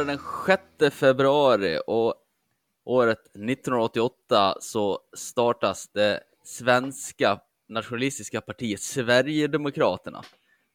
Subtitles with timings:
[0.00, 0.58] Är det den
[0.88, 2.14] 6 februari och
[2.84, 7.38] året 1988 så startas det svenska
[7.68, 10.22] nationalistiska partiet Sverigedemokraterna.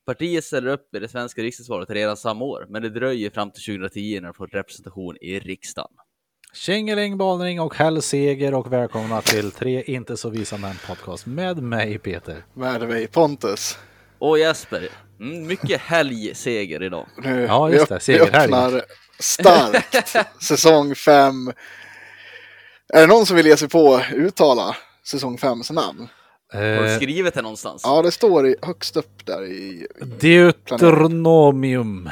[0.06, 3.64] Partiet ställer upp i det svenska riksdagsvalet redan samma år, men det dröjer fram till
[3.64, 5.92] 2010 när de får representation i riksdagen.
[6.54, 11.64] Tjingeling, balning och häll seger och välkomna till Tre inte så visa män podcast med
[11.64, 12.46] mig Peter.
[12.54, 13.78] Med mig Pontus.
[14.20, 17.08] Och Jesper, mm, mycket helgseger idag.
[17.18, 18.48] Nu, Ja, just det, segerhelg.
[18.48, 18.82] vi öppnar
[19.20, 21.52] starkt säsong 5.
[22.94, 26.08] Är det någon som vill ge sig på att uttala säsong 5s namn?
[26.54, 27.82] Har du Eh, skrivit det någonstans?
[27.86, 29.88] Ja, det står i, högst upp där i...
[30.20, 32.10] Deuteronomium.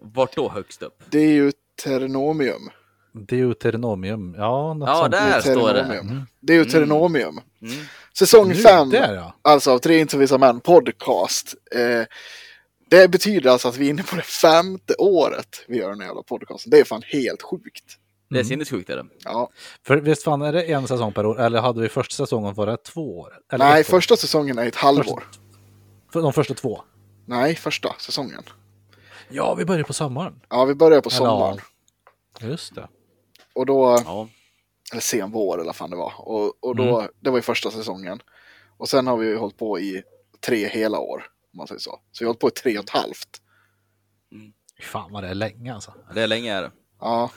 [0.00, 1.02] Vart då högst upp?
[1.10, 1.52] Det är ju
[1.84, 2.70] Ternomium.
[3.12, 4.34] Deuteronomium.
[4.38, 5.12] Ja, något Ja, sånt.
[5.12, 5.82] där står det.
[5.82, 6.26] Deuteronomium.
[6.40, 7.40] Det är ju Ternomium.
[7.62, 7.74] Mm.
[8.18, 9.34] Säsong Nu, 5, Där ja.
[9.42, 11.54] alltså av Tre inte vissa män podcast.
[11.74, 12.04] Eh,
[12.92, 16.06] det betyder alltså att vi är inne på det femte året vi gör den här
[16.06, 16.70] jävla podcasten.
[16.70, 17.84] Det är fan helt sjukt.
[18.30, 18.48] Det är Mm.
[18.48, 19.06] sinnessjukt är det.
[19.24, 19.50] Ja.
[19.86, 21.40] För visst fan är det en säsong per år?
[21.40, 23.38] Eller hade vi första säsongen var det två år?
[23.52, 23.84] Eller Nej, år?
[23.84, 25.24] första säsongen är ett halvår.
[26.12, 26.82] För de första två?
[27.26, 28.42] Nej, första säsongen.
[29.30, 30.40] Ja, vi börjar på sommaren.
[30.48, 31.58] Ja, vi börjar på sommaren.
[32.40, 32.88] Just det.
[33.54, 34.28] Och då, Ja.
[34.92, 36.12] eller sen vår eller vad fan det var.
[36.18, 38.20] Och, och då, det var ju första säsongen.
[38.76, 40.02] Och sen har vi hållit på i
[40.46, 41.90] tre hela år, om man säger så.
[42.12, 43.28] Så vi har hållit på i tre och ett halvt.
[44.82, 45.94] Fan vad det är länge alltså.
[46.14, 46.70] Det är länge är det.
[47.00, 47.30] Ja,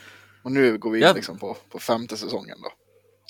[0.43, 1.13] och nu går vi in Ja.
[1.13, 2.69] liksom på, på femte säsongen då.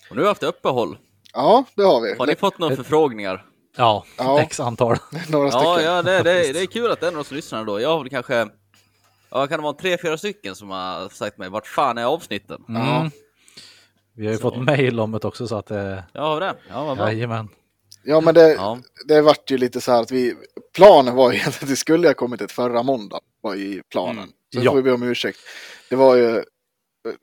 [0.09, 0.97] Och nu har vi haft uppehåll.
[1.33, 2.16] Ja, det har vi.
[2.17, 3.45] Har ni fått några förfrågningar?
[3.78, 4.41] Ja, Ja.
[4.44, 4.97] x antal.
[5.30, 5.67] Några stycken.
[5.69, 7.80] Ja, ja det, det, det är kul att det är några som lyssnar då.
[7.81, 8.47] Jag har väl kanske,
[9.30, 12.63] ja kan det vara tre, fyra stycken som har sagt mig, vart fan är avsnitten?
[12.67, 12.97] Ja.
[13.00, 13.11] Mm.
[14.13, 14.41] Vi har ju Så.
[14.52, 16.03] fått mail om det också så att det...
[16.13, 16.56] Ja, har vi det?
[16.69, 17.11] Ja, vad bra.
[17.11, 17.50] Jajamän.
[18.08, 18.80] Ja, men det, Ja.
[19.08, 20.36] det vart ju lite så här att vi,
[20.76, 24.18] planen var ju att det skulle ha kommit ett förra måndag, var ju planen.
[24.18, 24.30] Mm.
[24.54, 24.72] Så Ja.
[24.72, 25.40] får vi be om ursäkt.
[25.90, 26.44] Det var ju,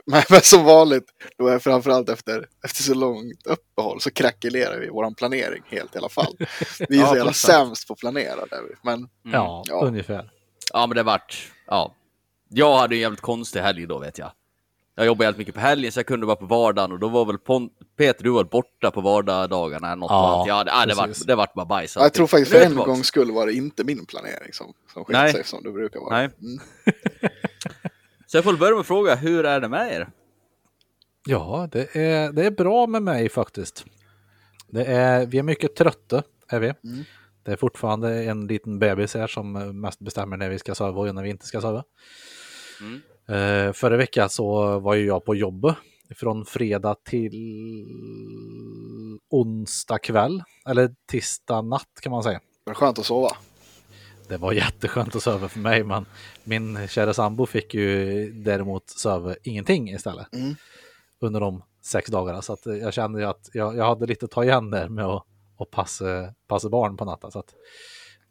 [0.07, 1.05] men, men som vanligt,
[1.39, 5.99] då är framförallt efter, efter så långt uppehåll så krackelerar vi våran planering helt i
[5.99, 6.37] alla fall.
[6.89, 8.47] Vi är Ja, så jävla sämst på att planera.
[8.51, 8.63] Där.
[8.69, 8.75] vi.
[8.83, 9.85] Men Ja, Ja.
[9.87, 10.31] ungefär.
[10.73, 11.95] ja, men det vart, ja.
[12.49, 14.33] Jag hade en jävligt konstig helg då vet jag.
[14.95, 17.25] Jag jobbade jävligt mycket på helgen så jag kunde vara på vardagen och då var
[17.25, 20.69] väl Pon- Peter, du var borta på vardagarna eller något Ja, annat.
[20.69, 21.25] Ja, det, det, vart, precis.
[21.27, 21.97] det vart bara bajs.
[21.97, 25.33] jag tror faktiskt för en gångs skull var det inte min planering som, som Nej.
[25.33, 26.17] sig som det brukar vara.
[26.17, 26.31] Nej.
[26.41, 26.59] Mm.
[28.27, 30.09] Så jag får börja med att fråga, hur är det med er?
[31.29, 33.85] Ja, det är, det är bra med mig faktiskt.
[34.69, 36.67] Det är, vi är mycket trötta, är vi.
[36.67, 37.05] Mm.
[37.43, 41.15] Det är fortfarande en liten bebis här som mest bestämmer när vi ska sova och
[41.15, 41.85] när vi inte ska sova.
[42.81, 43.01] Mm.
[43.29, 45.77] Eh, förra veckan så var ju jag på jobbet
[46.17, 47.33] från fredag till
[49.31, 52.41] onsdag kväll, eller tisdag natt kan man säga.
[52.65, 53.29] Det är skönt att sova.
[54.29, 56.07] Det var jätteskönt att sova för mig, men
[56.45, 60.55] min kära sambo fick ju däremot sova ingenting istället Mm.
[61.21, 62.43] under de sex dagarna.
[62.43, 65.25] Så jag kände ju att jag, jag hade lite att ta igen där med att,
[65.59, 67.31] att passa, passa barn på natten.
[67.31, 67.55] Så att,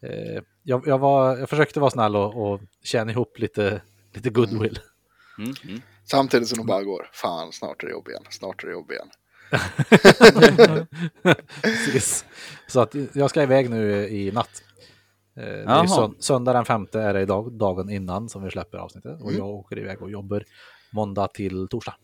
[0.02, 3.82] eh, jag, jag, var, jag försökte vara snäll och, och tjäna ihop lite,
[4.14, 4.78] lite goodwill.
[5.38, 5.54] Mm.
[5.64, 5.80] Mm.
[6.04, 8.90] Samtidigt som de bara går, fan snart är det jobb igen, snart är det jobb
[8.92, 9.08] igen.
[11.62, 12.24] Precis.
[12.68, 14.62] Så att jag ska iväg nu i natt.
[15.36, 18.78] Eh, Det är sön- söndag den femte är det idag, dagen innan som vi släpper
[18.78, 19.20] avsnittet.
[19.20, 19.38] Och Mm.
[19.38, 20.44] jag åker iväg och jobbar
[20.92, 21.94] måndag till torsdag.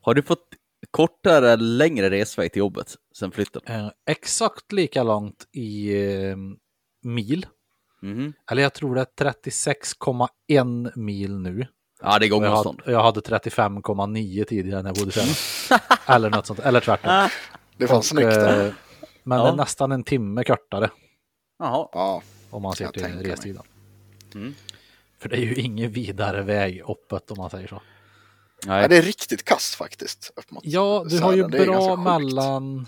[0.00, 0.46] Har du fått
[0.90, 3.62] kortare eller längre resväg till jobbet sen flytten?
[3.66, 6.36] Eh, exakt lika långt i eh,
[7.02, 7.46] mil.
[8.06, 8.32] Mhm.
[8.50, 11.66] Eller jag tror det är 36,1 mil nu.
[12.02, 12.80] Ja, det är Jag gångavstånd.
[12.80, 15.80] hade, jag hade 35,9 tidigare när jag bodde Tjärna.
[16.06, 17.28] eller något sånt, eller tvärtom.
[17.76, 18.30] Det var snyggt.
[18.30, 18.66] där.
[18.66, 18.72] eh,
[19.22, 19.52] men det Ja.
[19.52, 20.90] är nästan en timme kortare
[21.58, 21.88] Jaha.
[21.92, 23.62] Ja, om man ser Jag till restiden.
[24.34, 24.54] Mm.
[25.18, 27.82] För det är ju ingen vidare väg uppåt om man säger så.
[28.66, 28.88] Ja, Nej.
[28.88, 30.32] det är riktigt kast faktiskt.
[30.36, 31.42] Upp mot Ja, du har ju.
[31.48, 32.86] Det bra mellan,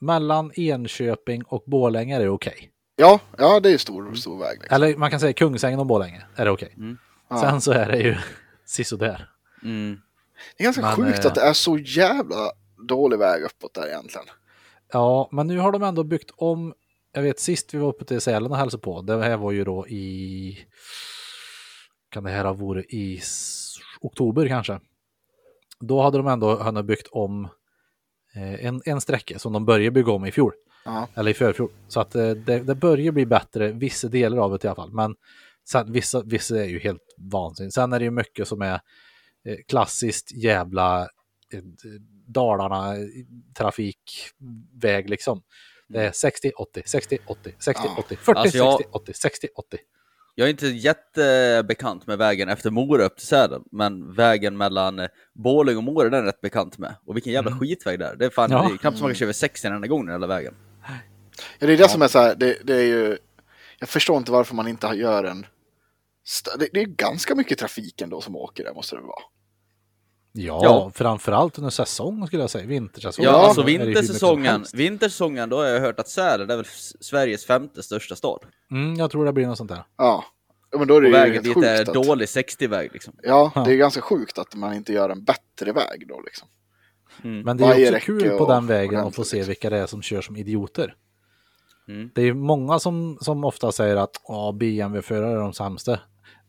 [0.00, 2.70] mellan Enköping och Borlänge är det okej.
[3.00, 4.58] Ja, ja, det är ju stor, stor väg.
[4.60, 4.74] Liksom.
[4.74, 6.74] Eller man kan säga Kungsängen och Borlänge är det okej.
[6.76, 6.98] Mm.
[7.28, 7.40] Ja.
[7.40, 8.16] Sen så är det ju
[8.64, 9.30] sisådär.
[9.62, 10.00] Mm.
[10.56, 12.50] Det är ganska Men, sjukt eh, att det är så jävla
[12.88, 14.26] dålig väg uppåt där egentligen.
[14.92, 16.74] Ja, men nu har de ändå byggt om.
[17.12, 19.02] Jag vet sist vi var uppe till Sälen och hälsade på.
[19.02, 20.58] Det här var ju då i.
[22.10, 23.20] Kan det här ha varit i
[24.00, 24.80] oktober kanske?
[25.80, 27.44] Då hade de ändå hunnit byggt om
[28.34, 30.52] eh, en, en sträcka som de började bygga om i fjol.
[30.88, 31.08] Ja.
[31.14, 31.70] Eller i förfjol.
[31.88, 34.92] Så att eh, det, det börjar bli bättre, vissa delar av det i alla fall.
[34.92, 35.14] Men
[35.70, 37.74] sen, vissa, vissa är ju helt vansinnigt.
[37.74, 41.00] Sen är det ju mycket som är eh, klassiskt jävla
[41.52, 41.60] eh,
[42.26, 42.94] Dalarna
[43.58, 45.42] trafikväg liksom.
[45.88, 47.94] Det är 60, 80, 60, 80, 60, Ja.
[47.98, 49.78] 80, 40, Alltså jag- 60, 80, 60, 80.
[50.34, 55.76] Jag är inte jättebekant med vägen efter Mora upp till Sälen, men vägen mellan Borlänge
[55.78, 56.94] och Mora den är rätt bekant med.
[57.06, 58.16] Och vilken jävla skitväg där.
[58.16, 58.68] Det är fan Ja.
[58.68, 60.54] det är knappt som man kan köra över 60 den enda gången hela vägen.
[61.58, 63.18] Ja, det är det som är så här, det, det är ju...
[63.78, 65.46] Jag förstår inte varför man inte gör en...
[66.58, 69.22] Det, det är ganska mycket trafik ändå som åker där, måste det vara.
[70.32, 70.90] Ja, Ja.
[70.94, 72.66] framförallt under säsong skulle jag säga.
[72.66, 73.24] Vintersäsong.
[73.24, 76.64] Ja, Ja, alltså vintersäsongen, vintersäsongen, då har jag hört att Sälen är väl
[77.00, 78.40] Sveriges femte största stad.
[78.70, 79.82] Mm, jag tror det blir något sånt där.
[79.96, 80.24] Ja.
[80.72, 81.94] ja men då är det Och ju vägen dit sjukt är att...
[81.94, 83.14] dålig 60-väg liksom.
[83.22, 83.64] Ja, Ja.
[83.64, 86.48] det är ganska sjukt att man inte gör en bättre väg då liksom.
[87.24, 87.40] Mm.
[87.40, 89.76] Men det är Varje också kul på och den vägen att få se vilka det
[89.78, 90.94] är som kör som idioter.
[91.88, 92.10] Mm.
[92.14, 96.00] Det är många som, som ofta säger att "Ja, BMW-förare är de sämsta.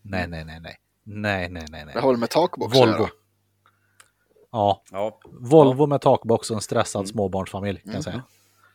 [0.01, 0.75] Nej, nej, nej, nej.
[1.03, 2.01] Nej, nej, nej, Det nej.
[2.03, 3.07] har väl med takbox Volvo.
[4.51, 7.07] Ja, Ja, Volvo med takbox och en stressad Mm.
[7.07, 8.24] småbarnsfamilj kan jag säga.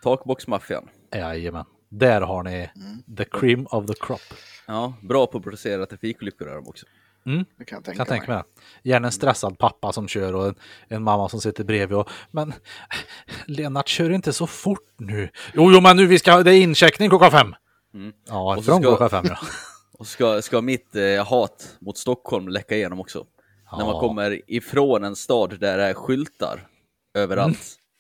[0.03, 0.89] takboxmaffian.
[1.15, 1.65] Jajamän.
[1.89, 3.17] Där har ni Mm.
[3.17, 4.21] the cream of the crop.
[4.67, 6.87] Ja, bra på att producera trafikolyckor är de också.
[7.27, 8.37] Mm, Det kan jag tänka kan jag tänka mig.
[8.37, 8.45] mig.
[8.83, 10.55] Gärna en stressad pappa som kör och en,
[10.89, 12.53] en mamma som sitter bredvid och men
[13.47, 15.29] Lennart kör inte så fort nu.
[15.55, 17.55] Jo, jo, men nu vi ska, det är incheckning klockan fem.
[17.95, 18.13] Mm.
[18.29, 19.39] Ja, från ska- klockan fem ja.
[19.99, 23.27] Och ska, ska mitt eh, hat mot Stockholm läcka igenom också.
[23.73, 24.01] När man Ja.
[24.01, 26.67] kommer ifrån en stad där det är skyltar
[27.15, 27.59] överallt Mm.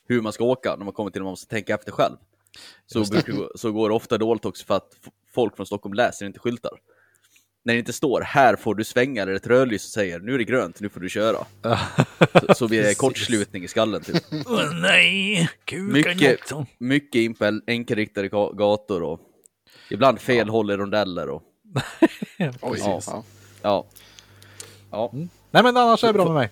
[0.08, 2.16] hur man ska åka, när man kommer till man måste tänka efter själv.
[2.86, 4.88] Så, brukar, så går det ofta dåligt också för att
[5.34, 6.72] folk från Stockholm läser inte skyltar.
[7.66, 10.38] När det inte står här får du svänga eller ett rödljus som säger nu är
[10.38, 11.46] det grönt, nu får du köra.
[12.48, 14.02] Så, så blir det kortslutning i skallen.
[14.02, 14.16] Typ.
[14.46, 16.66] Åh nej, kuken Mycket, också.
[16.78, 19.20] mycket in på enkelriktade ga- gator och
[19.90, 21.28] ibland fel håll i rondeller.
[21.28, 21.42] Och,
[22.60, 23.00] Oj, ja.
[23.62, 23.86] ja.
[24.90, 25.10] Ja.
[25.50, 26.50] Nej, men annars är det bra med mig.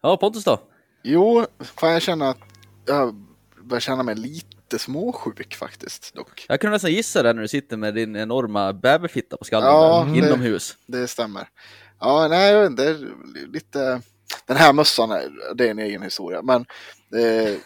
[0.00, 0.58] ja, Pontus då?
[1.02, 2.38] Jo, fan jag känner att
[2.86, 3.14] jag
[3.62, 6.46] börjar känna mig lite småsjuk faktiskt dock.
[6.48, 10.04] Jag kunde nästan gissa det när du sitter med din enorma bäverfitta på skallen Ja,
[10.08, 10.76] där, det- inomhus.
[10.86, 11.48] Det stämmer.
[12.00, 12.82] Ja, nej, jag vet inte.
[12.84, 12.90] det
[13.40, 14.00] är Lite...
[14.46, 16.42] Den här mössan, är, det är en egen historia.
[16.42, 16.64] Men
[17.10, 17.42] det,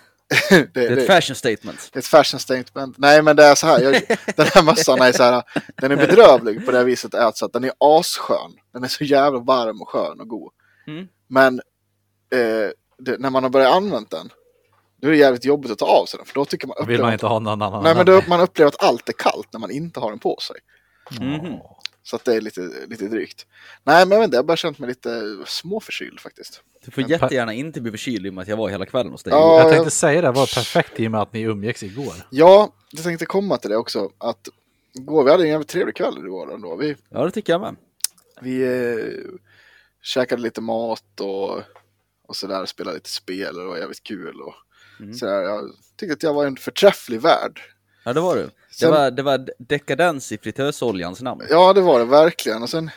[0.51, 1.89] det, Det är ett fashion statement.
[1.93, 2.99] det är ett fashion statement.
[2.99, 3.81] Nej, men det är så här.
[3.81, 3.93] Jag,
[4.37, 5.43] den här mössan är så här.
[5.77, 8.53] Den är bedrövlig på det viset är att den är asskön.
[8.73, 10.53] Den är så jävla varm och skön och god.
[10.87, 11.09] Mm.
[11.29, 11.55] Men
[12.35, 14.31] eh, det, när man har börjat använda den,
[15.01, 16.27] då är det jävligt jobbigt att ta av sig den.
[16.27, 17.83] För då tycker man, Vill upplever man man, inte ha någon annan?
[17.83, 20.39] nej, men då, man upplever att allt är kallt när man inte har den på
[20.41, 20.57] sig.
[21.21, 21.59] Mhm.
[22.03, 23.47] Så att det är lite, lite drygt.
[23.85, 26.63] Nej, men jag vet inte, jag har bara känt mig lite småförkyld faktiskt.
[26.85, 29.23] Du får jättegärna inte bli förkyld i och med att jag var hela kvällen hos
[29.23, 29.33] dig.
[29.33, 31.83] Ja, Jag jag- tänkte säga det, det var perfekt i och med att ni umgicks
[31.83, 32.15] igår.
[32.31, 34.11] Ja, jag tänkte komma till det också.
[34.19, 34.49] Att
[34.99, 36.77] igår, vi hade en jävligt trevlig kväll igår ändå.
[36.77, 37.77] Vi, Ja, det tycker jag med.
[38.41, 39.39] vi eh,
[40.03, 41.51] käkade lite mat och,
[42.29, 44.41] och sådär, spelade lite spel och det var jävligt kul.
[44.41, 44.55] Och,
[45.03, 45.15] Mm.
[45.15, 45.43] sådär.
[45.43, 47.61] Jag tyckte att jag var en förträfflig värd.
[48.05, 48.43] Ja, det var du.
[48.43, 51.43] Det Sen- var, det var dekadens i fritösoljans namn.
[51.51, 52.63] Ja, det var det verkligen.
[52.63, 52.91] Och sen,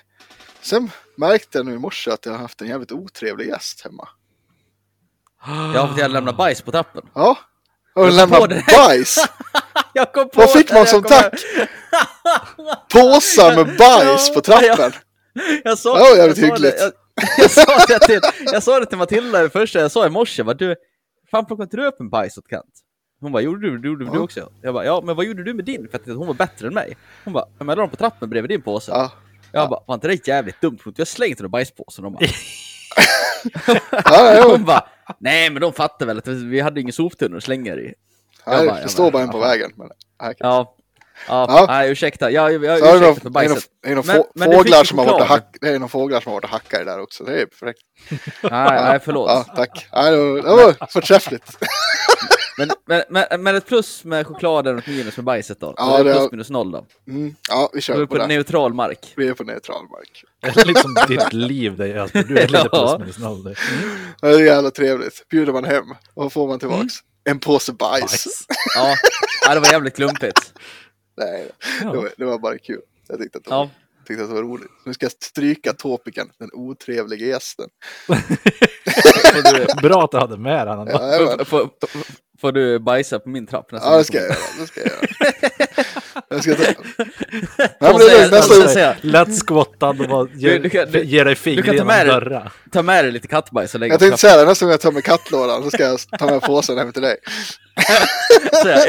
[0.61, 4.07] sen märkte jag nu i morse att jag har haft en jävligt otrevlig gäst hemma.
[5.45, 7.03] Jag har fått jag lämna bajs på trappen.
[7.13, 7.38] Ja,
[7.95, 8.63] och Jag det.
[8.77, 9.17] bajs.
[9.94, 11.33] Jag kom på Vad fick det, man jag som tack?
[12.94, 14.91] Påsar med bajs Ja, på trappen.
[15.63, 16.55] Jag sa, Det var jag jävligt sa.
[16.57, 16.91] Det, jag,
[17.38, 18.19] jag, sa det till,
[18.51, 20.43] jag sa det till Matilda det första jag sa i morse.
[20.43, 20.75] Bara, du,
[21.34, 22.80] fan plockade inte du upp en bajs åt Kent?
[23.22, 24.20] Hon bara, gjorde du, det gjorde du Ja.
[24.20, 24.50] också?
[24.62, 25.88] Jag bara, ja men vad gjorde du med din?
[25.92, 26.98] För att hon var bättre än mig.
[27.24, 28.92] Hon bara, jag la dem på trappen bredvid din påse.
[28.92, 29.12] Ja,
[29.52, 30.78] Jag bara, var inte det jävligt dumt?
[30.84, 32.04] För jag slängt den i bajspåsen.
[32.04, 32.25] De bara,
[34.06, 34.88] ja, hon bara,
[35.20, 37.94] nej men de fattar väl att vi hade ingen soptunna att slänga i.
[38.46, 39.72] ja, Jag bara, det jag står bara, en på vägen.
[39.75, 39.90] Men,
[40.40, 40.75] ja,
[41.27, 41.46] Ja.
[41.50, 42.32] Ja, nej ursäkta.
[42.32, 43.70] Jag, jag, jag Så är det ursäkta för det är nog- bajset.
[43.84, 46.34] det är få- du fåglar som har varit och hack, det är fåglar som har
[46.38, 47.24] varit och hackat i där också.
[47.24, 47.79] Det är perfekt.
[48.41, 49.29] Nej, nej förlåt.
[49.29, 49.88] Ja, tack.
[49.91, 51.58] Det var, det var förträffligt.
[52.58, 55.74] Men, men, men, men ett plus med chokladen och ett minus med bajset då?
[55.77, 56.86] Ja, det plus minus noll då?
[57.08, 58.27] Mm, ja, vi Vi kör är på på det.
[58.27, 59.13] neutral mark.
[59.17, 60.24] Vi är på neutral mark.
[60.41, 62.88] Det är liksom ditt liv, det är, alltså, du är lite Ja.
[62.98, 63.43] plus minus noll.
[63.43, 63.55] Det.
[64.22, 65.29] Det är jävla trevligt.
[65.29, 66.82] Bjuder man hem, vad får man tillbaks?
[66.82, 66.89] Mm.
[67.29, 68.01] En påse bajs.
[68.01, 68.46] Bajs.
[68.75, 68.96] Ja,
[69.48, 70.53] ja det var jävligt klumpigt.
[71.17, 71.93] Nej, det Ja.
[71.93, 72.82] var, det var bara kul.
[73.08, 73.70] Jag tyckte att det, var, Ja.
[74.08, 74.72] tyckte att det var roligt.
[74.86, 77.70] Nu ska jag stryka topiken, den otrevliga gästen.
[79.34, 80.88] Du, Bra att du hade med den.
[80.88, 81.70] Ja, får, får,
[82.41, 84.38] får du bajsa på min trapp nästa ja det ska jag göra.
[84.60, 85.00] Det ska jag göra.
[86.30, 86.63] Jag ska ta...
[86.68, 86.75] Nej,
[87.80, 88.32] men det är säga- lugnt.
[88.65, 88.96] nästa gång.
[89.01, 92.51] Lätt skottad och bara ge, Du- du kan- du- ge dig fingret genom dörrar.
[92.72, 94.92] Ta med dig lite kattbajs och lägga Jag tänkte säga det, nästa gång jag tar
[94.92, 97.18] med kattlådan så ska jag ta med påsen hem till dig.
[98.63, 98.80] Så jag,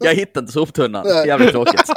[0.00, 1.06] jag hittade inte soptunnan.
[1.06, 1.26] Nej.
[1.26, 1.82] Jävligt tråkigt.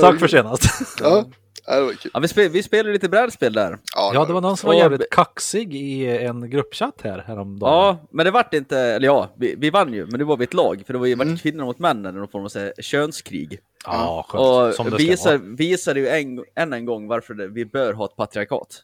[0.00, 0.64] Tack för senast.
[1.00, 1.24] Ja,
[1.70, 1.94] Ja, det.
[2.12, 3.78] Ja, vi, spel, vi spelade lite brädspel där.
[3.94, 7.72] Ja, det var någon som var Och- jävligt kaxig i en gruppchatt här häromdagen.
[7.74, 10.44] Ja, men det vart inte, eller ja, vi, vi vann ju, men nu var vi
[10.44, 11.36] ett lag, för det var ju Mm.
[11.38, 13.58] kvinnor mot männen, någon form av här könskrig.
[13.84, 14.76] ja skönt.
[14.76, 17.92] Som Och det ska visar, visade ju en, än en gång varför det, vi bör
[17.92, 18.82] ha ett patriarkat.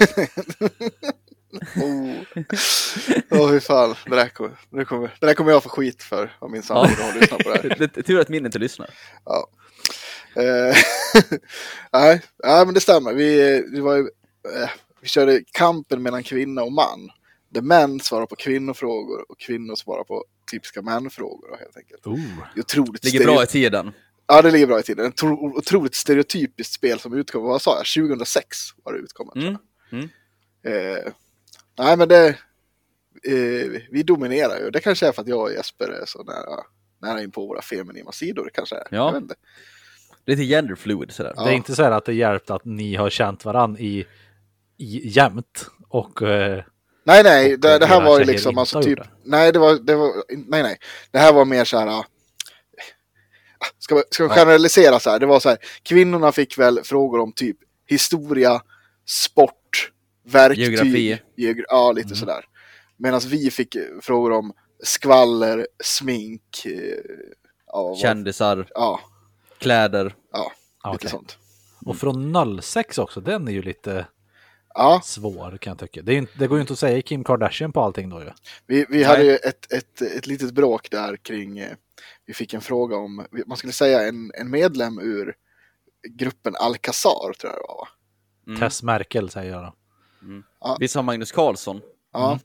[3.30, 3.94] Åh, oh, fy fan.
[4.06, 6.80] Det där, kommer, det, kommer, det där kommer jag få skit för om min sambo
[6.80, 7.68] har lyssnat på det här.
[7.78, 8.90] Det, det, tur att min inte lyssnar.
[9.24, 9.48] Ja.
[10.36, 10.76] Eh,
[11.92, 13.14] nej, nej, men det stämmer.
[13.14, 14.70] Vi, det var ju, eh,
[15.00, 17.10] vi körde kampen mellan kvinna och man.
[17.48, 22.06] Där män svarar på kvinnofrågor och kvinnor svarar på typiska mänfrågor helt enkelt.
[22.06, 22.14] Oh.
[22.54, 23.92] Det är Otroligt Ligger bra i tiden.
[24.26, 25.06] Ja, det ligger bra i tiden.
[25.06, 29.34] Ett otro- otroligt stereotypiskt spel som utkom, vad sa jag, 2006 var det utkommet.
[29.34, 29.56] Mm.
[29.92, 30.08] Mm.
[30.62, 31.12] Eh,
[31.78, 32.28] nej, men det,
[33.24, 34.70] eh, vi dominerar ju.
[34.70, 36.60] Det kanske är för att jag och Jesper är så nära,
[37.02, 38.50] nära in på våra feminina sidor.
[38.54, 38.86] Kanske är.
[38.90, 38.96] Ja.
[38.96, 39.34] Jag vet inte.
[40.26, 41.32] Lite gender fluid sådär.
[41.36, 41.44] Ja.
[41.44, 44.06] Det är inte så här att det hjälpt att ni har känt varann i,
[44.78, 46.64] i jämt och eh,
[47.04, 49.94] Nej, nej, Och det, det här var ju liksom alltså typ, nej det var, det
[49.96, 50.12] var,
[50.48, 50.78] nej nej.
[51.10, 52.04] Det här var mer så här, ah,
[53.78, 57.32] ska, ska vi generalisera så här, det var så här, kvinnorna fick väl frågor om
[57.32, 58.60] typ historia,
[59.06, 59.90] sport,
[60.24, 60.64] verktyg.
[60.64, 61.18] Geografi.
[61.36, 62.16] geogra- ja, lite Mm.
[62.16, 62.44] sådär.
[62.96, 64.52] Medan vi fick eh, frågor om
[64.84, 66.72] skvaller, smink, eh,
[67.66, 69.00] ja, Kändisar, ja,
[69.62, 70.14] kläder.
[70.32, 70.52] ja,
[70.84, 71.10] lite okej.
[71.10, 71.38] sånt.
[71.84, 74.06] Och från 06 också, den är ju lite
[74.74, 76.02] Ja, svår kan jag tycka.
[76.02, 78.30] Det, inte- det går ju inte att säga Kim Kardashian på allting då ju.
[78.66, 81.72] Vi, vi hade ju ett, ett, ett litet bråk där kring, eh,
[82.26, 85.34] vi fick en fråga om, man skulle säga en, en medlem ur
[86.08, 87.88] gruppen Alcazar tror jag det var va?
[88.46, 88.60] Mm.
[88.60, 89.74] Tess Merkel säger jag då.
[90.80, 91.80] Vi sa Magnus Carlsson.
[92.12, 92.26] Ja.
[92.32, 92.38] Mm.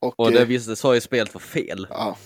[0.00, 1.86] Och, Och det eh, visade sig ju spelet var fel.
[1.90, 2.16] ja,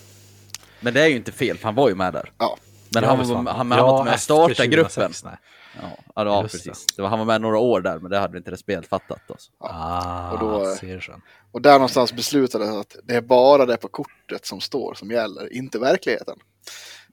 [0.79, 2.31] Men det är ju inte fel, för han var ju med där.
[2.37, 2.57] ja,
[2.95, 5.11] Men Ja, han, var, han, han, han var inte med och efter starta 2006, gruppen.
[5.23, 5.37] Nej.
[5.81, 6.85] Ja, ja, ja precis.
[6.95, 9.31] Det var, han var med några år där, men det hade inte det spelet fattat.
[9.31, 9.51] Alltså.
[9.59, 11.21] Ah, och då, ser sen.
[11.51, 15.53] och där någonstans beslutades att det är bara det på kortet som står som gäller,
[15.53, 16.39] inte verkligheten.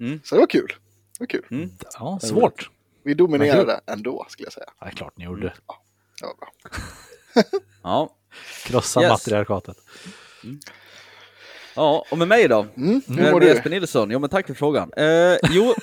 [0.01, 0.21] Mm.
[0.25, 0.69] Så det var kul.
[1.19, 1.47] Det var kul.
[1.51, 1.71] Mm.
[1.99, 2.71] Ja, svårt.
[3.05, 4.67] Vi dominerade ändå skulle jag säga.
[4.81, 5.53] Ja, det är klart ni gjorde.
[6.21, 6.49] Det var bra.
[7.83, 8.17] Ja.
[8.65, 9.11] Krossa Yes.
[9.11, 9.77] matriarkatet.
[11.76, 12.67] Ja, och med mig då?
[12.76, 13.47] Mm, Hur mår du?
[13.47, 14.11] Jesper Nilsson?
[14.11, 14.91] Jo, men tack för frågan.
[14.97, 15.75] Eh, jo,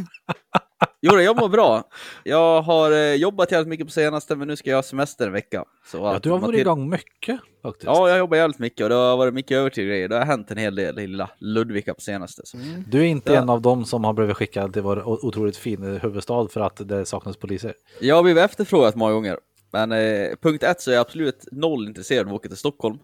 [1.02, 1.82] jo, jag mår bra.
[2.24, 5.32] Jag har eh, jobbat jävligt mycket på senaste, men nu ska jag ha semester en
[5.32, 5.64] vecka.
[5.90, 7.84] Så Ja, du har varit till- igång mycket faktiskt.
[7.86, 10.08] Ja, jag jobbar jävligt mycket och det har varit mycket övertid grejer.
[10.08, 12.42] Det har hänt en hel del i lilla Ludvika på senaste.
[12.44, 12.56] Så.
[12.56, 12.84] Mm.
[12.88, 13.40] Du är inte Ja.
[13.40, 17.06] en av dem som har blivit skickad till vår otroligt fin huvudstad för att det
[17.06, 17.74] saknas poliser.
[18.00, 19.38] Jag har blivit efterfrågat många gånger.
[19.72, 22.98] Men eh, punkt ett så är jag absolut noll intresserad av att åka till Stockholm.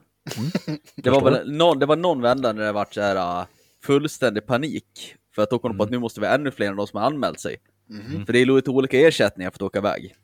[0.96, 3.46] Det, var väl någon, det var någon vända när det var så här uh,
[3.84, 5.14] fullständig panik.
[5.34, 6.86] För att då kom de på att nu måste vi ha ännu fler än de
[6.86, 7.56] som har anmält sig.
[7.88, 8.26] Mhm.
[8.26, 10.14] För det är lite olika ersättningar för att åka iväg.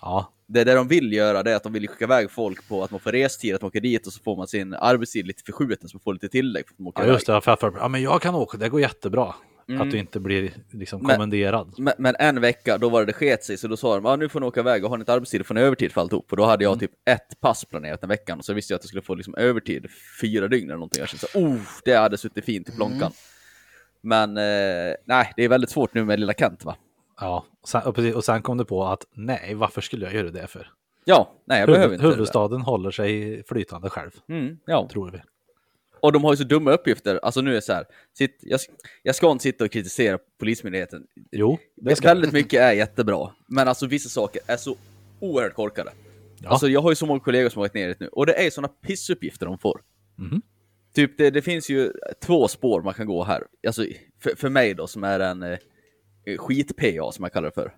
[0.00, 2.84] Ja, Det, det de vill göra det är att de vill skicka iväg folk på
[2.84, 5.42] att man får restid, att man åker dit och så får man sin arbetstid lite
[5.46, 7.14] förskjuten så man får lite tillägg för att man åker ja iväg.
[7.14, 7.40] just det.
[7.40, 9.34] För, för, ja, men jag kan åka, det går jättebra.
[9.68, 9.80] Mm.
[9.80, 11.74] Att du inte blir liksom Men- kommenderad.
[11.78, 14.16] Men, men en vecka, då var det det sket sig, så då sa de ah,
[14.16, 16.30] nu får ni åka iväg och har ni inte arbetstid får ni övertid för alltihop.
[16.30, 16.78] Och då hade jag Mm.
[16.80, 19.34] typ ett pass planerat den veckan, och så visste jag att jag skulle få liksom
[19.34, 19.86] övertid
[20.20, 21.00] fyra dygn eller någonting.
[21.00, 23.12] Jag kände så oh, det hade suttit fint i plånkan.
[24.00, 26.76] Men eh, nej, det är väldigt svårt nu med lilla Kent va?
[27.20, 30.14] Ja, och sen, och, precis, och sen kom du på att nej, varför skulle jag
[30.14, 30.70] göra det för?
[31.04, 32.12] Ja, nej jag behöver Huvud, inte det.
[32.12, 34.88] huvudstaden håller sig flytande själv, Mm, ja.
[34.92, 35.18] tror vi.
[36.00, 37.20] Och de har ju så dumma uppgifter.
[37.22, 37.84] Alltså nu är det så här,
[38.18, 38.60] sitt, jag,
[39.02, 41.06] jag ska inte sitta och kritisera Polismyndigheten.
[41.32, 44.76] Jo, det ska Väldigt mycket är jättebra, men alltså vissa saker är så
[45.20, 45.90] oerhört korkade.
[46.42, 46.48] Ja.
[46.50, 48.46] Alltså jag har ju så många kollegor som har varit ner dit nu, och det
[48.46, 49.80] är sådana pissuppgifter de får.
[50.18, 50.42] Mhm.
[50.94, 51.92] Typ det, det finns ju
[52.24, 53.42] två spår man kan gå här.
[53.66, 53.84] Alltså
[54.22, 55.58] för, för mig då som är en eh,
[56.38, 57.74] skit-PA som jag kallar det för.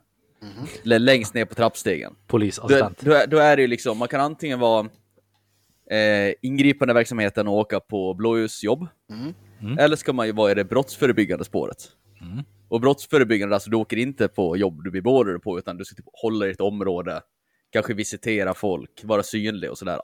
[0.85, 2.13] L- Längst ner på trappstegen.
[2.13, 3.01] Då, Polisassistent.
[3.01, 4.89] då, är- då är det ju liksom, man kan antingen vara
[5.91, 8.87] eh, ingripande verksamheten och åka på blåljusjobb.
[9.11, 9.35] Mm.
[9.61, 9.79] Mm.
[9.79, 11.89] Eller ska man ju vara i det brottsförebyggande spåret.
[12.21, 12.45] Mm.
[12.69, 15.97] Och brottsförebyggande, alltså du åker inte på jobb du blir beordrad på, utan du ska
[15.97, 17.21] typ hålla i ett område,
[17.73, 20.01] kanske visitera folk, vara synlig och sådär.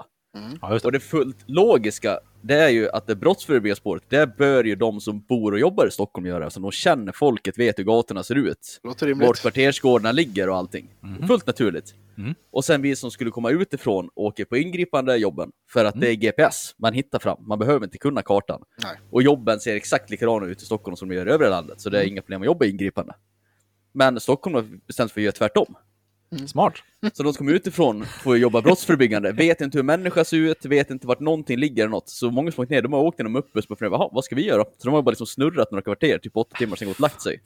[0.61, 0.89] Ja, just det.
[0.89, 5.01] Och det fullt logiska, det är ju att det brottsförebyggande spåret, det bör ju de
[5.01, 8.35] som bor och jobbar i Stockholm göra, så de känner folket, vet hur gatorna ser
[8.35, 9.29] ut, Låter rimligt.
[9.29, 10.95] vart kvartersgårdarna ligger och allting.
[11.27, 11.95] Fullt naturligt.
[12.19, 12.35] Mm.
[12.51, 16.15] Och sen vi som skulle komma utifrån åker på ingripande jobben, för att det är
[16.15, 18.63] GPS man hittar fram, man behöver inte kunna kartan.
[18.83, 18.97] Nej.
[19.11, 21.91] Och jobben ser exakt likadana ut i Stockholm som de gör i övriga landet, så
[21.91, 23.15] det är inga problem att jobba ingripande.
[23.93, 25.77] Men Stockholm har bestämt sig för att göra tvärtom.
[26.47, 26.75] Smart.
[27.13, 30.91] Så de som kommer utifrån får jobba brottsförebyggande, vet inte hur människa ser ut, vet
[30.91, 32.09] inte vart någonting ligger eller något.
[32.09, 34.35] Så många som åkt ner, de har åkt genom uppbuss och funderat, "Jaha, vad ska
[34.37, 34.65] vi göra?
[34.65, 37.23] Så de har bara liksom snurrat några kvarter, typ åtta timmar, sen gått och lagt
[37.23, 37.43] sig.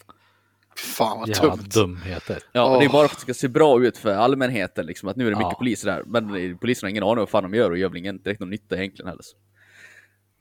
[0.77, 1.69] Fan vad Jävla dumt.
[1.75, 2.39] dumheter.
[2.53, 5.09] Ja, och det är bara för att det ska se bra ut för allmänheten, liksom,
[5.09, 5.59] att nu är det mycket Ja.
[5.59, 6.03] poliser där.
[6.07, 8.41] Men polisen har ingen aning om vad fan de gör och gör väl ingen direkt
[8.41, 9.23] någon nytta egentligen heller.
[9.23, 9.37] Så.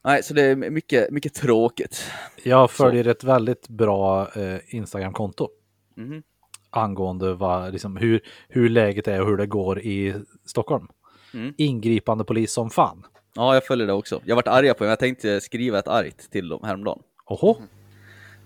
[0.04, 2.04] Nej, så det är mycket, mycket tråkigt.
[2.44, 5.50] Jag följer ett väldigt bra eh, Instagram-konto
[5.98, 6.24] Mhm.
[6.70, 10.88] Angående vad, liksom, hur, hur läget är och hur det går i Stockholm.
[11.34, 11.54] Mm.
[11.58, 13.06] Ingripande polis som fan.
[13.36, 14.22] Ja, jag följer det också.
[14.26, 17.02] Jag varit arga på det, men jag tänkte skriva ett argt till dem häromdagen.
[17.26, 17.56] Oho,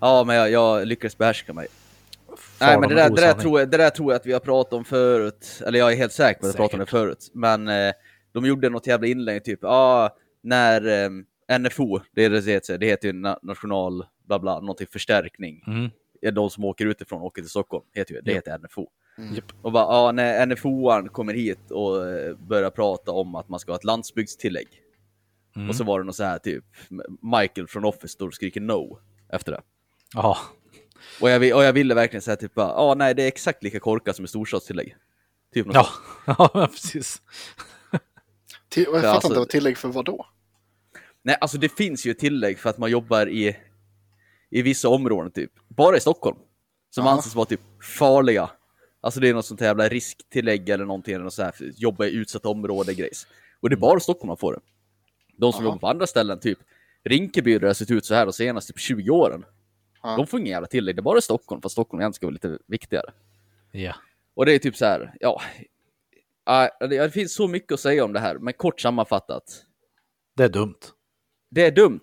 [0.03, 1.68] Ja, men jag, jag lyckades behärska mig.
[2.38, 4.25] far Nej, men de det där, det, där tror jag, det där tror jag att
[4.25, 5.62] vi har pratat om förut.
[5.65, 7.32] Eller jag är helt säker på att vi har pratat om det förut.
[7.34, 7.94] Men eh,
[8.34, 10.10] de gjorde något jävla inlägg, typ, ja, ah,
[10.44, 14.88] när eh, NFO, det, är det, heter, det heter ju na national, bla bla, någonting
[14.92, 15.63] förstärkning.
[15.68, 15.89] Mm.
[16.24, 18.89] Är de som åker utifrån och åker till Stockholm, heter ju, det heter NFO.
[19.18, 19.44] Mm.
[19.62, 23.72] Och bara, ja, när NFO-aren kommer hit och eh, börjar prata om att man ska
[23.72, 24.68] ha ett landsbygdstillägg.
[25.56, 25.70] Mm.
[25.70, 26.63] Och så var det något så här typ,
[27.22, 29.00] Michael från Office står och skriker no
[29.30, 29.62] efter det.
[30.13, 30.38] Ja,
[31.22, 33.80] Och jag, och jag ville verkligen säga typ bara, ja nej det är exakt lika
[33.80, 34.96] korkat som ett storstadstillägg.
[35.53, 35.88] Typ något ja.
[36.53, 37.22] ja precis.
[38.70, 40.25] Till, jag fattar alltså- inte vad tillägg för vad då?
[41.22, 43.58] Nej alltså det finns ju tillägg för att man jobbar i,
[44.50, 45.51] i vissa områden typ.
[45.77, 46.38] Bara i Stockholm.
[46.89, 47.12] Som Ja.
[47.12, 47.62] anses vara typ
[48.00, 48.50] farliga.
[49.01, 52.06] Alltså det är något sånt här jävla risktillägg eller någonting, eller något så här, jobba
[52.06, 53.27] i utsatta områden grejs.
[53.62, 54.60] Och det är bara Stockholm man får det.
[55.38, 55.72] De som Jaha.
[55.72, 56.60] jobbar på andra ställen, typ
[57.03, 59.46] Rinkeby, där det har sett ut så här de senaste typ 20 åren.
[60.03, 60.15] Ja.
[60.18, 62.63] De får ingen jävla tillägg, det är bara Stockholm, för Stockholm egentligen ska vara lite
[62.68, 63.12] viktigare.
[63.72, 63.96] Ja.
[64.36, 65.42] Och det är typ så här, ja.
[66.46, 69.44] ja, det finns så mycket att säga om det här, men kort sammanfattat.
[70.36, 70.80] Det är dumt.
[71.50, 72.01] Det är dumt.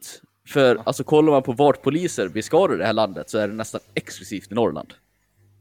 [0.48, 3.48] För alltså kollar man på vart poliser blir skadade i det här landet så är
[3.48, 4.94] det nästan exklusivt i Norrland.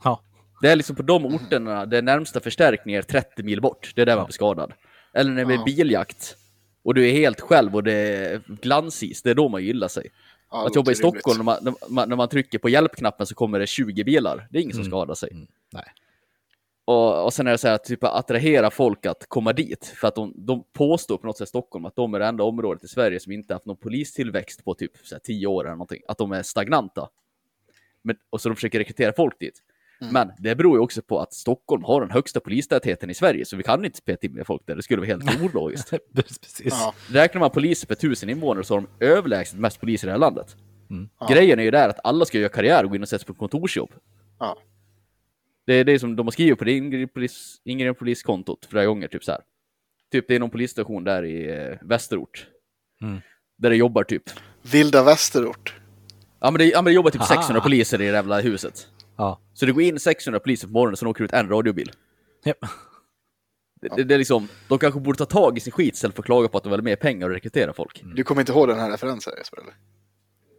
[0.04, 0.22] Ja.
[0.62, 3.92] Det är liksom på de orterna där närmsta förstärkning är 30 mil bort.
[3.96, 4.74] Det är där man blir skadad.
[5.14, 5.64] Eller när det är Ja.
[5.64, 6.36] biljakt.
[6.84, 9.22] Och du är helt själv och det är glansis.
[9.22, 10.08] Det är då man gillar sig.
[10.52, 10.96] Ja, att det jobba i.
[10.96, 14.48] Stockholm, när man, när, man, när man trycker på hjälpknappen så kommer det 20 bilar.
[14.52, 14.92] Det är ingen som Mm.
[14.92, 15.30] skadar sig.
[15.32, 15.48] Mm.
[15.74, 15.84] Nej.
[16.90, 19.86] Och, och sen är det så här att typ attrahera folk att komma dit.
[19.86, 22.84] För att de, de påstår på något sätt Stockholm att de är det enda området
[22.84, 26.02] i Sverige som inte haft någon polistillväxt på typ så här, 10 år eller någonting.
[26.08, 27.10] Att de är stagnanta.
[28.02, 29.54] Men, och så de försöker rekrytera folk dit.
[30.02, 30.14] Mm.
[30.14, 33.58] Men det beror ju också på att Stockholm har den högsta polistätheten i Sverige, så
[33.58, 34.76] vi kan inte spela till med folk där.
[34.76, 35.94] Det skulle vara helt ologiskt.
[36.16, 36.62] precis.
[36.66, 40.12] Ja, Räknar man poliser per tusen invånare så har de överlägset mest poliser i det
[40.12, 40.56] här landet.
[40.90, 41.10] Mm.
[41.20, 41.28] Ja.
[41.28, 43.28] Grejen är ju där att alla ska göra karriär och gå in och sätta sig
[43.28, 43.92] på kontorsjobb.
[44.40, 44.58] Ja.
[45.70, 47.62] Det är det som de har skrivit på det Ingrid polis,
[48.70, 49.42] flera gånger, typ så här.
[50.12, 52.48] Typ det är någon polisstation där i eh, Västerort.
[53.02, 53.22] Mm.
[53.58, 54.24] Där det jobbar typ,
[54.72, 55.76] Vilda Västerort.
[56.40, 57.36] ja men det, ja, men det jobbar typ Aha.
[57.36, 58.88] 600 poliser i det jävla huset.
[59.18, 59.40] Ja.
[59.54, 61.92] Så det går in 600 poliser på morgonen, så åker ut en radiobil.
[62.46, 62.58] Japp.
[63.82, 66.22] Det, det, det är liksom, de kanske borde ta tag i sin skit istället för
[66.22, 68.02] att klaga på att de vill ha mer pengar och rekrytera folk.
[68.16, 69.58] Du kommer inte ihåg den här referensen Jesper?
[69.62, 69.74] Eller?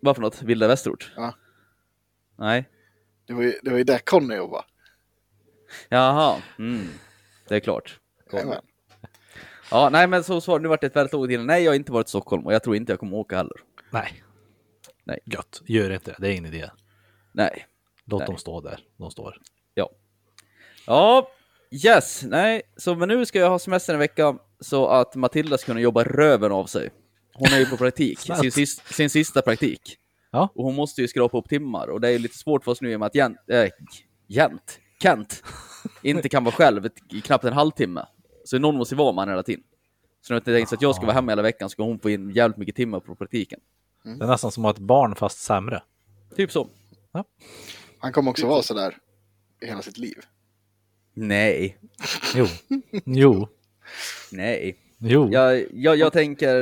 [0.02, 0.42] Vad för något?
[0.42, 1.12] Vilda Västerort?
[1.16, 1.34] Ja.
[2.38, 2.68] Nej.
[3.26, 4.64] Det var ju, det var ju där Conny jobbade.
[5.88, 6.88] Jaha, mm.
[7.48, 8.00] det är klart.
[9.70, 11.30] Ja, nej men så svar, nu vart det ett väldigt lågt.
[11.40, 13.56] Nej, jag har inte varit i Stockholm och jag tror inte jag kommer åka heller.
[13.90, 14.22] Nej.
[15.04, 15.18] Nej.
[15.24, 15.62] Gött.
[15.66, 16.16] Gör inte det.
[16.18, 16.70] Det är ingen idé.
[17.32, 17.66] Nej.
[18.04, 18.26] Låt Nej.
[18.26, 18.80] dem stå där.
[18.96, 19.36] De står.
[19.74, 19.90] Ja.
[20.86, 21.30] Ja,
[21.70, 25.66] yes, nej, så men nu ska jag ha semester en vecka så att Matilda ska
[25.66, 26.90] kunna jobba röven av sig.
[27.34, 29.96] Hon är ju på praktik, sin, sis, sin sista praktik.
[30.30, 30.48] Ja.
[30.54, 32.92] Och hon måste ju skrapa upp timmar och det är lite svårt för oss nu
[32.92, 33.68] i och med att Jent, äh,
[34.26, 35.42] Jent, Kent
[36.02, 38.06] inte kan vara själv i knappt en halvtimme.
[38.44, 39.64] Så någon måste ju vara med henne hela tiden.
[40.22, 41.98] Så nu har jag tänkt att jag ska vara hemma hela veckan så ska hon
[41.98, 43.60] få in jävligt mycket timmar på praktiken.
[44.04, 45.82] Det är nästan som att ha ett barn fast sämre.
[46.36, 46.68] Typ så.
[47.98, 48.96] Han kommer också vara sådär
[49.62, 50.16] i hela sitt liv.
[51.14, 51.78] Nej,
[52.34, 52.46] Jo.
[53.04, 53.48] Jo.
[54.32, 54.76] nej.
[54.98, 55.28] Jo.
[55.32, 56.56] Jag, jag, jag tänker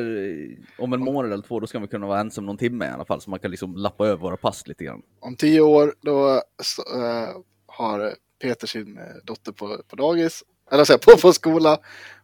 [0.78, 3.04] om en månad eller två, då ska vi kunna vara ensam någon timme i alla
[3.04, 5.02] fall, så man kan liksom lappa över våra pass lite grann.
[5.20, 7.28] Om tio år då så, eh,
[7.66, 11.78] har Peter sin eh, dotter på, på dagis, eller säga på, på skola,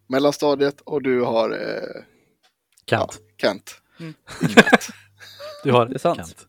[0.06, 2.02] mellanstadiet och du har eh,
[2.86, 3.18] Kent.
[3.40, 3.80] Kent.
[5.64, 6.16] Du har Det är sant.
[6.18, 6.46] Kent.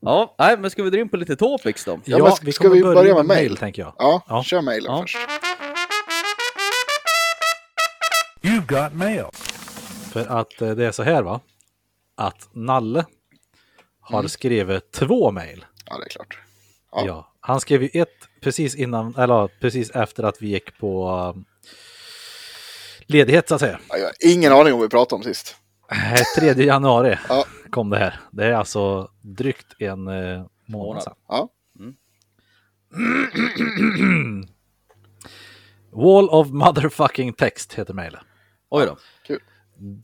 [0.00, 2.00] Ja, nej, men ska vi dra in på lite topics då?
[2.04, 3.56] Ja, Ja, men ska- vi ska vi börja börja med med mail, mail?
[3.56, 3.94] tänker jag.
[3.98, 4.42] Ja, Ja.
[4.44, 5.02] kör mejlen Ja.
[5.02, 5.16] först.
[8.42, 9.24] You've got mail.
[10.12, 11.40] För att eh, det är så här va.
[12.14, 13.06] Att Nalle
[14.00, 14.28] har Mm.
[14.28, 15.64] skrivit två mejl.
[15.86, 16.38] Ja, det är klart.
[16.92, 17.02] Ja.
[17.06, 17.32] Ja.
[17.48, 21.44] Han skrev ju ett precis innan, eller precis efter att vi gick på um,
[23.06, 23.80] ledighet så att säga.
[23.88, 25.56] Ja, jag har ingen aning om vad vi pratade om sist.
[25.92, 26.14] Eh,
[26.54, 27.44] 3 januari Ja.
[27.70, 28.20] kom det här.
[28.30, 31.02] Det är alltså drygt en eh, månad Månad.
[31.02, 31.14] sedan.
[31.28, 31.48] Ja.
[35.92, 38.20] Wall of motherfucking text heter mejlet.
[38.70, 38.92] Oj då.
[38.92, 38.98] upp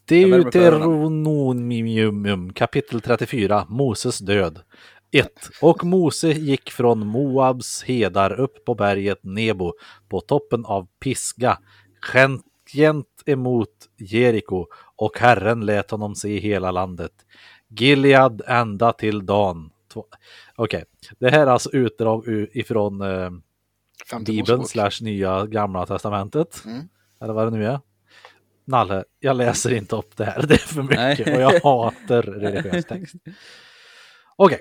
[0.06, 4.60] Deuteronomium kapitel 34 Moses död.
[5.14, 5.30] 1.
[5.62, 9.72] Och Mose gick från Moabs hedar upp på berget Nebo
[10.08, 11.58] på toppen av Pisga,
[12.72, 17.12] gent emot Jeriko och Herren lät honom se hela landet.
[17.68, 19.70] Gilead ända till Dan.
[20.56, 20.84] Okej,
[21.18, 23.30] det här är alltså utdrag ifrån eh,
[24.26, 26.62] Bibeln slash nya gamla testamentet.
[26.66, 26.88] Mm.
[27.20, 27.80] Eller vad det nu är.
[28.64, 30.42] Nalle, jag läser inte upp det här.
[30.48, 31.36] Det är för mycket Nej.
[31.36, 33.14] och jag hatar religiös text.
[34.36, 34.60] Okej.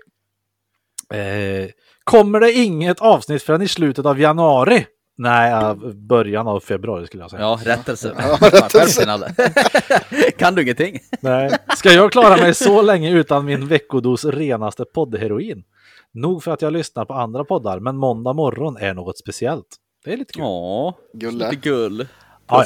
[1.14, 1.70] Eh,
[2.04, 4.86] kommer det inget avsnitt förrän i slutet av januari?
[5.18, 7.42] Nej, av början av februari skulle jag säga.
[7.42, 8.16] Ja, rättelse.
[8.18, 9.36] Ja, rättelse.
[10.38, 11.00] kan du ingenting?
[11.20, 11.52] Nej.
[11.76, 15.64] Ska jag klara mig så länge utan min veckodos renaste poddheroin?
[16.14, 19.68] Nog för att jag lyssnar på andra poddar, men måndag morgon är något speciellt.
[20.06, 20.44] Det är lite kul.
[20.44, 22.08] Ja, lite gull.
[22.48, 22.66] Ja.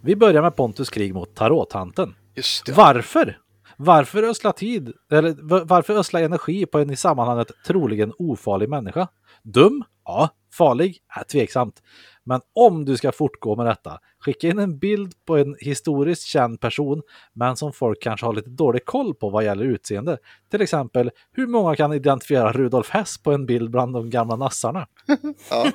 [0.00, 2.14] Vi börjar med Pontus krig mot tarottanten.
[2.34, 2.72] Just det.
[2.72, 3.38] Varför?
[3.80, 9.08] Varför ösla tid, eller varför ösla energi på en i sammanhanget troligen ofarlig människa?
[9.42, 9.84] Dum?
[10.04, 10.30] Ja.
[10.54, 10.98] Farlig?
[11.16, 11.82] Ja, tveksamt.
[12.28, 16.60] Men om du ska fortgå med detta, skicka in en bild på en historiskt känd
[16.60, 20.18] person, men som folk kanske har lite dålig koll på vad gäller utseende.
[20.50, 24.86] Till exempel, hur många kan identifiera Rudolf Hess på en bild bland de gamla nassarna?
[25.50, 25.70] Ja.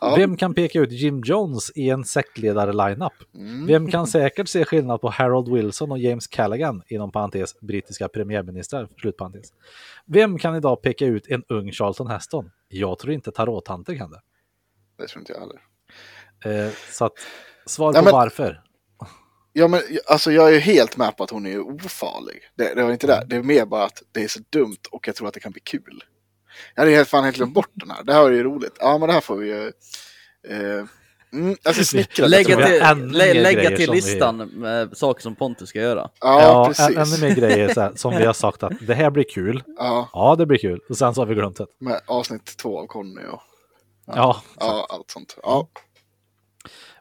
[0.00, 0.14] Ja.
[0.16, 3.12] Vem kan peka ut Jim Jones i en sektledare-lineup?
[3.34, 3.66] Mm.
[3.66, 8.88] Vem kan säkert se skillnad på Harold Wilson och James Callaghan, inom parentes brittiska premiärministrar,
[9.00, 9.52] slutparentes.
[10.06, 12.50] Vem kan idag peka ut en ung Charlton Heston?
[12.68, 14.20] Jag tror inte tarottanter kan det.
[14.98, 15.60] Det tror inte jag heller.
[16.44, 17.12] Eh, så att,
[17.66, 18.62] svar Nej, på men- varför.
[19.52, 22.40] Ja, men alltså jag är ju helt med på att hon är ofarlig.
[22.56, 23.24] Det, det var inte det.
[23.26, 25.52] Det är mer bara att det är så dumt och jag tror att det kan
[25.52, 26.04] bli kul.
[26.74, 28.04] Jag hade helt fan helt glömt bort den här.
[28.04, 28.76] Det här är ju roligt.
[28.80, 29.72] Ja, men det här får vi ju...
[30.48, 30.84] Eh,
[31.32, 32.56] mm, alltså snickra lite.
[32.56, 36.10] Lägga till, lä, lägga till som vi- listan med saker som Pontus ska göra.
[36.20, 36.96] Ja, Ja, precis.
[36.96, 39.62] än- ännu mer grejer så här, som vi har sagt att det här blir kul.
[39.78, 40.80] Ja, Ja, det blir kul.
[40.88, 41.66] Och sen så har vi glömt det.
[41.80, 43.40] med avsnitt två av Conny och
[44.06, 45.36] Ja, ja, allt sånt.
[45.42, 45.68] Ja,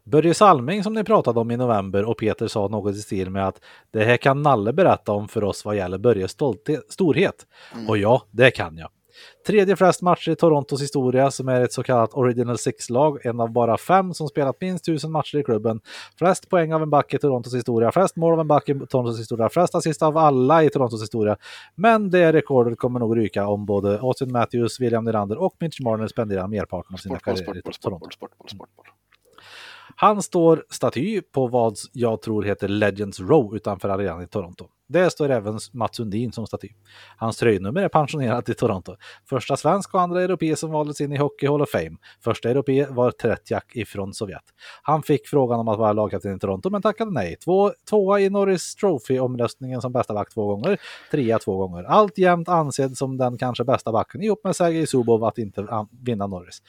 [0.06, 3.48] Börje Salming som ni pratade om i november och Peter sa något i stil med
[3.48, 7.46] att det här kan Nalle berätta om för oss vad gäller Börjes stolthet, storhet.
[7.88, 8.90] Och ja, det kan jag.
[9.48, 13.52] Tredje flest matcher i Torontos historia som är ett så kallat Original Six-lag, en av
[13.52, 15.80] bara fem som spelat minst tusen matcher i klubben.
[16.18, 19.20] Flest poäng av en back i Torontos historia, flest mål av en back i Torontos
[19.20, 21.38] historia, flest assist av alla i Torontos historia.
[21.76, 26.08] Men det rekordet kommer nog ryka om både Austin Matthews, William Nylander och Mitch Marner
[26.08, 27.72] spenderar merparten av sina karriärer i Toronto.
[27.74, 28.86] sportboll, sportboll, sportboll.
[29.96, 34.68] Han står staty på vad jag tror heter Legends Row utanför arenan i Toronto.
[34.88, 36.70] Där står även Mats Sundin som staty.
[37.18, 38.96] Hans tröjnummer är pensionerat i Toronto.
[39.30, 41.98] Första svensk och andra europé som valdes in i Hockey Hall of Fame.
[42.24, 44.44] Första europé var Tretjak ifrån Sovjet.
[44.82, 47.36] Han fick frågan om att vara lagkapten i Toronto men tackade nej.
[47.36, 50.78] Två, tvåa i Norris Trophy-omröstningen som bästa back två gånger.
[51.12, 51.84] Trea två gånger.
[51.84, 56.62] Alltjämt ansedd som den kanske bästa backen ihop med Sergej Zubov att inte vinna Norris.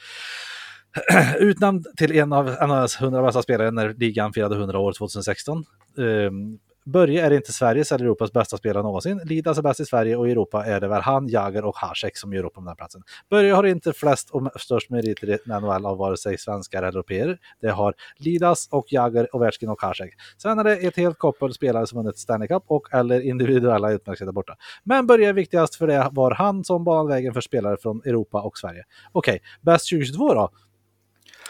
[1.39, 5.65] Utnämnd till en av NHLs 100 bästa spelare när ligan firade 100 år 2016.
[5.97, 9.21] Um, ehm, Börje är inte Sveriges eller Europas bästa spelare någonsin.
[9.25, 12.17] Lidas är bäst i Sverige och i Europa är det väl han, Jagr och Hasek
[12.17, 13.01] som gör upp om den här platsen.
[13.29, 17.37] Börje har inte flest och störst meriter i NHL av vare sig svenskar eller europeer.
[17.61, 20.13] Det har Lidas och Jagr, Ovechkin och Hasek.
[20.37, 24.31] Sen är det ett helt koppel spelare som vunnit Stanley Cup och eller individuella utmärkelser
[24.31, 24.55] borta.
[24.83, 28.41] Men Börje är viktigast för det var han som banade vägen för spelare från Europa
[28.41, 28.83] och Sverige.
[29.11, 30.49] Okej, bäst 2022 då?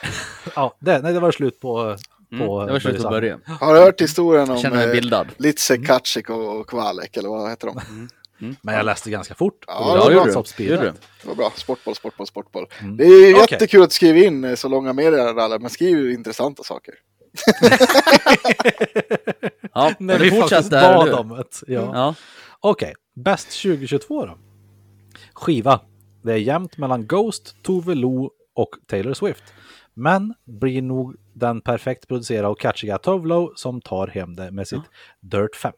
[0.55, 1.97] ja, det, nej, det var slut på...
[2.31, 3.41] Mm, på det var slut på början.
[3.45, 5.27] Har du hört historien om eh, bildad.
[5.38, 8.10] Litse, Kacik och, och Kvalek, eller vad heter de?
[8.62, 9.63] Men jag läste ganska fort.
[9.67, 10.43] Ja, det grund var bra.
[10.57, 10.77] Du?
[11.21, 11.51] Det var bra.
[11.55, 12.65] Sportboll, sportboll, sportboll.
[12.79, 12.97] Mm.
[12.97, 13.47] Det är Okej.
[13.51, 16.93] jättekul att skriva in eh, så långa meddelanden, men skriv intressanta saker.
[19.73, 21.19] Ja, men vi fortsätter.
[21.19, 21.73] om det.
[21.73, 21.91] Ja.
[21.93, 22.15] Ja.
[22.60, 24.38] Okej, bäst 2022 då?
[25.33, 25.81] Skiva.
[26.23, 29.43] Det är jämnt mellan Ghost, Tove Lo och Taylor Swift.
[29.97, 34.67] Men blir nog den perfekt producerade och catchiga Tove Lo som tar hem det med
[34.67, 34.81] sitt
[35.19, 35.73] Dirt 5.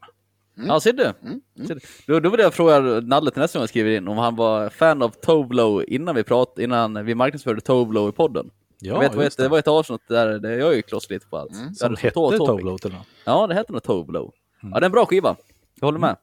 [0.54, 1.04] ja, ser du?
[1.22, 1.80] Mm, Ser du?
[2.06, 4.68] Då, då vill jag fråga Nalle till nästa gång jag skriver in om han var
[4.68, 8.50] fan av Tovlo innan vi prat, innan vi marknadsförde Tovlo i podden.
[8.78, 11.10] Ja, jag vet, vad ett, det var ett avsnitt där, där jag är ju kloss
[11.10, 11.52] lite på allt.
[11.52, 11.74] Mm.
[11.74, 13.02] Som hette Lo till och med.
[13.24, 14.32] Ja, det heter nog Tovlo.
[14.62, 14.72] Mm.
[14.72, 15.36] Ja, det är en bra skiva.
[15.80, 16.16] Jag håller med.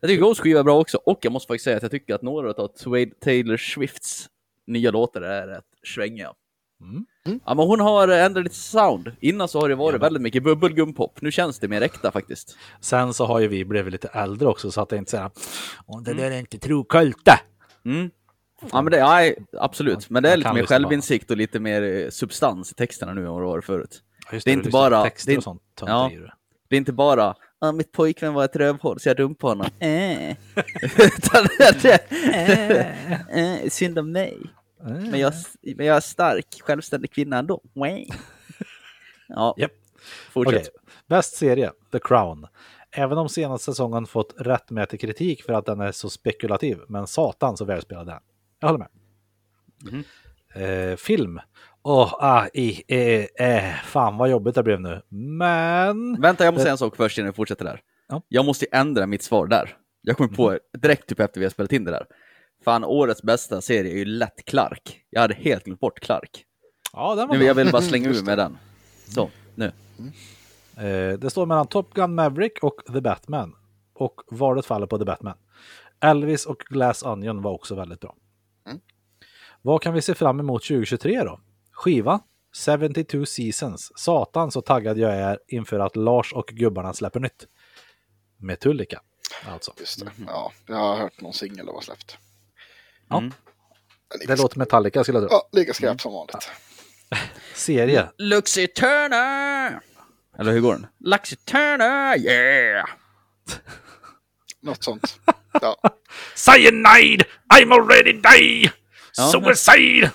[0.00, 2.14] Jag tycker Ghost skiva är bra också, och jag måste faktiskt säga att jag tycker
[2.14, 2.68] att några av
[3.20, 4.28] Taylor Swifts
[4.66, 6.32] nya låtar är rätt svängiga.
[6.80, 7.06] Mm.
[7.46, 9.12] Ja, men hon har ändrat lite sound.
[9.20, 11.18] Innan så har det varit väldigt mycket bubbelgumpop.
[11.22, 12.56] Nu känns det mer äkta faktiskt.
[12.80, 15.30] Sen så har ju vi blivit lite äldre också så att det inte säger
[15.86, 17.32] Åh, det där är inte trokulte.
[17.84, 18.10] Mm.
[18.72, 20.10] Ja, men det, ja, absolut.
[20.10, 23.20] Men det är lite mer på självinsikt och lite mer eh, substans i texterna nu
[23.26, 24.02] än vad det var förut.
[24.32, 25.62] Just Det är du inte bara- Texter det är- och sånt.
[25.80, 26.10] Ja.
[26.14, 26.32] det.
[26.68, 29.66] Det är inte bara ja, mitt pojkvän var ett rövhål så jag dumpade honom.
[29.78, 30.30] Äh.
[30.98, 31.46] Utan
[31.82, 32.92] det-
[33.32, 34.38] äh, synd om mig.
[34.86, 37.60] Men jag, men jag är stark, självständig kvinna ändå.
[39.28, 39.72] Ja, Japp.
[40.30, 40.54] fortsätt.
[40.54, 40.70] Okej,
[41.06, 42.46] bäst serie, The Crown.
[42.90, 47.56] Även om senaste säsongen fått rättmätig kritik för att den är så spekulativ, men satan
[47.56, 48.20] så välspelad den.
[48.60, 48.88] Jag håller med.
[49.82, 50.04] Mhm.
[50.54, 51.40] Eh, film.
[51.82, 55.02] Åh, ah, i, eh, eh, fan vad jobbigt det blev nu.
[55.08, 56.20] Men...
[56.20, 57.80] Vänta, jag måste säga en sak först innan vi fortsätter där.
[58.08, 58.22] Ja.
[58.28, 59.76] Jag måste ändra mitt svar där.
[60.02, 62.06] Jag kom på direkt typ efter vi har spelat in det där.
[62.66, 65.00] Fan, årets bästa serie är ju lätt Clark.
[65.10, 66.44] Jag hade helt glömt bort Clark.
[66.92, 68.58] Ja, den var Nu, jag vill bara slänga ur med den.
[69.08, 69.72] Så, nu.
[70.76, 73.56] Eh, det står mellan Top Gun Maverick och The Batman.
[73.94, 75.36] Och valet faller på The Batman.
[76.00, 78.14] Elvis och Glass Onion var också väldigt bra.
[78.66, 78.80] Mm.
[79.62, 81.40] Vad kan vi se fram emot 2023 då?
[81.72, 82.20] Skiva?
[82.66, 83.92] 72 Seasons.
[83.96, 87.46] Satan så taggad jag är inför att Lars och gubbarna släpper nytt.
[88.36, 89.00] Metallica,
[89.52, 89.72] alltså.
[89.78, 90.10] Just det.
[90.26, 92.18] Ja, jag har hört någon singel var släppt.
[93.08, 93.18] Ja.
[93.18, 93.32] Mm.
[94.26, 95.36] Det låter Metallica skulle jag tro.
[95.36, 96.50] ja, lika skräp som vanligt.
[97.54, 98.08] Serie.
[98.18, 99.80] Luxy Turner!
[100.38, 100.86] Eller hur går den?
[101.00, 102.84] Luxy Turner, yeah!
[104.62, 105.18] Något sånt.
[105.62, 105.76] Ja.
[106.34, 107.24] Cyanide!
[107.54, 108.70] I'm already die!
[109.16, 109.28] Ja.
[109.28, 110.10] Suicide!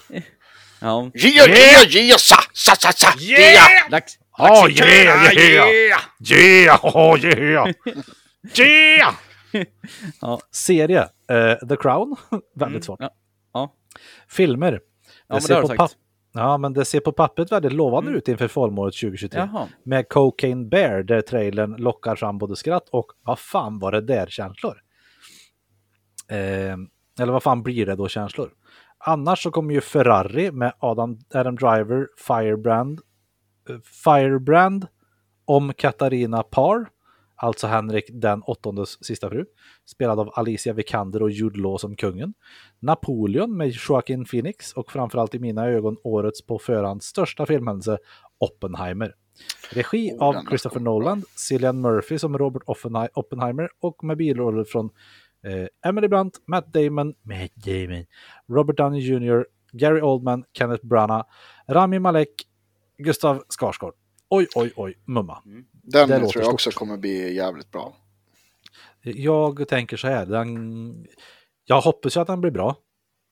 [0.79, 1.11] Ja.
[1.15, 3.89] Gia, gia, gia, sa, sa, sa, sa, gia!
[3.89, 6.01] Lux Oh Luxy yeah, Turner, yeah!
[6.19, 6.79] Yeah!
[6.83, 7.73] Oh yeah!
[8.55, 9.15] Yeah!
[10.21, 10.39] Ja.
[10.51, 11.09] Serie.
[11.31, 12.15] Eh, The Crown.
[12.55, 12.99] väldigt svårt.
[12.99, 13.09] Ja.
[13.53, 13.73] Ja.
[14.27, 14.79] Filmer.
[15.27, 15.97] Ja, ser det har på sagt.
[16.33, 19.39] Ja, men det ser på pappret väldigt lovande ut inför folmåret 2023.
[19.39, 19.67] Jaha.
[19.83, 24.27] Med Cocaine Bear där trailern lockar fram både skratt och vad fan var det där
[24.27, 24.77] känslor?
[26.29, 26.77] Eh,
[27.19, 28.51] eller vad fan blir det då känslor?
[28.97, 33.01] Annars så kommer ju Ferrari med Adam, Adam Driver, Firebrand,
[33.69, 34.87] eh, Firebrand
[35.45, 36.89] om Katarina Parr,
[37.41, 39.45] alltså Henrik den åttondes sista fru,
[39.85, 42.33] spelad av Alicia Vikander och Jude Law som kungen.
[42.79, 47.97] Napoleon med Joaquin Phoenix och framförallt i mina ögon årets på förhand största filmhändelse
[48.39, 49.15] Oppenheimer.
[49.71, 50.79] Regi Oh, av Christopher.
[50.79, 52.63] Nolan, Cillian Murphy som Robert
[53.13, 54.89] Oppenheimer och med biroller från
[55.45, 58.05] eh, Emily Blunt, Matt Damon, Matt Damon,
[58.49, 61.25] Robert Downey Jr., Gary Oldman, Kenneth Branagh,
[61.69, 62.29] Rami Malek,
[62.97, 63.93] Gustav Skarsgård.
[64.29, 65.41] Oj, oj, oj, mumma.
[65.83, 66.53] Den Det tror låter jag stort.
[66.53, 67.93] också kommer bli jävligt bra.
[69.01, 71.07] Jag tänker så här, den...
[71.65, 72.75] jag hoppas ju att den blir bra.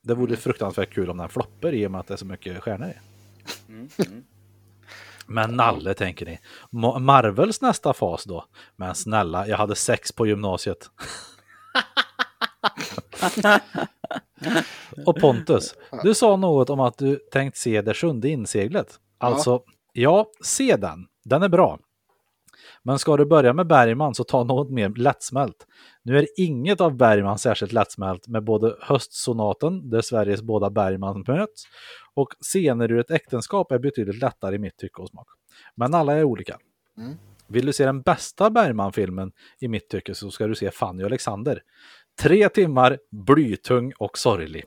[0.04, 2.64] Det vore fruktansvärt kul om den floppar i och med att det är så mycket
[2.64, 2.94] stjärnor i.
[3.72, 3.90] Mm.
[4.08, 4.24] Mm.
[5.28, 6.40] Men Nalle tänker ni.
[6.72, 8.46] Ma- Marvels nästa fas då?
[8.76, 10.90] Men snälla, jag hade sex på gymnasiet.
[15.06, 19.00] Och Pontus, du sa något om att du tänkt se det sjunde inseglet.
[19.18, 19.62] Alltså,
[19.94, 21.08] ja, se den.
[21.26, 21.80] Den är bra.
[22.84, 25.68] Men ska du börja med Bergman så ta något mer lättsmält.
[26.04, 31.64] Nu är inget av Bergman särskilt lättsmält med både Höstsonaten, där Sveriges båda Bergman möts,
[32.14, 35.28] och Scener ur ett äktenskap är betydligt lättare i mitt tycke och smak.
[35.76, 36.58] Men alla är olika.
[36.98, 37.16] Mm.
[37.48, 41.08] Vill du se den bästa Bergman-filmen i mitt tycke så ska du se Fanny och
[41.08, 41.62] Alexander.
[42.22, 44.64] Tre timmar, blytung och sorglig.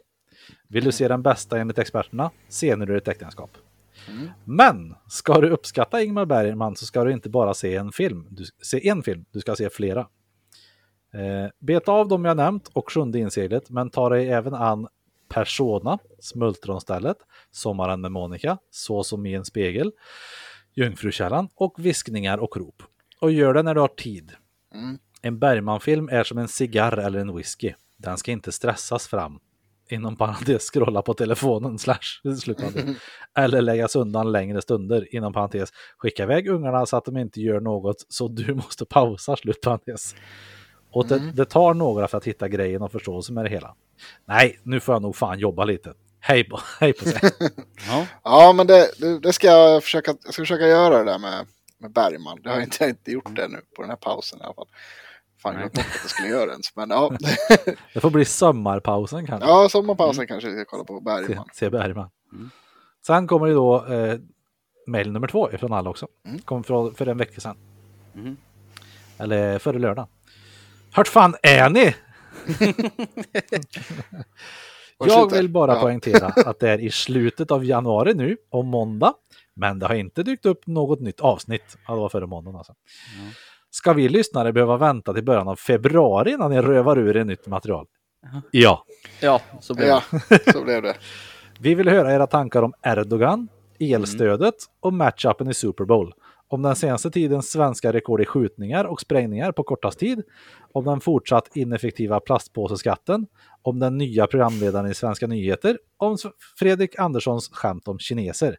[0.69, 2.31] Vill du se den bästa enligt experterna?
[2.49, 3.51] Scener ur ett äktenskap.
[4.09, 4.31] Mm.
[4.45, 8.27] Men ska du uppskatta Ingmar Bergman så ska du inte bara se en film.
[8.31, 10.01] Du se en film, du ska se flera.
[11.15, 14.89] Eh, beta av dem jag nämnt och Sjunde inseglet, men ta dig även an
[15.29, 17.17] Persona, Smultronstället,
[17.51, 19.93] Sommaren med Monica, Så som i en spegel,
[20.75, 22.83] Jungfrukällan och Viskningar och rop.
[23.21, 24.33] Och gör det när du har tid.
[24.75, 24.99] Mm.
[25.23, 27.73] En Bergman-film är som en cigarr eller en whisky.
[27.97, 29.41] Den ska inte stressas fram.
[29.91, 32.95] Inom parentes scrolla på telefonen slash slutande.
[33.39, 35.15] Eller läggas undan längre stunder.
[35.15, 35.69] Inom parentes
[35.99, 40.15] skicka iväg ungarna så att de inte gör något så du måste pausa slutparentes.
[40.93, 41.35] Och det, Mm.
[41.35, 43.75] det tar några för att hitta grejen och förståelse med det hela.
[44.29, 45.95] Nej, nu får jag nog fan jobba lite.
[46.21, 47.21] Hej på, hej på sig.
[47.89, 48.07] Ja.
[48.25, 51.47] Ja, men det, det, det ska jag försöka, jag ska försöka göra det där med,
[51.79, 52.39] med Bergman.
[52.43, 54.43] Det har jag inte, jag har inte gjort det nu på den här pausen i
[54.43, 54.69] alla fall.
[55.43, 56.77] Fan, bort att jag skulle göra ens.
[56.77, 57.13] Men ja,
[57.95, 59.49] Det får bli sommarpausen kanske.
[59.49, 61.45] ja sommarpausen kanske jag ska kolla på Se, Bergman.
[61.53, 62.11] se Bergman.
[62.33, 62.51] Mm.
[63.07, 64.19] Sen kommer det då eh,
[64.87, 66.07] mail nummer två ifrån alla också.
[66.27, 66.39] Mm.
[66.39, 67.57] Kom för, för en vecka sedan.
[68.13, 68.37] Mhm.
[69.19, 70.09] Eller förra lördagen.
[70.93, 71.95] Hört fan är ni?
[75.05, 75.81] Jag vill bara Ja.
[75.81, 79.15] poängtera att det är i slutet av januari nu, om måndag.
[79.55, 81.77] Men det har inte dykt upp något nytt avsnitt.
[81.89, 82.75] Ja, det var förra måndagen alltså.
[83.19, 83.31] Ja.
[83.75, 87.47] Ska vi lyssnare behöva vänta till början av februari innan ni rövar ur er nytt
[87.47, 87.87] material?
[88.51, 88.85] Ja.
[89.21, 90.53] ja, så blev Ja, det.
[90.53, 90.95] så blev det.
[91.61, 93.49] Vi vill höra era tankar om Erdogan,
[93.81, 96.13] elstödet och matchupen i Super Bowl.
[96.49, 100.23] om den senaste tidens svenska rekord i skjutningar och sprängningar på kortast tid,
[100.73, 103.27] om den fortsatt ineffektiva plastpåseskatten,
[103.63, 106.17] om den nya programledaren i Svenska nyheter, om
[106.59, 108.57] Fredrik Anderssons skämt om kineser.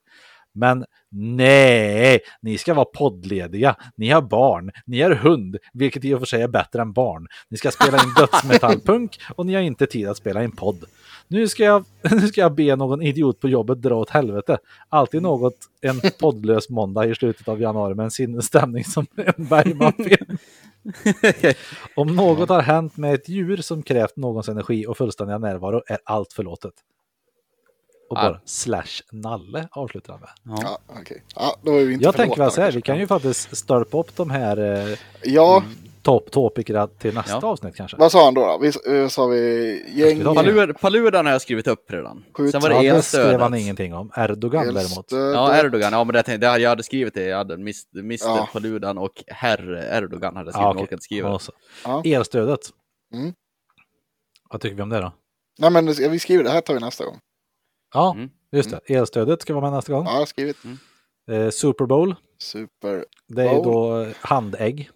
[0.53, 3.75] Men nej, ni ska vara poddlediga.
[3.95, 7.27] Ni har barn, ni har hund, vilket i och för sig är bättre än barn.
[7.49, 10.83] Ni ska spela in dödsmetallpunk och ni har inte tid att spela in podd.
[11.27, 14.57] Nu ska, jag, nu ska jag be någon idiot på jobbet dra åt helvete.
[14.89, 20.37] Alltid något en poddlös måndag i slutet av januari med en sinnesstämning som en Bergman-film.
[21.95, 25.97] Om något har hänt med ett djur som krävt någons energi och fullständiga närvaro är
[26.03, 26.73] allt förlåtet.
[28.13, 30.60] Och bara slash nalle avslutar han med.
[30.63, 31.23] Ja, okej.
[31.36, 33.99] Ja, då är vi inte Jag tänker väl så här, vi kan ju faktiskt störpa
[33.99, 34.58] upp de här
[34.91, 35.63] eh, Ja,
[36.02, 37.47] top topicerna till nästa Ja.
[37.47, 37.97] avsnitt kanske.
[37.97, 38.45] vad sa han då?
[38.45, 38.58] då?
[38.62, 40.23] Vi, eh, sa vi gäng...
[40.36, 42.23] Palud, Paludan har jag skrivit upp redan.
[42.34, 42.52] Skjut.
[42.52, 44.12] Sen var Ja, det det skrev han ingenting om.
[44.17, 44.82] Erdogan däremot.
[44.97, 45.36] elstödet.
[45.36, 45.93] Ja, Erdogan.
[45.93, 47.23] Ja, men det, tänkte, jag hade skrivit det.
[47.23, 47.99] Jag hade Mr.
[47.99, 48.17] Mr.
[48.26, 48.49] Ja.
[48.54, 50.65] Paludan och Herr Erdogan hade skrivit.
[50.67, 50.97] Ja, Ja, okay.
[51.02, 51.39] skriva det.
[51.84, 52.02] Ja.
[52.06, 52.60] Elstödet.
[53.13, 53.34] Mm.
[54.49, 55.12] Vad tycker vi om det då?
[55.60, 57.19] Nej, men det- vi skriver det här tar vi nästa gång.
[57.93, 58.29] Ja, Mm.
[58.51, 58.79] just det.
[58.95, 60.06] Elstödet ska vara med nästa gång.
[60.06, 60.58] Ja, skrivit.
[61.32, 62.15] Eh, Super Bowl.
[62.38, 63.06] Super.
[63.27, 63.63] Det är Bowl.
[63.63, 64.89] då handägg.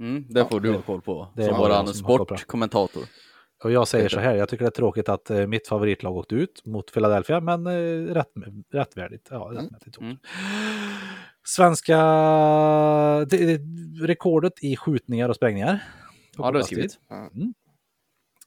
[0.00, 1.28] Mm, det får du ha koll på.
[1.36, 3.02] det är Som våran sportkommentator.
[3.64, 6.34] Och jag säger så här, jag tycker det är tråkigt att eh, mitt favoritlag åkte
[6.34, 8.28] ut mot Philadelphia, men eh, rätt,
[8.72, 9.28] rättvärdigt.
[9.30, 10.02] Ja, rättmätigt gjort.
[10.02, 10.16] Mm.
[11.44, 11.96] Svenska
[13.30, 13.60] det, det,
[14.06, 15.84] rekordet i skjutningar och sprängningar.
[16.36, 16.90] Ja, det har skrivit.
[17.32, 17.54] tid.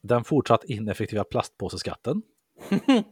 [0.02, 2.22] Den fortsatt ineffektiva plastpåseskatten.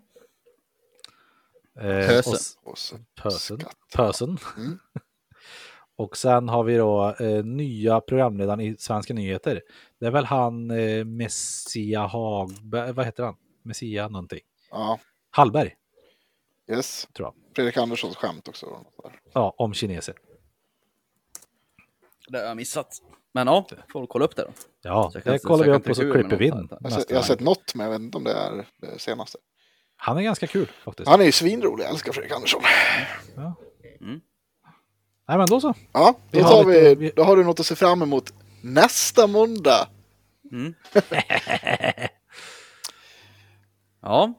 [1.77, 2.33] eh, Pösen.
[2.63, 2.77] och
[3.23, 3.59] Pösen.
[3.95, 4.37] Pösen.
[4.57, 4.79] Mm.
[5.95, 9.61] Och sen har vi då eh, nya programledaren i Svenska nyheter.
[9.99, 13.35] Det är väl han eh, Messia Hagberg, vad heter han?
[13.63, 14.39] Messia någonting.
[14.71, 15.75] Ja, Hallberg,
[16.71, 17.07] yes.
[17.13, 17.33] tror jag.
[17.55, 18.85] Fredrik Anderssons skämt också.
[19.33, 20.15] Ja, om kineser.
[22.27, 23.01] Det har jag missat.
[23.31, 24.51] Men ja, får kolla upp det då.
[24.81, 26.51] Ja, det kollar så vi upp och så klipper vi in.
[26.51, 29.37] sånt Jag har, sett, något, men jag vet inte om det är det senaste.
[29.97, 31.09] Han är ganska kul faktiskt.
[31.09, 32.61] Han är ju svinrolig, jag älskar Fredrik Andersson.
[33.35, 33.55] Ja.
[34.01, 34.19] Mm.
[35.27, 35.73] Nej, men då så.
[35.93, 38.01] Ja, Vi då, har tar lite- vi, vi- då har du något att se fram
[38.01, 39.87] emot nästa måndag.
[40.51, 40.73] Mm.
[44.01, 44.33] ja,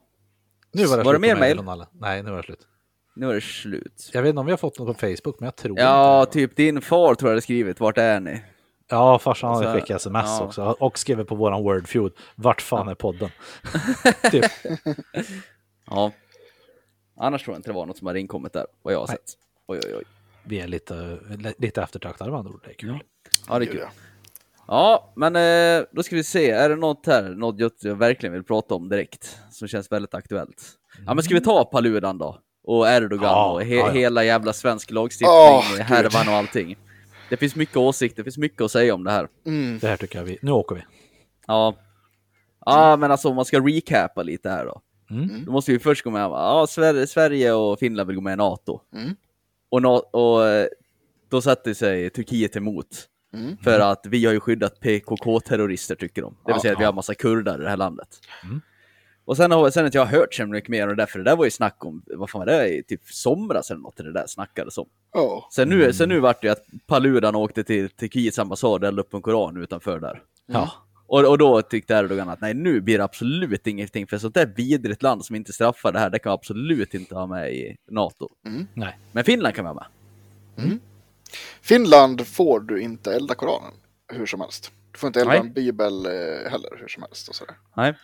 [0.72, 1.88] Nu var det, Var det slut mer alla.
[1.92, 2.66] Nej, nu var det slut.
[3.16, 4.10] nu är det slut.
[4.12, 6.32] Jag vet inte om vi har fått något på Facebook, men jag tror Ja, inte
[6.32, 7.80] typ din far tror jag hade skrivit.
[7.80, 8.40] Vart är ni?
[8.90, 10.44] Ja, farsan hade Så- skickat sms ja.
[10.44, 12.12] också och skrivit på våran Wordfeud.
[12.34, 13.30] Vart fan är podden?
[14.30, 14.44] typ.
[15.90, 16.12] Ja.
[17.20, 19.32] Annars tror jag inte det var något som hade inkommit där, vad jag har sett.
[19.66, 20.04] Oj, oj, oj.
[20.44, 21.18] Vi är lite,
[21.58, 22.60] lite eftertraktade med andra ord.
[22.64, 22.98] Det är kul.
[23.48, 23.84] Ja, det är kul.
[24.66, 25.12] ja.
[25.16, 26.50] Men eh, då ska vi se.
[26.50, 30.64] Är det något här, något jag- verkligen vill prata om direkt, som känns väldigt aktuellt?
[31.06, 32.38] Ja, men ska vi ta Paludan då?
[32.64, 33.92] Och Erdogan Ja, och he ja, ja.
[33.92, 35.80] hela jävla svensk lagstiftning, Gud.
[35.80, 36.76] härvan och allting.
[37.30, 39.28] Det finns mycket åsikter, det finns mycket att säga om det här.
[39.46, 39.78] Mm.
[39.78, 40.38] Det här tycker jag vi...
[40.42, 40.82] Nu åker vi.
[41.46, 41.74] Ja.
[42.66, 44.80] Ja, men alltså om man ska recapa lite här då.
[45.10, 45.44] Mm.
[45.44, 46.22] Då måste vi först gå med.
[46.22, 48.80] Ja, Sverige, Sverige och Finland vill gå med i NATO.
[48.94, 49.16] Mm.
[49.70, 50.66] Och, och eh,
[51.30, 53.08] då satte sig Turkiet emot.
[53.34, 53.56] Mm.
[53.56, 56.32] För att vi har ju skyddat PKK-terrorister tycker de.
[56.44, 56.88] Det vill Ja, säga att vi ja.
[56.88, 58.08] har massa kurdar i det här landet.
[58.44, 58.60] Mm.
[59.28, 61.18] Och sen har sen har inte jag hört så mycket mer om det där, för
[61.18, 63.96] det där var ju snack om, vad fan var det, i typ somras eller något
[63.96, 64.88] det där snackades om.
[65.12, 65.48] Ja.
[65.52, 69.14] Sen nu, sen nu vart det ju att Paludan åkte till Turkiets ambassad och upp
[69.14, 70.22] en koran utanför där.
[70.46, 70.72] Ja.
[71.06, 74.52] Och, och då tyckte Erdogan att nej, nu blir det absolut ingenting, för sånt där
[74.56, 78.28] vidrigt land som inte straffar det här, det kan absolut inte ha med i NATO.
[78.74, 78.98] Nej.
[79.12, 80.78] Men Finland kan vi ha med.
[81.62, 83.72] Finland får du inte elda Koranen
[84.12, 84.72] hur som helst.
[84.92, 85.40] Du får inte elda Nej.
[85.40, 87.28] en bibel eh, heller hur som helst.
[87.28, 87.56] Och sådär.
[87.76, 87.94] Nej.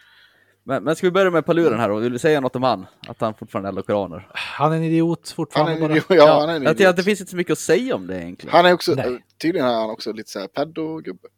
[0.67, 1.97] Men, men ska vi börja med Paludan här då?
[1.97, 2.87] Vill du säga något om han?
[3.09, 4.29] Att han fortfarande eldar koraner?
[4.35, 5.93] Han är en idiot Han fortfarande är, en bara.
[5.93, 6.89] idiot, ja, han är en jag idiot.
[6.91, 8.57] att det finns inte så mycket att säga om det egentligen.
[8.57, 9.25] Han är också, Nej.
[9.43, 11.29] tydligen är han också lite såhär pedo-gubbe.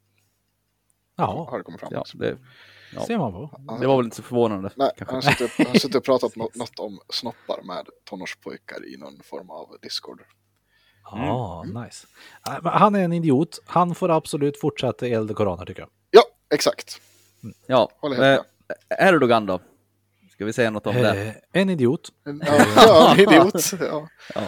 [1.16, 2.18] Ja, Har det kommit fram Ja, också.
[2.18, 2.36] det,
[2.94, 3.00] ja.
[3.06, 3.60] ser man på.
[3.80, 4.70] det var väl inte så förvånande.
[4.76, 5.14] Nej, kanske.
[5.14, 9.76] han har suttit, han och pratat något, om snoppar med tonårspojkar i någon form av
[9.82, 10.20] Discord.
[11.10, 12.06] Ja, nice.
[12.48, 13.58] Nej, men Han är en idiot.
[13.66, 15.90] Han får absolut fortsätta elda koraner tycker jag.
[16.10, 16.22] Ja,
[16.54, 17.00] exakt.
[17.66, 18.44] Ja, Håller helt eh,
[18.98, 19.60] Erdogan då?
[20.32, 21.22] Ska vi säga något om det?
[21.52, 22.12] Eh, en idiot.
[22.26, 22.42] En,
[22.76, 23.72] ja, en idiot.
[23.80, 24.08] Ja.
[24.34, 24.42] Ja.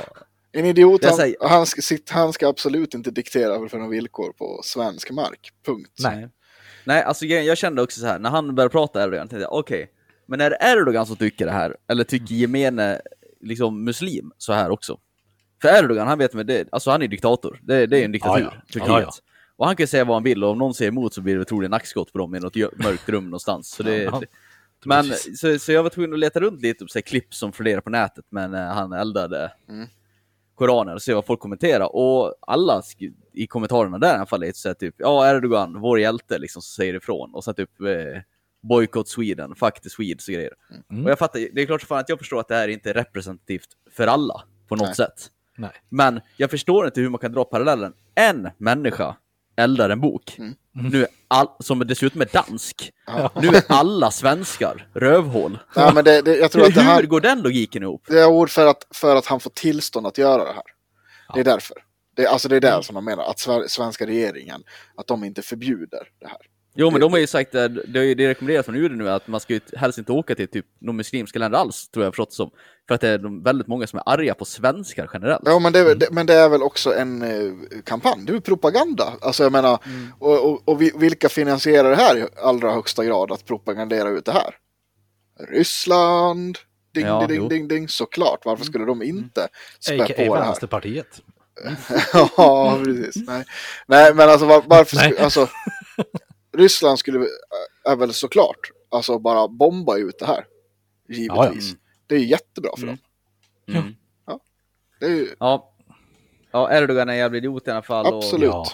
[0.53, 4.33] En idiot, Jag han, säger- han, ska, han ska absolut inte diktera för några villkor
[4.33, 5.51] på svensk mark.
[5.67, 5.91] Punkt.
[6.03, 6.29] Nej.
[6.85, 9.53] Nej, alltså jag, jag kände också så här, när han började prata Erdogan, tänkte jag
[9.53, 9.91] okej,
[10.27, 11.77] men är det Erdogan som tycker det här?
[11.89, 13.01] Eller tycker gemene
[13.41, 14.99] liksom, muslim så här också?
[15.63, 17.61] För Erdogan, han vet med det, alltså han är diktator.
[17.63, 18.63] Det, det är en diktatur, Ja, ja.
[18.73, 18.89] Turkiet.
[18.89, 19.11] Ja, ja.
[19.59, 21.45] Och han kan säga vad han vill och om någon säger emot så blir det
[21.45, 23.69] troligen nackskott på dem i något mörkt rum någonstans.
[23.69, 24.23] Så det, Ja,
[24.85, 25.05] men,
[25.37, 28.25] så, så jag var tvungen att leta runt lite se klipp som flera på nätet,
[28.29, 29.89] men eh, han eldade Mm.
[30.55, 31.97] Koranen och se vad folk kommenterar.
[31.97, 32.83] Och alla
[33.33, 36.63] i kommentarerna där i alla fall är så här, typ ja Erdogan, vår hjälte, liksom
[36.63, 37.35] så säger ifrån.
[37.35, 38.23] Och sen typ eh,
[38.63, 40.53] boycott Sweden, fuck the Swedes och grejer.
[40.91, 41.05] Mm.
[41.05, 42.91] Och jag fattar, det är klart som fan att jag förstår att det här inte
[42.91, 44.95] är representativt för alla på något Nej.
[44.95, 45.31] sätt.
[45.57, 45.71] Nej.
[45.89, 47.93] Men jag förstår inte hur man kan dra parallellen.
[48.15, 49.17] En människa
[49.59, 50.35] eldar en bok.
[50.39, 50.55] Mm.
[50.73, 52.91] Nu är all, som dessutom är dansk.
[53.07, 53.31] Ja.
[53.43, 55.59] Nu är alla svenskar rövhål.
[55.77, 58.03] Nej, men det, det, jag tror att det Hur här går den logiken ihop?
[58.09, 60.63] det är ord för att, för att han får tillstånd att göra det här.
[61.35, 61.77] Det är därför.
[62.17, 62.79] Det, är- alltså det är Mm.
[62.79, 64.63] det som de menar, att svenska regeringen,
[64.97, 66.39] att de inte förbjuder det här.
[66.75, 69.41] Jo men de har ju sagt att det, det rekommenderas från UD nu att man
[69.41, 72.51] ska ju helst inte åka till typ några muslimska länder alls, tror jag förstått som.
[72.89, 75.43] För att det är väldigt många som är arga på svenskar generellt.
[75.45, 77.53] Ja, men det, är- det, men det är väl också en eh,
[77.85, 79.13] kampanj, det är propaganda.
[79.21, 80.07] Alltså jag menar, Mm.
[80.19, 84.25] och, och, och vi- vilka finansierar det här i allra högsta grad, att propagandera ut
[84.25, 84.55] det här?
[85.49, 86.59] Ryssland,
[86.95, 87.43] ding, Ja, ding, jo.
[87.43, 87.49] Mm.
[87.49, 88.41] ding, ding, såklart.
[88.45, 89.49] Varför skulle de inte
[89.81, 90.27] spä A.k.a.
[90.27, 90.47] på det här?
[90.47, 91.23] Vänsterpartiet.
[92.37, 93.27] ja, precis.
[93.27, 93.45] Nej.
[93.87, 95.05] Nej, men alltså var, varför Nej.
[95.11, 95.49] skulle, alltså,
[96.59, 97.27] Ryssland skulle,
[97.85, 100.45] är väl såklart, alltså bara bomba ut det här.
[101.09, 101.69] Givetvis.
[101.71, 101.81] Mm.
[102.07, 102.99] Det är ju jättebra för Mm.
[103.67, 103.77] dem.
[103.77, 103.95] Mm.
[105.01, 105.75] Det är ju, Ja.
[106.51, 108.07] Ja, Erdogan är en jävla idiot i alla fall.
[108.07, 108.49] och- absolut.
[108.51, 108.67] Ja.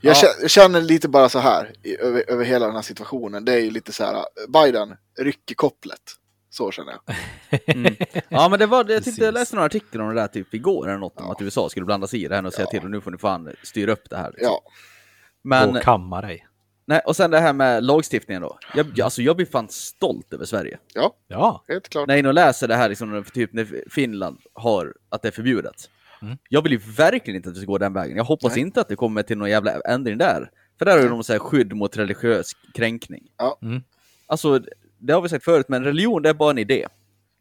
[0.00, 0.20] Jag Ja.
[0.20, 3.44] kä- jag känner lite bara så här i, över, över hela den här situationen.
[3.44, 6.00] Det är ju lite så här, Biden, ryck i kopplet.
[6.50, 7.16] Så känner jag.
[7.76, 7.94] Mm.
[8.28, 10.88] Ja men det var, jag tyckte jag läste några artiklar om det där typ igår
[10.88, 11.32] eller något om Ja.
[11.32, 12.70] att USA skulle blanda sig i det här och säga Ja.
[12.70, 14.30] till och nu får ni fan styra upp det här.
[14.30, 14.46] liksom.
[14.52, 14.62] Ja,
[15.48, 16.46] Men, Och kamma dig.
[16.86, 18.58] nej, och sen det här med lagstiftningen då.
[18.74, 20.78] Jag, alltså jag blir fan stolt över Sverige.
[21.28, 22.08] Ja, helt klart.
[22.08, 25.90] När jag läser det här, liksom, typ när Finland har att det är förbjudet.
[26.22, 26.36] Mm.
[26.48, 28.16] Jag vill ju verkligen inte att det ska gå den vägen.
[28.16, 28.60] Jag hoppas Nej.
[28.60, 30.50] inte att det kommer till någon jävla ändring där.
[30.78, 33.22] För där har ju de så här skydd mot religiös kränkning.
[33.36, 33.58] Ja.
[33.62, 33.82] Mm.
[34.26, 34.60] Alltså,
[34.98, 36.84] det har vi sagt förut, men religion det är bara en idé.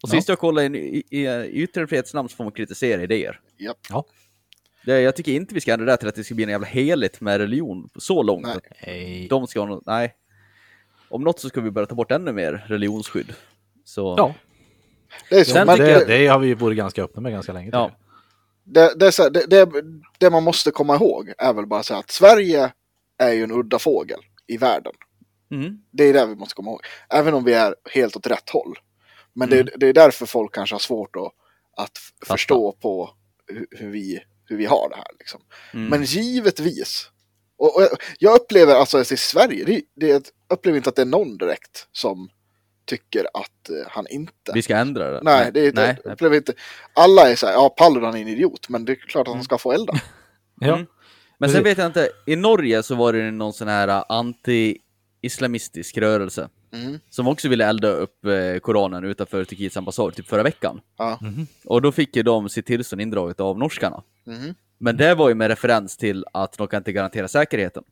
[0.04, 0.16] Och Ja.
[0.16, 3.40] sist jag kollade, i, i, i yttrandefrihetsnamn så får man kritisera idéer.
[3.58, 4.06] Japp.
[4.88, 6.68] Det, jag tycker inte vi ska ändra det till att det ska bli en jävla
[6.68, 8.48] heligt med religion så långt.
[8.86, 9.28] Nej.
[9.30, 10.16] De ska ha nej.
[11.10, 13.34] Om något så ska vi börja ta bort ännu mer religionsskydd.
[13.84, 14.34] Så, Ja,
[15.30, 15.52] Det är så.
[15.52, 17.70] Sen men det, det, det har vi varit ganska öppna med ganska länge.
[17.74, 17.92] ja.
[18.64, 19.70] det, det, är så det, det,
[20.18, 22.72] det man måste komma ihåg är väl bara så att Sverige
[23.18, 24.94] är ju en udda fågel i världen.
[25.52, 25.82] Mm.
[25.92, 26.82] Det är det vi måste komma ihåg.
[27.10, 28.74] Även om vi är helt åt rätt håll.
[29.34, 29.66] Men Mm.
[29.66, 31.32] det, det är därför folk kanske har svårt att,
[31.84, 33.10] att förstå på
[33.48, 35.08] hur, hur, vi, hur vi har det här.
[35.20, 35.42] Liksom.
[35.74, 35.90] Mm.
[35.90, 37.12] Men givetvis.
[37.58, 37.88] Och, och
[38.20, 41.38] jag, upplever alltså att i Sverige, det, det, jag upplever inte att det är någon
[41.38, 42.30] direkt som
[42.86, 44.52] tycker att eh, han inte.
[44.54, 45.20] Vi ska ändra det.
[45.24, 46.14] Nej, det är, nej, jag nej.
[46.14, 46.54] upplever inte.
[46.94, 49.44] Alla är så här, ja Paludan är en idiot, men det är klart att han
[49.44, 49.94] ska få elda.
[50.60, 50.74] Ja.
[50.74, 50.88] Mm.
[51.38, 56.50] Men sen vet jag inte, i Norge så var det någon sån här anti-islamistisk rörelse
[56.72, 57.00] Mm.
[57.10, 60.82] som också ville elda upp eh, Koranen utanför Turkiets ambassad typ förra veckan.
[60.98, 61.20] Ja.
[61.22, 61.48] Mhm.
[61.66, 64.04] Och då fick ju de sitt tillstånd indraget av norskarna.
[64.24, 64.56] Mhm.
[64.78, 67.84] Men det var ju med referens till att de kan inte garantera säkerheten.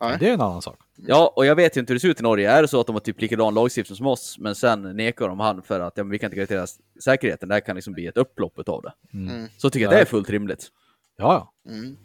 [0.00, 0.16] Nej.
[0.20, 0.78] Det är en annan sak.
[0.96, 2.50] Ja, och jag vet ju inte hur det ser ut i Norge.
[2.50, 5.40] Är det så att de har typ likadan lagstiftning som oss, men sen nekar de
[5.40, 6.66] han för att ja, men vi kan inte garantera
[7.04, 7.48] säkerheten.
[7.48, 8.92] Det här kan liksom bli ett upplopp av det.
[9.12, 9.34] Mm.
[9.34, 9.48] Mm.
[9.56, 10.68] Så tycker jag det är fullt rimligt.
[11.16, 11.72] Ja, ja.
[11.72, 11.96] Mm.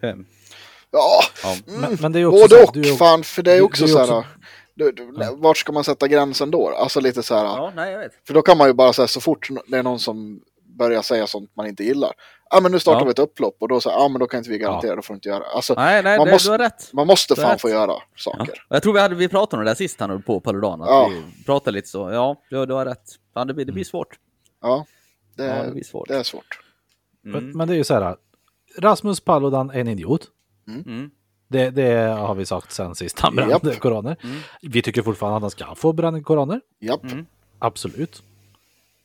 [0.00, 0.26] Ehm,
[0.96, 1.56] Ja, Ja.
[1.80, 3.62] Men, men det är också så både och du är- fan, för det är du-
[3.62, 4.24] också du är så också- här.
[4.76, 6.68] Du, du, Vart ska man sätta gränsen då?
[6.68, 7.44] Alltså lite så här.
[7.44, 8.12] ja, nej jag vet.
[8.26, 10.40] För då kan man ju bara säga så fort det är någon som
[10.78, 12.12] börjar säga sånt man inte gillar.
[12.50, 13.04] Ja men nu startar Ja.
[13.04, 15.14] vi ett upplopp och då säger ja men då kan inte vi garantera, då får
[15.14, 15.44] du inte göra.
[15.44, 16.90] Alltså Nej, nej, Man det, måste- du har rätt.
[16.92, 17.60] man måste Du fan rätt.
[17.60, 18.02] få göra Ja.
[18.16, 18.66] saker.
[18.68, 21.10] Jag tror vi, hade, vi pratade om det där sist han på Paludan, att Ja.
[21.38, 22.10] vi pratade lite så.
[22.10, 23.02] Ja, du, du har rätt.
[23.34, 24.08] Fan, det, blir, det blir svårt.
[24.62, 24.86] Ja,
[25.36, 26.08] det, Ja, det blir svårt.
[26.08, 26.60] det är svårt.
[27.22, 27.56] Men, Mm.
[27.58, 28.16] men det är ju så här.
[28.78, 30.26] Rasmus Paludan är en idiot.
[30.68, 31.10] Mm.
[31.48, 33.80] Det, det har vi sagt sen sist han brände Japp.
[33.80, 34.16] koraner.
[34.22, 34.36] Mm.
[34.62, 36.60] Vi tycker fortfarande att han ska få bränna koraner.
[36.80, 37.04] Japp.
[37.04, 37.26] Mm.
[37.58, 38.22] Absolut.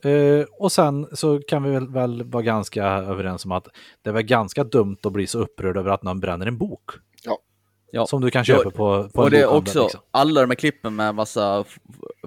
[0.04, 3.68] Eh, och sen så kan vi väl, väl vara ganska överens om att
[4.02, 6.90] det är väl ganska dumt att bli så upprörd över att någon bränner en bok.
[7.92, 8.06] Ja.
[8.06, 10.00] Som du kan köpa Ja, på, på Och en det är också liksom.
[10.10, 11.64] alla de här klippen med massa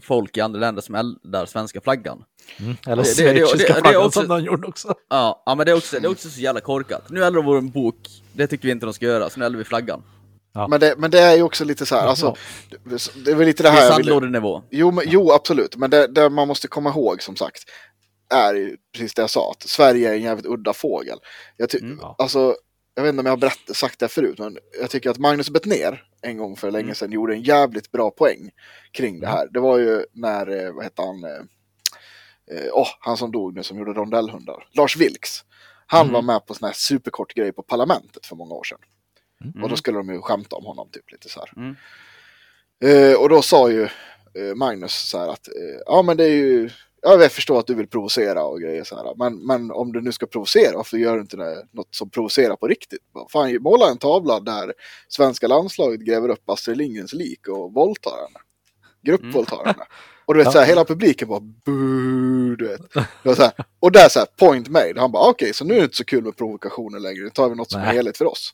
[0.02, 2.24] folk i andra länder som eldar svenska flaggan.
[2.60, 2.76] Mm.
[2.88, 4.94] Eller det- det- det- det- det är flaggan också- som de gjorde också.
[5.10, 7.10] Ja, ja men det är, också, det är också så jävla korkat.
[7.10, 7.96] Nu eldar de vår bok,
[8.34, 10.04] det tycker vi inte de ska göra, så nu eldar vi flaggan.
[10.54, 10.68] Ja.
[10.68, 12.36] Men, det, men det är ju också lite så här, alltså,
[13.26, 14.64] det är väl lite det Det här är jag ville- sandlådenivå.
[14.72, 15.76] Jo, men, jo absolut.
[15.76, 17.64] Men det, det man måste komma ihåg som sagt
[18.34, 19.52] är precis det jag sa.
[19.52, 21.18] Att Sverige är en jävligt udda fågel.
[21.58, 22.00] Jag, ty- Mm.
[22.02, 22.16] Ja.
[22.18, 22.56] alltså,
[22.96, 24.40] jag vet inte om jag har berätt, sagt det förut.
[24.40, 26.96] Men jag tycker att Magnus Bettner en gång för länge Mm.
[26.96, 28.52] sedan gjorde en jävligt bra poäng
[28.92, 29.48] kring det här.
[29.52, 31.26] Det var ju när, eh, vad hette han,
[32.74, 34.68] åh, han som dog nu som gjorde rondellhundar.
[34.72, 35.44] Lars Vilks.
[35.88, 36.14] Han Mm.
[36.14, 38.80] var med på sån här superkort grej på Parlamentet för många år sedan.
[39.44, 39.64] Mm.
[39.64, 41.52] Och då skulle de ju skämta om honom typ lite så här.
[41.58, 41.76] Mm.
[42.84, 43.88] Eh, och då sa ju
[44.56, 45.48] Magnus så här att
[45.86, 46.70] ja men det är ju
[47.04, 49.16] jag förstår att du vill provocera och grejer så här.
[49.16, 52.56] Men, men om du nu ska provocera, varför gör du inte det, något som provocerar
[52.56, 53.00] på riktigt?
[53.32, 54.74] Fan, måla en tavla där
[55.08, 58.40] svenska landslaget gräver upp Astrid Lindgrens lik och våldtar henne.
[59.06, 59.86] Gruppvåldtar henne.
[60.26, 60.52] Och du vet, Ja.
[60.52, 62.94] så här, hela publiken bara buu, du vet.
[62.94, 64.94] Det var så här, och där så här, point made.
[64.98, 67.24] Han bara, okej, så nu är det inte så kul med provokationer längre.
[67.24, 68.54] Nu tar vi något som är heligt för oss.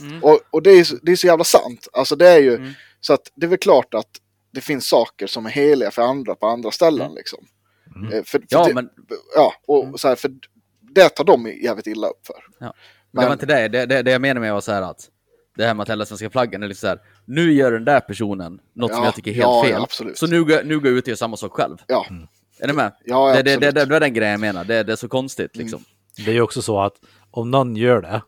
[0.00, 0.24] Mm.
[0.24, 1.88] Och, och det, är, så- det är så jävla sant.
[1.92, 2.70] Alltså det är ju, Mm.
[3.00, 4.08] så att det är väl klart att
[4.52, 7.14] det finns saker som är heliga för andra på andra ställen Mm.
[7.16, 7.38] liksom.
[7.96, 8.12] Mm.
[8.12, 8.88] Eh, För, för Ja, det, men
[9.36, 9.98] ja, och Mm.
[9.98, 10.30] så här, för
[10.94, 12.36] det tar de jävligt illa upp för.
[12.60, 12.66] Ja.
[12.66, 12.72] det
[13.12, 13.68] Men- var inte det.
[13.68, 15.08] Det, det, det jag menar med var så här att
[15.56, 16.98] det här med att hälla svenska flaggan är liksom så här.
[17.24, 19.72] Nu gör den där personen något som Ja, jag tycker är helt ja, fel.
[19.72, 20.18] ja, absolut.
[20.18, 21.76] så nu, går- nu går jag ut och gör samma sak själv.
[21.86, 22.06] Ja,
[22.60, 22.92] Är ni med?
[23.04, 24.64] ja, det, ja det, det, det, det är den grejen jag menar.
[24.64, 25.84] Det, det är så konstigt liksom.
[26.16, 26.94] Det är ju också så att
[27.30, 28.22] om någon gör det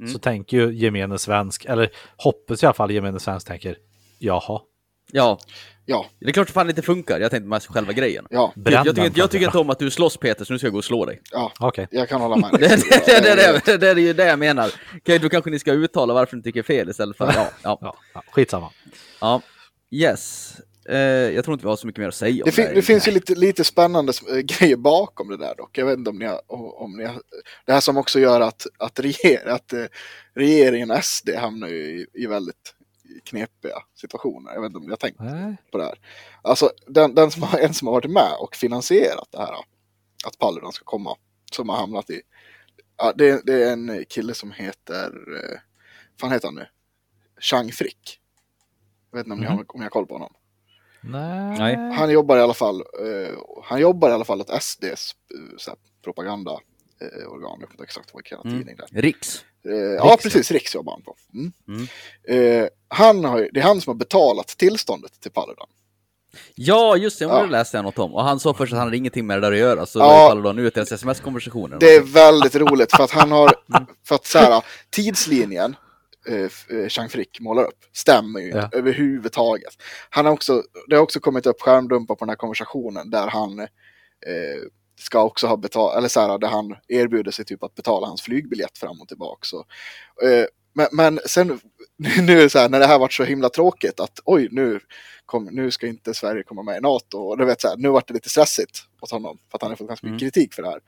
[0.00, 0.10] Mm.
[0.12, 3.76] så tänker ju gemene svensk, eller hoppas i alla fall gemene svensk tänker
[4.18, 4.60] jaha,
[5.12, 5.38] Ja,
[5.90, 7.20] Ja, det är klart att fan inte funkar.
[7.20, 8.26] Jag tänkte med själva grejen.
[8.30, 10.58] ja, Jag, jag, tycker, inte- jag tycker inte om att du slåss Peter, så nu
[10.58, 11.20] ska jag gå och slå dig.
[11.32, 11.88] ja, Okej.
[11.90, 12.78] jag kan hålla med Det, dig.
[13.06, 14.70] det, det, det, det, det är ju det jag menar.
[14.96, 17.26] Okej, då kanske ni ska uttala varför ni tycker fel istället för...
[17.26, 18.70] Ja, ja, Ja, ja, skitsamma.
[19.20, 19.42] ja.
[19.90, 20.52] Yes.
[20.88, 22.82] Eh, jag tror inte vi har så mycket mer att säga om Det, fin- det
[22.82, 25.78] finns ju lite, lite spännande äh, grejer bakom det där dock.
[25.78, 26.40] Jag vet inte om ni har,
[26.82, 27.20] om ni har,
[27.66, 29.84] Det här som också gör att, att, reger, att eh,
[30.34, 32.74] regeringen SD hamnar ju i, i väldigt
[33.24, 34.52] knepiga situationer.
[34.54, 35.56] Jag vet inte om har tänkt Nej.
[35.72, 36.00] på det här.
[36.42, 39.54] Alltså den, den som har, en som har varit med och finansierat det här.
[40.26, 41.16] Att Paludan ska komma.
[41.52, 42.22] Som har hamnat i.
[42.96, 45.12] Ja, det, det är en kille som heter.
[45.36, 45.58] Eh,
[46.20, 46.66] fan heter han nu?
[47.40, 48.20] Chang Frick.
[49.10, 50.32] Jag vet inte om, ni har, om ni har koll på honom.
[51.00, 51.76] Nej.
[51.76, 52.80] Han jobbar i alla fall.
[52.80, 55.16] Eh, han jobbar i alla fall åt SDs
[56.04, 56.50] propaganda.
[57.00, 58.58] Eh, organ, jag vet inte exakt vad Mm.
[58.58, 59.02] tidning det är.
[59.02, 59.44] Riks.
[59.68, 60.50] Eh, ja, precis.
[60.50, 61.16] Riks jobbar han på.
[61.34, 61.88] Mm.
[62.62, 65.66] Eh, han har, det är han som har betalat tillståndet till Paludan.
[66.54, 67.24] Ja, just det.
[67.24, 67.42] Ja.
[67.42, 68.14] Det läste jag något om.
[68.14, 69.86] Och han sa först att han hade ingenting med det där att göra.
[69.86, 70.34] Så Ja.
[70.44, 70.52] ja.
[70.52, 71.76] då ut deras sms-konversationer.
[71.80, 73.52] Det är väldigt roligt för att han har,
[74.06, 75.76] för att så här, tidslinjen
[76.28, 78.78] eh, f- eh, Chang Frick målar upp stämmer ju inte Ja.
[78.78, 79.72] överhuvudtaget.
[80.10, 83.58] Han har också, det har också kommit upp skärmdumpar på den här konversationen där han
[83.58, 83.66] eh,
[85.02, 88.22] ska också ha betalat, eller så här, där han erbjuder sig typ att betala hans
[88.22, 89.40] flygbiljett fram och tillbaka.
[89.42, 89.58] Så,
[90.22, 90.44] eh,
[90.74, 91.60] men, men sen,
[92.22, 94.80] nu så här, när det här varit så himla tråkigt att oj, nu,
[95.26, 97.18] kom, nu ska inte Sverige komma med i NATO.
[97.18, 99.70] Och du vet, så här, nu vart det lite stressigt åt honom för att han
[99.70, 100.30] har fått ganska mycket Mm.
[100.30, 100.80] kritik för det här.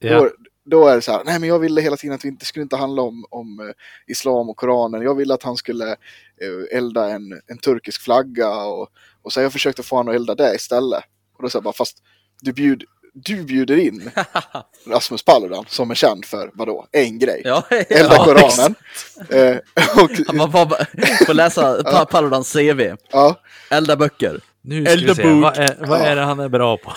[0.00, 0.20] Ja.
[0.20, 0.30] Då,
[0.64, 2.62] då är det så här, nej men jag ville hela tiden att det inte skulle
[2.62, 3.74] inte handla om, om eh,
[4.06, 5.02] islam och Koranen.
[5.02, 8.88] Jag ville att han skulle eh, elda en, en turkisk flagga och,
[9.22, 11.04] och så har jag försökte få honom att elda det istället.
[11.36, 11.98] Och då säger jag bara, fast
[12.40, 12.84] du, bjud,
[13.14, 14.10] du bjuder in
[14.86, 17.42] Rasmus Paludan som är känd för, vadå, en grej.
[17.44, 18.74] Ja, Elda ja, Koranen.
[19.30, 19.56] Eh,
[20.38, 20.86] och, bara, bara,
[21.26, 22.80] får läsa pa Paludans CV.
[23.12, 23.40] ja,
[23.70, 24.40] Elda böcker.
[24.62, 25.42] Nu ska vi Elda se, bok.
[25.42, 26.04] vad är, vad Ja.
[26.04, 26.92] är det han är bra på?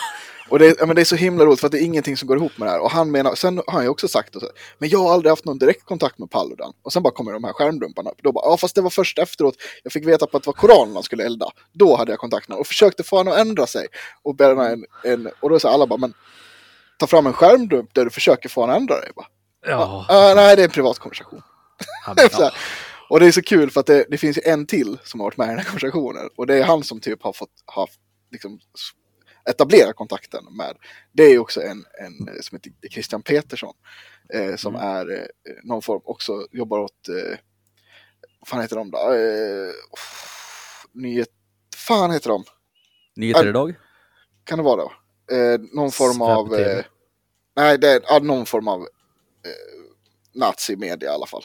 [0.48, 2.28] Och det, ja, men det är så himla roligt för att det är ingenting som
[2.28, 2.80] går ihop med det här.
[2.80, 5.30] Och han menar, sen har han ju också sagt och så, men jag har aldrig
[5.30, 6.72] haft någon direkt kontakt med Paludan.
[6.82, 8.18] Och sen bara kommer de här skärmdumparna upp.
[8.22, 10.52] Då bara, ja fast det var först efteråt jag fick veta på att det var
[10.52, 11.46] Koranen han skulle elda.
[11.72, 13.86] Då hade jag kontakt med honom och försökte få honom att ändra sig.
[14.22, 16.14] Och, bränna en, en, och då sa alla bara, men
[16.98, 19.10] ta fram en skärmdump där du försöker få honom att ändra dig.
[19.16, 19.26] Bara,
[19.66, 21.42] Ja, "Ah, nej, det är en privat konversation.
[22.06, 22.54] här.
[23.10, 25.36] Och det är så kul för att det, det finns en till som har varit
[25.36, 26.28] med i den här konversationen.
[26.36, 27.86] Och det är han som typ har fått ha,
[28.32, 28.60] liksom,
[29.50, 30.76] etablera kontakten med.
[31.12, 33.74] Det är också en, en eh, som heter Christian Petersson.
[34.34, 35.26] Eh, som är eh,
[35.64, 37.38] någon form, också jobbar åt, eh,
[38.40, 38.98] vad fan heter de då?
[39.12, 39.72] Eh,
[40.92, 41.28] nyhet,
[41.76, 42.44] fan heter de?
[43.16, 43.48] Nyheter Ja.
[43.50, 43.74] idag.
[44.44, 44.92] Kan det vara då?
[45.36, 46.78] Eh, någon form av, Svep-TV.
[46.78, 46.84] eh,
[47.56, 48.86] nej det är ja, någon form av eh,
[50.34, 51.44] nazimedia i alla fall.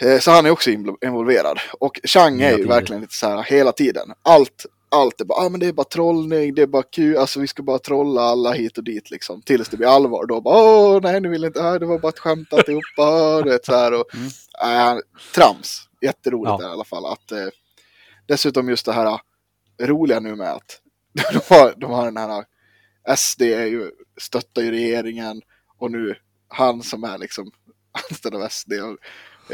[0.00, 0.70] Eh, Så han är också
[1.04, 1.58] involverad.
[1.80, 4.12] Och Chang är ju verkligen lite så här hela tiden.
[4.22, 7.40] Allt, allt är bara, ah, men det är bara trollning, det är bara kul, alltså
[7.40, 9.42] vi ska bara trolla alla hit och dit liksom.
[9.42, 10.26] Tills det blir allvar.
[10.26, 13.50] Då bara, åh nej nu vill inte, ah, det var bara ett skämt alltihopa, du
[13.50, 14.00] vet så här.
[14.00, 14.96] Och, Mm.
[14.96, 15.00] äh,
[15.34, 16.68] trams, jätteroligt Ja.
[16.68, 17.06] i alla fall.
[17.06, 17.48] Att, eh,
[18.28, 20.80] dessutom just det här eh, roliga nu med att
[21.32, 22.44] de har, de har den här,
[23.16, 23.90] SD är ju,
[24.20, 25.42] stöttar ju regeringen
[25.78, 26.14] och nu
[26.48, 27.50] han som är liksom
[28.10, 28.98] anställd av SD och,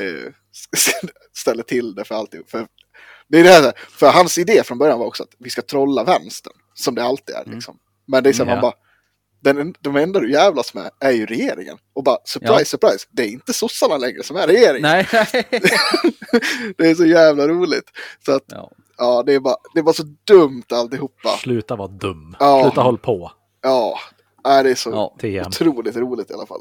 [0.03, 0.33] eh,
[1.37, 2.43] ställer till det för alltid.
[2.49, 2.67] För,
[3.31, 6.05] det är det här, för hans idé från början var också att vi ska trolla
[6.05, 7.43] vänstern, som det alltid är.
[7.43, 7.55] Mm.
[7.55, 7.79] Liksom.
[8.07, 8.73] Men det är så här, man bara,
[9.43, 11.79] den, de enda du jävlas med är ju regeringen.
[11.93, 12.65] Och bara, surprise, Ja.
[12.65, 14.83] surprise, det är inte sossarna längre som är regeringen.
[14.83, 15.07] Nej,
[16.77, 17.91] det är så jävla roligt.
[18.27, 18.71] Så att, Ja.
[18.99, 21.29] ja, det är bara, det är bara så dumt alltihopa.
[21.29, 22.37] Sluta vara dum.
[22.41, 22.63] Ja.
[22.63, 23.33] Sluta håll på.
[23.63, 23.99] Ja,
[24.45, 24.91] det är så
[25.23, 25.47] Ja.
[25.47, 26.61] Otroligt roligt i alla fall.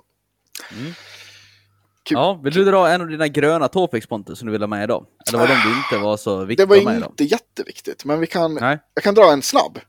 [2.09, 2.17] Kul.
[2.17, 4.83] ja, vill du dra en av dina gröna topics Pontus som du vill ha med
[4.83, 5.05] idag?
[5.27, 7.11] Eller var de du inte var så Det viktiga var att ha med idag?
[7.11, 8.79] inte jätteviktigt, men vi kan, Nej.
[8.93, 9.79] jag kan dra en snabb.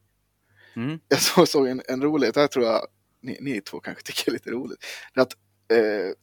[0.77, 0.99] Mm.
[1.09, 2.81] Jag såg, såg en, en rolig, det här tror jag
[3.23, 4.85] ni, ni två kanske tycker är lite roligt.
[5.14, 5.33] Det är att
[5.73, 6.14] eh,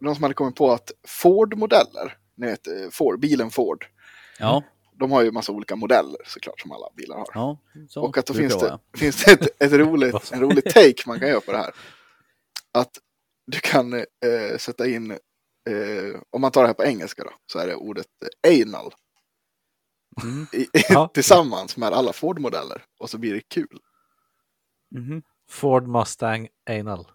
[0.00, 3.86] någon som hade kommit på att Ford-modeller, ni vet eh, Ford, bilen Ford,
[4.38, 4.62] Ja,
[4.98, 7.26] de har ju massa olika modeller såklart som alla bilar har.
[7.34, 7.58] ja.
[7.96, 11.20] Och att då finns det det, finns det ett, ett roligt, en rolig take man
[11.20, 11.70] kan göra på det här.
[12.72, 12.90] Att
[13.46, 17.58] du kan eh, sätta in, eh, om man tar det här på engelska då, så
[17.58, 18.06] är det ordet
[18.48, 18.94] eh, anal
[20.22, 20.46] Mm.
[20.52, 21.08] i, Ja.
[21.14, 22.84] tillsammans med alla Ford-modeller.
[22.98, 23.78] Och så blir det kul.
[24.94, 25.22] Mhm.
[25.50, 27.06] Ford Mustang Anal.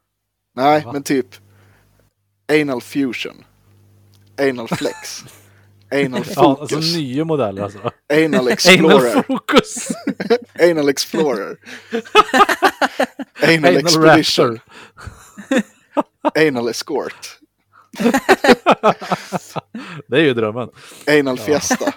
[0.55, 0.93] Nej, Va?
[0.93, 1.27] men typ
[2.61, 3.45] anal fusion,
[4.41, 5.23] anal flex,
[5.91, 7.79] anal Ja, alltså focus, nya modeller alltså.
[8.13, 9.87] anal Anal explorer, Focus.
[10.59, 11.57] anal explorer,
[13.43, 14.59] anal Anal expedition.
[16.47, 17.39] anal escort,
[20.07, 20.69] Det är ju drömmen.
[21.07, 21.93] anal fiesta.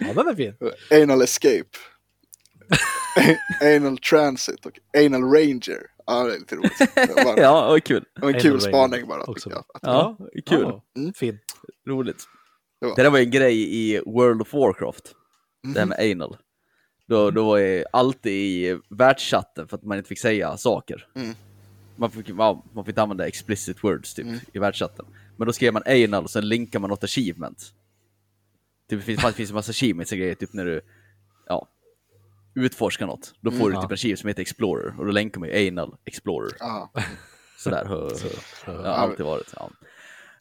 [0.00, 0.54] Ja, den är fin.
[1.02, 1.64] Anal Escape.
[3.62, 4.72] anal Transit och
[5.06, 5.80] Anal Ranger.
[6.06, 6.80] Ja, det är lite roligt.
[7.24, 8.04] Var, Ja, vad kul.
[8.14, 9.22] var en Anal kul spaning bara.
[9.24, 9.50] också.
[9.50, 9.64] jag.
[9.82, 10.16] Ja,
[10.46, 10.60] kul.
[10.62, 11.12] Ja, Mm.
[11.14, 11.38] Fin.
[11.88, 12.24] Roligt.
[12.80, 15.12] Det var- Det där var ju en grej i World of Warcraft.
[15.74, 16.36] Det här med anal.
[17.06, 21.06] Då, då var jag alltid i världschatten för att man inte fick säga saker.
[21.14, 21.34] Mm.
[21.96, 24.38] Man, fick, ja, man fick inte använda explicit words typ Mm.
[24.52, 25.06] i världschatten.
[25.36, 27.58] Men då skrev man anal och sen linkar man något achievement.
[28.90, 30.80] Typ, det finns, det finns en massa achievements och grejer, typ när du
[31.46, 31.68] ja,
[32.54, 33.34] utforskar något.
[33.40, 33.70] Då får Mm.
[33.74, 36.52] du typ en achievement som heter Explorer och då länkar man ju anal Explorer.
[36.58, 36.90] Ja.
[37.58, 38.28] Sådär hö, hö.
[38.66, 38.90] Det har Ja.
[38.90, 39.54] alltid varit.
[39.56, 39.70] Ja.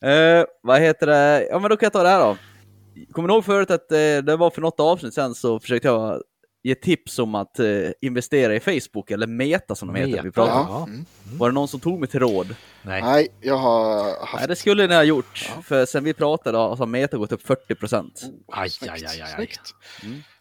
[0.10, 1.48] Eh, vad heter det?
[1.50, 2.38] Ja men då kan jag ta det här då.
[3.12, 6.24] Kommer ni ihåg förut att eh, det var för något avsnitt sen så försökte jag
[6.64, 7.68] ge tips om att eh,
[8.02, 10.12] investera i Facebook eller Meta som de heter.
[10.12, 10.60] Vi Meta, pratade.
[10.60, 10.68] om.
[10.70, 10.80] Ja.
[10.80, 10.84] Ja.
[10.88, 11.06] Mm.
[11.38, 12.56] Var det någon som tog mig till råd?
[12.82, 13.02] Nej.
[13.02, 14.48] Nej, jag har Nej haft...
[14.48, 15.52] det skulle ni ha gjort.
[15.64, 18.22] För sen vi pratade har alltså Meta gått upp 40 procent.
[18.52, 19.34] Aj, Snyggt, aj, aj, aj, aj.
[19.36, 19.76] snyggt.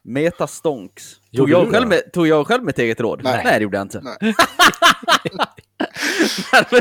[0.03, 1.17] Meta stonks.
[1.37, 3.21] Tog jag, själv med, tog jag själv mitt eget råd?
[3.25, 3.45] Nej.
[3.45, 4.03] det gjorde jag inte.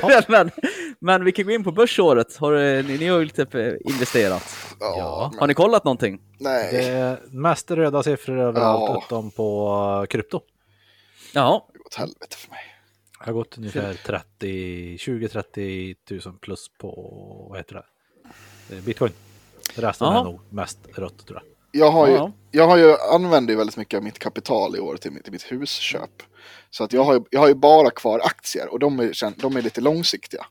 [0.02, 0.52] Men, men,
[1.00, 2.36] men vi kan gå in på börsåret.
[2.38, 4.44] Har, eh, ni, ni har ju typ eh, investerat.
[4.80, 6.22] Ja, Har ni kollat någonting?
[6.40, 9.04] Nej, Det är mest röda siffror överallt Ja.
[9.06, 9.70] utom på
[10.02, 10.42] uh, krypto.
[11.34, 12.60] Ja, det går åt helvete för mig.
[13.20, 16.92] Det har gått ungefär 30, 20-30 tusen plus på,
[17.50, 17.74] vad heter
[18.70, 18.82] det?
[18.82, 19.12] Bitcoin.
[19.76, 20.20] Resten Jaha.
[20.20, 21.82] är nog mest rött tror jag.
[21.86, 22.32] Jag har ju, Ja.
[22.52, 25.32] jag har ju använder ju väldigt mycket av mitt kapital i år till, mitt- till
[25.34, 26.24] mitt husköp.
[26.74, 29.56] Så att jag har, ju, jag har ju bara kvar aktier och de är, de
[29.58, 30.46] är lite långsiktiga.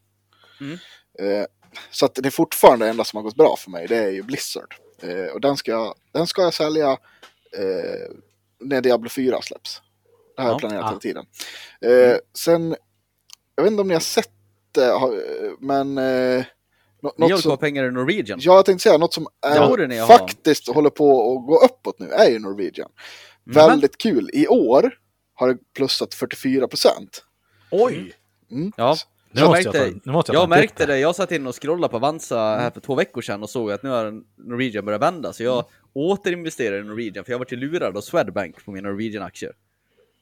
[0.60, 0.78] Mm.
[1.18, 1.46] Eh,
[1.90, 4.10] så att det är fortfarande det enda som har gått bra för mig, det är
[4.10, 4.74] ju Blizzard.
[5.02, 6.90] Eh, och den ska, jag, den ska jag sälja
[7.58, 8.10] eh,
[8.60, 9.80] när Diablo 4 släpps.
[10.36, 10.52] Det har Ja.
[10.52, 10.88] jag planerat Ah.
[10.88, 11.26] hela tiden.
[11.80, 12.76] Eh, sen,
[13.56, 14.30] jag vet inte om ni har sett
[14.72, 14.92] det,
[15.60, 15.98] men...
[15.98, 16.44] Eh,
[17.02, 18.38] nå- något som, kvar pengar i Norwegian?
[18.42, 19.62] Ja, jag tänkte säga något som är, Ja,
[20.06, 20.06] har.
[20.18, 22.90] faktiskt håller på att gå uppåt nu är ju Norwegian.
[23.46, 23.68] Mm.
[23.68, 24.30] Väldigt kul.
[24.32, 24.90] I år
[25.40, 27.24] har det plussat 44 procent.
[27.70, 28.12] Oj!
[28.50, 28.72] Mm.
[28.76, 28.96] Ja.
[29.32, 31.46] Nu Jag måste jag märkte, ta- jag ta jag titt märkte det, jag satt in
[31.46, 34.84] och scrollade på Avanza här för två veckor sedan och såg att nu har Norwegian
[34.84, 38.70] börjat vända, så jag återinvesterar i Norwegian, för jag varit ju lurad av Swedbank på
[38.72, 39.52] mina Norwegian-aktier.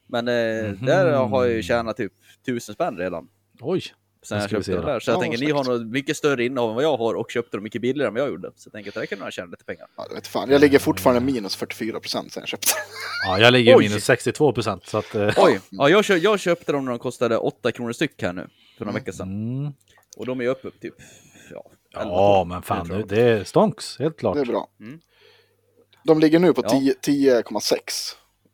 [0.07, 0.33] Men eh,
[0.71, 0.85] Mhm.
[0.85, 2.13] där har jag ju tjänat typ
[2.45, 3.27] tusen spänn redan.
[3.59, 3.83] Oj!
[4.23, 4.87] Sen jag köpte se det då.
[4.87, 4.99] där.
[4.99, 7.31] Så jag Ja, tänker, ni har nog mycket större innehav än vad jag har och
[7.31, 8.51] köpte dem mycket billigare än vad jag gjorde.
[8.55, 9.87] Så jag tänker att det här kan nog tjäna lite pengar.
[9.97, 10.49] Ja, jag, vet fan.
[10.51, 12.67] jag ligger fortfarande minus 44 procent sen jag köpte.
[13.27, 13.87] Ja, jag ligger Oj.
[13.89, 15.15] minus 62 procent så att...
[15.15, 15.59] eh, Oj!
[15.69, 18.47] Ja, jag, kö jag köpte dem när de kostade 8 kronor styck här nu,
[18.77, 19.01] för några Mm.
[19.03, 19.57] veckor sedan.
[19.59, 19.73] Mm.
[20.17, 20.95] Och de är ju uppe upp typ,
[21.53, 21.63] ja,
[21.97, 22.47] 11, Ja, 12.
[22.47, 24.35] men fan, det, det är stonks, helt klart.
[24.35, 24.67] Det är bra.
[24.79, 24.99] Mm.
[26.03, 26.69] De ligger nu på Ja.
[26.69, 27.75] 10 10,6.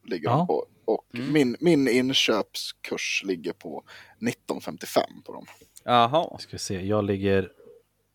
[0.08, 0.36] Ligger Ja.
[0.38, 0.66] de på.
[0.88, 1.34] Och Mm.
[1.34, 3.84] min, min inköpskurs ligger på
[4.20, 5.46] 19,55 på dem.
[5.84, 7.52] Jaha, Ska vi se, jag ligger...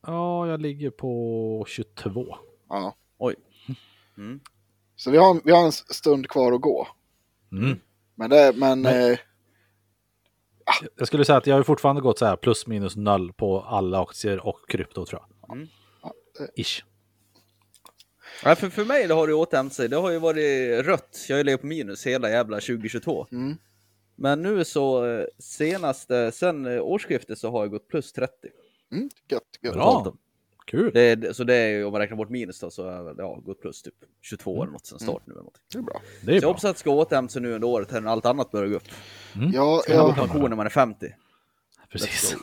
[0.07, 2.37] Ja, jag ligger på 22.
[2.68, 2.95] Ja.
[3.18, 3.35] oj.
[4.18, 4.41] Mm.
[4.97, 6.89] Så vi har, vi har en stund kvar att gå.
[7.53, 7.81] Mm.
[8.14, 9.18] Men, det, men Men- eh,
[10.97, 14.03] Jag skulle säga att jag har fortfarande gått så här plus minus noll på alla
[14.03, 15.57] aktier och krypto tror jag.
[15.57, 15.68] Mm.
[16.57, 16.85] Ish.
[18.45, 19.88] Ja, för, för mig det har det återhämtat sig.
[19.88, 21.24] Det har ju varit rött.
[21.28, 23.26] Jag har ju legat på minus hela jävla 2022.
[23.32, 23.57] mm,
[24.16, 28.32] Men nu så eh, senaste, sen eh, årsskiftet så har jag gått plus 30.
[28.93, 29.74] mm, gött, gött.
[29.74, 30.14] Bra.
[30.66, 30.91] Kul.
[30.95, 33.34] Det, så det är ju, om man räknar bort minus då, så har jag ja,
[33.45, 35.32] gått plus typ 22 eller något sen start nu.
[35.32, 35.61] Eller något.
[35.72, 36.03] Det är bra.
[36.22, 36.49] Det är Så jag bra.
[36.49, 38.76] hoppas att det ska återhämta sig nu under året här när allt annat börjar gå
[38.76, 38.88] upp.
[39.53, 41.14] Ja, Ska man jag, på pension när man är 50.
[41.93, 42.36] Precis.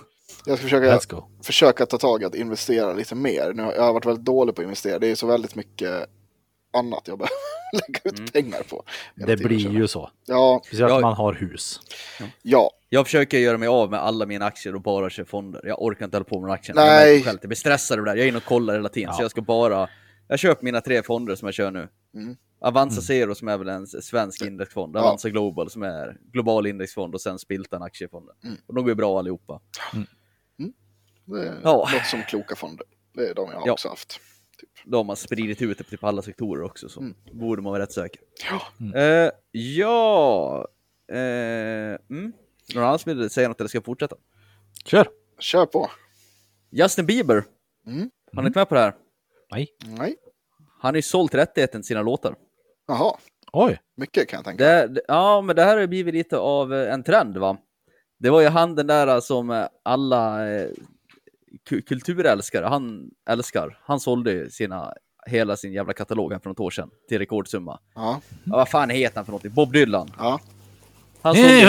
[0.47, 1.23] Jag ska försöka, Let's go.
[1.43, 3.53] försöka ta tag i att investera lite mer.
[3.53, 4.99] Nu, har- jag har varit väldigt dålig på att investera.
[4.99, 6.05] Det är så väldigt mycket
[6.73, 7.35] annat jag behöver
[7.73, 8.31] lägga ut Mm.
[8.31, 8.83] pengar på.
[9.15, 10.09] Det tiden, blir ju så.
[10.25, 11.79] Ja, Speciellt om man har hus.
[12.41, 12.71] ja.
[12.89, 15.61] Jag försöker göra mig av med alla mina aktier och bara köra fonder.
[15.63, 16.81] Jag orkar inte hålla på med aktierna.
[16.85, 17.15] Nej.
[17.15, 18.15] Jag, själv, jag blir stressad av det där.
[18.17, 19.09] Jag är inne och kollar hela tiden.
[19.09, 19.15] Ja.
[19.17, 19.89] Så jag ska bara...
[20.27, 21.87] Jag köper mina tre fonder som jag kör nu.
[22.15, 22.35] Mm.
[22.61, 24.99] Avanza Zero som är väl en svensk indexfond, Ja.
[24.99, 28.35] Avanza Global som är global indexfond och sen Spiltan aktiefonden.
[28.43, 28.57] Mm.
[28.67, 29.61] Och de går bra allihopa.
[31.27, 31.73] Det Ja.
[31.93, 32.85] låter som kloka fonder.
[33.13, 33.73] Det är de jag har Ja.
[33.73, 34.19] också haft.
[34.85, 37.13] De har spridit ut det på typ alla sektorer också, så Mm.
[37.33, 38.21] borde man vara rätt säker.
[38.49, 38.99] Ja.
[39.01, 40.67] Eh, ja,
[41.11, 41.17] eh,
[42.09, 42.33] mm.
[42.73, 44.15] någon annan som vill säga något eller ska jag fortsätta?
[44.85, 45.07] Kör!
[45.39, 45.89] Kör på.
[46.71, 47.43] Justin Bieber,
[47.87, 48.09] Mm.
[48.35, 48.95] har ni inte med på det här?
[49.51, 49.67] Nej.
[49.85, 50.15] Nej.
[50.79, 52.35] Han har ju sålt rättigheten till sina låtar.
[52.87, 53.17] Jaha,
[53.53, 53.79] Oj!
[53.97, 54.63] mycket kan jag tänka.
[54.63, 57.57] Det, det- ja, men det här har blivit lite av en trend, va?
[58.19, 60.75] Det var ju han den där som eh, alla eh, ku-
[61.65, 63.79] kulturälskare, han älskar.
[63.83, 64.93] Han sålde sina,
[65.27, 67.79] hela sin jävla katalog här för något år sedan till rekordsumma.
[67.95, 69.53] Ja, Ja, vad fan heter han för någonting?
[69.53, 70.11] Bob Dylan.
[70.17, 70.39] ja.
[71.21, 71.61] Han sålde,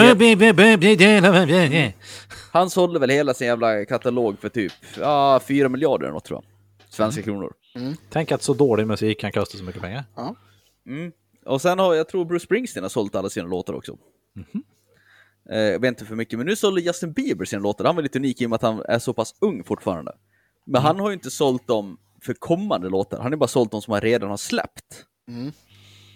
[2.51, 6.37] han sålde väl hela sin jävla katalog för typ ja, 4 miljarder eller något tror
[6.43, 6.45] jag.
[6.89, 7.53] Svenska kronor.
[8.09, 10.03] Tänk att så dålig musik kan kosta så mycket pengar.
[10.87, 11.11] Mm.
[11.45, 13.97] Och sen har jag tror Bruce Springsteen har sålt alla sina låtar också.
[14.37, 14.59] Eh,
[15.55, 17.85] jag vet inte för mycket, men nu sålde Justin Bieber sina låtar.
[17.85, 20.11] Han var lite unik i och med att han är så pass ung fortfarande.
[20.65, 23.19] Men han har ju inte sålt dem för kommande låtar.
[23.19, 25.05] Han har bara sålt dem som han redan har släppt.
[25.27, 25.51] Mm.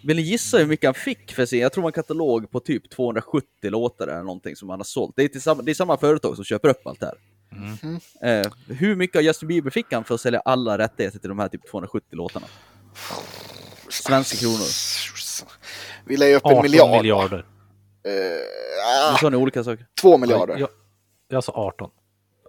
[0.04, 1.60] Vill ni gissa hur mycket han fick för sin?
[1.60, 5.14] Jag tror man katalog på typ 270 låtar eller någonting som han har sålt.
[5.16, 7.18] Det är, till samma, det är samma företag som köper upp allt det här.
[8.22, 11.40] Eh, hur mycket av Justin Bieber fick han för att sälja alla rättigheter till de
[11.40, 12.46] här typ 270 låtarna?
[13.90, 14.68] Svenska kronor.
[16.06, 16.92] Vi lägger upp en 18 miljard.
[16.92, 17.46] miljarder.
[18.06, 19.88] Eh, Nu ah, sa ni olika saker.
[20.02, 20.58] två miljarder.
[20.58, 20.70] Jag,
[21.28, 21.90] jag sa 18.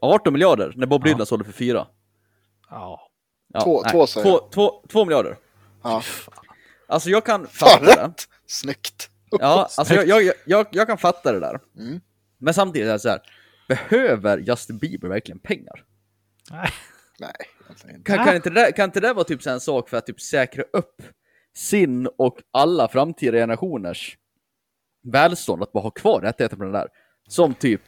[0.00, 1.12] 18 miljarder när Bob Ja.
[1.12, 1.86] Dylan sålde för fyra.
[2.70, 3.10] Ja.
[3.52, 5.36] Ja, Två- nej, två säger två, två, två miljarder.
[5.82, 6.02] Ja.
[6.88, 8.06] Alltså jag kan Fan fatta det.
[8.06, 8.28] rätt!
[8.46, 9.10] Snyggt.
[9.30, 11.60] Ja, alltså jag, jag, jag, jag kan fatta det där.
[11.78, 12.00] Mm.
[12.38, 13.20] Men samtidigt är det så här.
[13.68, 15.84] Behöver Justin Bieber verkligen pengar?
[16.50, 16.70] Nej.
[17.18, 17.32] Nej,
[17.94, 18.02] inte.
[18.12, 18.24] Kan, Ah.
[18.24, 20.20] kan, inte det, där- kan inte det vara typ så en sak för att typ
[20.20, 21.02] säkra upp
[21.56, 24.18] sin och alla framtida generationers
[25.04, 26.88] välstånd att bara ha kvar rättigheter på den där?
[27.28, 27.80] Som typ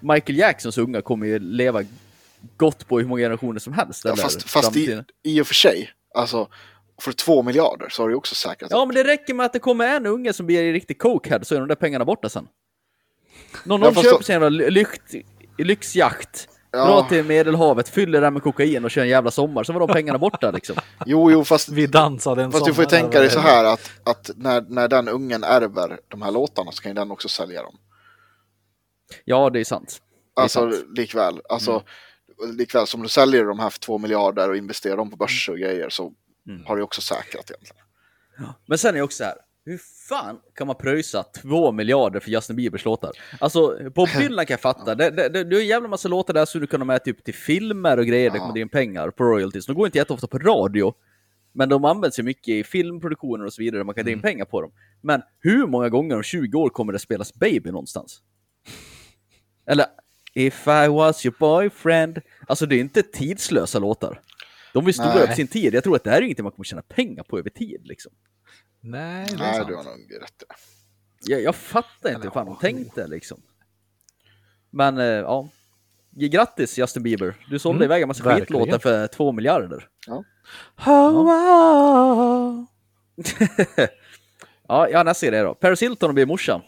[0.00, 1.82] Michael Jacksons unga kommer ju leva
[2.56, 4.02] gott på hur många generationer som helst.
[4.04, 6.48] Ja, fast fast i, i och för sig, alltså
[7.00, 9.58] för två miljarder så har du också säkrat Ja, men det räcker med att det
[9.58, 12.48] kommer en unge som blir riktigt cokehead så är de där pengarna borta sen.
[13.64, 15.14] Någon, Ja, någon fast köper jävla lykt,
[15.58, 16.84] lyxjakt, Ja.
[16.86, 19.88] drar till Medelhavet, fyller den med kokain och kör en jävla sommar, så var de
[19.92, 20.76] pengarna borta liksom.
[21.06, 23.24] Jo, jo, fast, Vi dansade en fast du får ju sommar tänka där.
[23.24, 26.90] dig så här att, att när, när den ungen ärver de här låtarna så kan
[26.90, 27.76] ju den också sälja dem.
[29.24, 29.98] Ja, det är sant.
[30.36, 30.84] Det är Alltså sant.
[30.98, 31.82] likväl, alltså
[32.56, 35.58] likväl som du säljer de här för två miljarder och investerar dem på börser och
[35.58, 36.12] grejer så
[36.48, 36.66] Mm.
[36.66, 37.84] har du också säkrat egentligen.
[38.66, 39.34] Men sen är det också så här,
[39.64, 43.10] hur fan kan man pröjsa två miljarder för Justin Biebers låtar?
[43.40, 46.34] Alltså, Bob Dylan kan jag fatta, det, det, det, det är en jävla massa låtar
[46.34, 48.46] där som du kan ha med typ till filmer och grejer, det Ja.
[48.46, 49.66] kommer in pengar på royalties.
[49.66, 50.94] De går inte jätteofta på radio,
[51.52, 54.44] men de används ju mycket i filmproduktioner och så vidare, man kan dra in pengar
[54.44, 54.72] på dem.
[55.00, 58.22] Men hur många gånger om 20 år kommer det spelas Baby någonstans?
[59.66, 59.86] Eller
[60.34, 62.18] If I was your boyfriend.
[62.46, 64.20] Alltså det är inte tidslösa låtar.
[64.72, 65.74] De vill stora upp sin tid.
[65.74, 68.12] Jag tror att det här är ingenting man kommer tjäna pengar på över tid liksom.
[68.80, 69.68] Nej, det är Nej, sant.
[69.68, 70.42] du har nog rätt.
[71.26, 73.42] Jag, jag fattar inte hur fan de tänkte liksom.
[74.70, 75.48] Men eh, ja.
[76.10, 77.34] Grattis Justin Bieber.
[77.50, 78.46] Du sålde Mm, iväg en massa verkligen.
[78.62, 79.88] skitlåtar för två miljarder.
[84.68, 85.54] Ja, ja nästa grej då.
[85.54, 86.62] Paris Hilton blir morsa.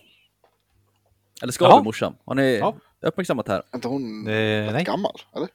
[1.43, 1.77] Eller ska Ja.
[1.81, 2.15] bli morsa.
[2.25, 2.75] Har ni Ja.
[3.01, 3.63] uppmärksammat det här?
[3.71, 4.85] Är inte hon Eh, nej.
[4.85, 5.15] gammal?
[5.37, 5.49] Eller?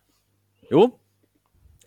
[0.70, 0.99] Jo.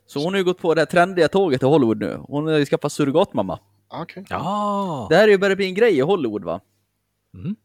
[0.07, 2.21] Så hon har ju gått på det här trendiga tåget i Hollywood nu.
[2.27, 3.59] Hon har skaffat surrogatmamma.
[3.91, 4.25] Okej.
[4.29, 5.07] Ja.
[5.11, 6.61] Det här är ju börjat bli en grej i Hollywood va?
[7.35, 7.57] Mm.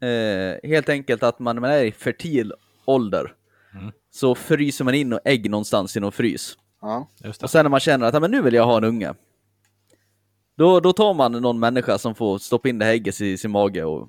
[0.00, 2.52] Eh, helt enkelt att man, när man är i fertil
[2.84, 3.34] ålder
[3.74, 3.92] Mm.
[4.10, 6.58] så fryser man in och ägg någonstans i någon frys.
[6.80, 7.08] Ja.
[7.24, 7.44] Just det.
[7.44, 9.14] Och sen när man känner att "Ja, men nu vill jag ha en unge.
[10.56, 13.50] Då, då tar man någon människa som får stoppa in det här ägget i sin
[13.50, 14.08] mage och,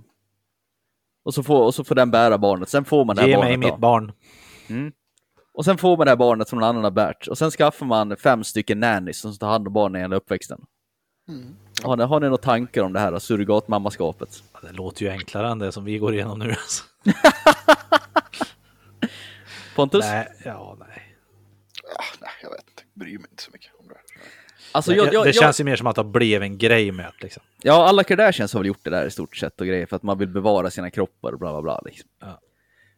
[1.24, 2.70] och, så får, och så får den bära barnet.
[2.70, 3.60] Sen får man det här Ge barnet.
[3.60, 3.74] mig då.
[3.74, 4.12] mitt barn.
[5.54, 7.28] Och sen får man det här barnet som någon annan har bärt.
[7.28, 10.66] Och sen skaffar man fem stycken nannies som tar hand om barnen i hela uppväxten.
[11.28, 11.56] Mm.
[11.84, 14.44] Har, ni, har ni några tankar om det här surrogatmammaskapet?
[14.54, 16.50] Ja, Det låter ju enklare än det som vi går igenom nu.
[16.50, 16.84] Alltså.
[19.76, 20.06] Pontus?
[20.06, 21.16] Nej, ja, nej.
[22.00, 22.84] Ah, nej, jag vet inte.
[22.94, 23.96] Bryr mig inte så mycket om det.
[24.72, 26.92] Alltså, det jag, jag, det jag, känns ju mer som att det blev en grej
[26.92, 27.44] med det, liksom.
[27.62, 30.04] Ja, alla Kardashians har väl gjort det där i stort sett och grejer för att
[30.04, 31.82] man vill bevara sina kroppar och bla bla bla.
[31.86, 32.10] Liksom.
[32.22, 32.40] Ja.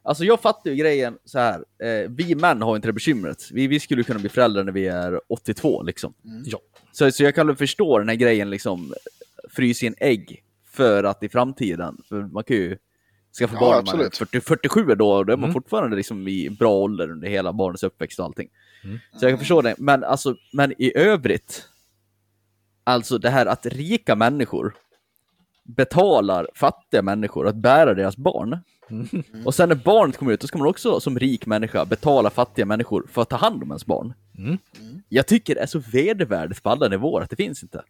[0.04, 1.66] Alltså jag fattar ju grejen så här.
[1.84, 3.52] Eh, vi män har inte det bekymret.
[3.52, 6.14] Vi, vi skulle kunna bli föräldrar när vi är 82 liksom.
[6.46, 6.60] Ja.
[6.98, 8.94] Så, så jag kan väl förstå den här grejen liksom,
[9.50, 12.78] frysa in ägg för att i framtiden, för man kan ju
[13.40, 14.18] skaffa Ja, barn när man är absolut.
[14.32, 15.54] 40, 47 då, och då är man Mm.
[15.54, 18.50] fortfarande liksom i bra ålder under hela barnets uppväxt och allting.
[18.84, 19.00] Mm.
[19.20, 21.68] Så jag kan förstå det, men alltså, men i övrigt,
[22.88, 24.76] Alltså det här att rika människor
[25.64, 28.58] betalar fattiga människor att bära deras barn.
[29.46, 32.66] Och sen när barnet kommer ut, då ska man också som rik människa betala fattiga
[32.66, 34.14] människor för att ta hand om ens barn.
[34.38, 34.58] Mm.
[35.10, 37.84] Jag tycker det är så vedervärdigt på alla nivåer att det finns inte.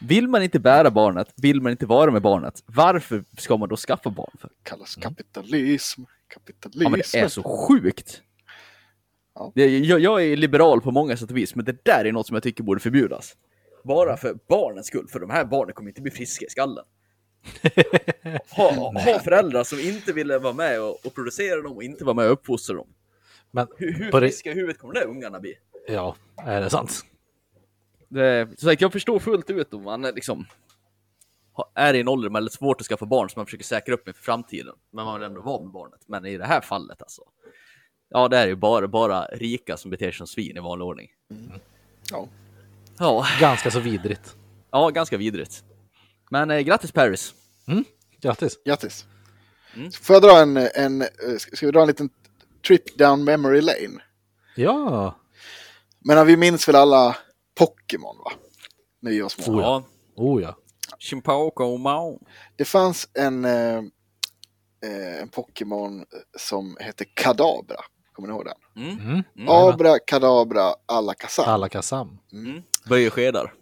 [0.00, 3.76] Vill man inte bära barnet, vill man inte vara med barnet, varför ska man då
[3.76, 4.50] skaffa barn för?
[4.62, 6.02] Kallas kapitalism.
[6.28, 6.82] Kapitalism.
[6.82, 8.22] Ja, men det är så sjukt.
[9.34, 9.52] Ja.
[9.54, 12.34] Jag, jag är liberal på många sätt och vis, men det där är något som
[12.34, 13.36] jag tycker borde förbjudas.
[13.84, 16.84] Bara för barnens skull, för de här barnen kommer inte bli friska i skallen.
[18.50, 22.14] Ha, ha föräldrar som inte ville vara med och, och producera dem och inte vara
[22.14, 22.88] med och uppfostra dem.
[23.50, 25.54] Men Hur, hur friska i huvudet kommer de där ungarna bli?
[25.88, 27.04] ja, är det sant?
[28.08, 30.46] Det, så sagt, jag förstår fullt ut om man är liksom
[31.74, 34.08] är i en ålder man är svårt att skaffa barn så man försöker säkra upp
[34.08, 34.74] inför framtiden.
[34.92, 36.00] Men man vill ändå vara med barnet.
[36.06, 37.22] Men i det här fallet alltså.
[38.08, 41.08] Ja, det är ju bara, bara rika som beter sig som svin i vanlig ordning.
[42.10, 42.28] Ja.
[42.98, 44.36] Ja, Ganska så vidrigt.
[44.70, 45.64] ja ganska vidrigt.
[46.30, 47.34] Men eh, grattis Paris.
[48.20, 48.58] Grattis.
[48.64, 49.06] Grattis.
[49.76, 49.90] Mm.
[49.92, 51.08] Får jag dra en, en, eh,
[51.38, 52.10] ska vi dra en liten
[52.66, 54.02] trip down memory lane?
[54.56, 55.16] Ja,
[56.04, 57.16] Men vi minns väl alla
[57.58, 58.32] Pokémon va?
[59.00, 59.54] När vi var små.
[59.54, 59.84] Oh, ja.
[60.16, 60.56] Oh ja.
[60.98, 62.20] Chimpoko Mao.
[62.56, 63.76] Det fanns en, eh,
[64.84, 66.04] eh, en Pokémon
[66.38, 67.76] som hette Kadabra.
[68.12, 68.84] Kommer ni ihåg den?
[68.84, 68.98] Mm.
[68.98, 69.22] Mm.
[69.36, 69.48] Mm.
[69.48, 71.48] Abra, Kadabra, Alakazam.
[71.48, 72.18] Alakazam.
[72.32, 72.62] Mm.
[72.88, 73.54] Böjer skedar.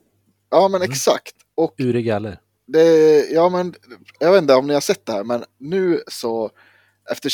[0.51, 1.35] Ja men exakt.
[1.55, 2.41] Och Uri Geller.
[2.69, 3.75] Det, ja men,
[4.19, 6.51] jag vet inte om ni har sett det här men nu så
[7.11, 7.33] efter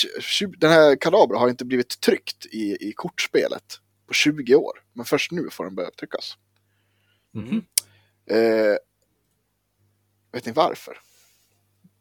[0.61, 4.73] den här Kadabra har inte blivit tryckt i, i kortspelet på 20 år.
[4.93, 6.37] Men först nu får den börja tryckas.
[7.35, 7.65] Mhm.
[8.31, 8.77] Eh,
[10.33, 10.99] vet ni varför?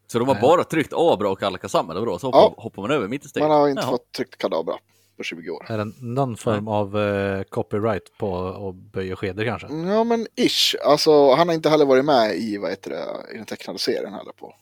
[0.07, 0.41] Så de har Nej.
[0.41, 2.19] bara tryckt Abra och Alakazam eller vadå?
[2.19, 2.53] Så hoppar, Ja.
[2.57, 3.47] hoppar man över mitt i steget?
[3.49, 3.89] Man har inte Jaha.
[3.91, 4.77] fått tryckt Kadabra
[5.17, 5.65] på 20 år.
[5.69, 9.67] Är det någon form av eh, copyright på att böja skedor kanske?
[9.67, 10.75] Ja men ish.
[10.85, 14.13] Alltså han har inte heller varit med i, vad heter det, i den tecknade serien
[14.13, 14.55] heller på.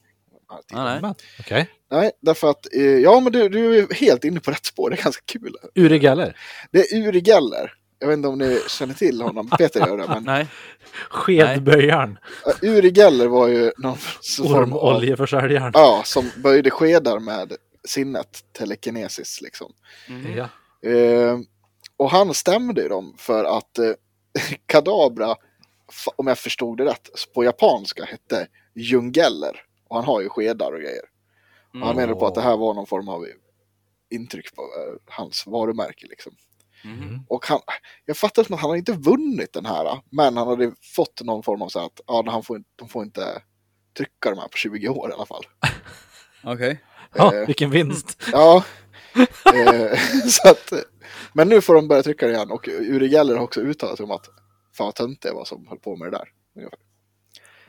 [0.73, 1.01] Ah, nej.
[1.01, 1.69] Men, Okej.
[1.91, 4.95] Nej, därför att, eh, ja men du, du är helt inne på rätt spår, det
[4.95, 5.55] är ganska kul.
[5.75, 6.37] Uri Geller.
[6.71, 7.73] Det är Uri Geller.
[7.99, 10.47] Jag vet inte om ni känner till honom, Peter gör det, men Nej.
[11.09, 12.17] Skedböjaren.
[12.61, 15.71] Uri Geller var ju någon form av, Ormoljeförsäljaren.
[15.75, 17.53] ja, som böjde skedar med
[17.87, 19.73] sinnet, telekinesis liksom.
[20.09, 20.33] Mhm.
[20.37, 20.49] Ja.
[20.89, 21.39] Eh,
[21.97, 23.91] och han stämde ju dem för att eh,
[24.65, 25.35] Kadabra,
[26.15, 29.61] om jag förstod det rätt, på japanska hette Jungeller.
[29.87, 31.03] Och han har ju skedar och grejer.
[31.73, 31.95] Och han Mm.
[31.95, 33.25] menade på att det här var någon form av
[34.09, 36.33] intryck på eh, hans varumärke liksom.
[36.85, 37.25] Mhm.
[37.29, 37.59] Och han,
[38.05, 41.43] jag fattar som att han har inte vunnit den här, men han hade fått någon
[41.43, 43.41] form av så att ja, han får, inte- de får inte
[43.97, 45.43] trycka de här på 20 år i alla fall.
[46.43, 46.79] Okej.
[47.15, 47.45] Ja, Eh.
[47.47, 48.21] vilken vinst.
[48.31, 48.63] Ja,
[49.55, 49.97] eh,
[50.29, 50.73] så att,
[51.33, 54.03] men nu får de börja trycka det igen och Uri Geller har också uttalat sig
[54.03, 54.25] om att
[54.77, 56.27] fan vad tönt det var som höll på med det där.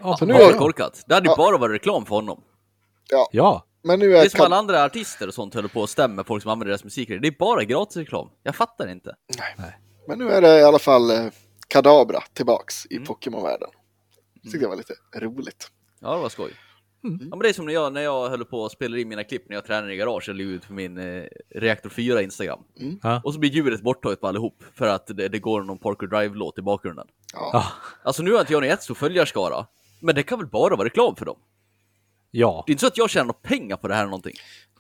[0.00, 1.02] Ja, Så nu är- korkat.
[1.06, 1.36] Det hade ju Ja.
[1.36, 2.40] bara varit reklam för honom.
[3.32, 3.66] ja.
[3.84, 5.90] Men nu Det är, är som Kad- alla andra artister och sånt håller på och
[5.90, 7.08] stämmer folk som använder deras musik.
[7.08, 8.28] Det är bara gratis reklam.
[8.42, 9.14] Jag fattar inte.
[10.08, 11.26] men nu är det i alla fall eh,
[11.68, 13.06] Kadabra tillbaks i Mm.
[13.06, 13.68] Pokémon-världen.
[14.34, 15.68] Det tyckte jag var lite roligt.
[16.00, 16.52] Ja, det var skoj.
[17.04, 17.18] Mm.
[17.20, 19.24] Ja, men det är som när jag, när jag höll på att spela in mina
[19.24, 21.24] klipp när jag tränar i garage och la ut på min eh,
[21.54, 22.58] Reaktor 4 Instagram.
[23.02, 23.20] Ja.
[23.24, 26.58] Och så blir ljudet borttaget på allihop för att det, det går någon Parker Drive-låt
[26.58, 27.06] i bakgrunden.
[27.34, 27.50] Ja.
[27.52, 27.64] Ja.
[28.02, 29.66] Alltså nu har inte jag någon jättestor följarskara,
[30.00, 31.36] men det kan väl bara vara reklam för dem?
[32.30, 32.64] Ja.
[32.66, 34.34] Det är inte så att jag tjänar några pengar på det här eller någonting.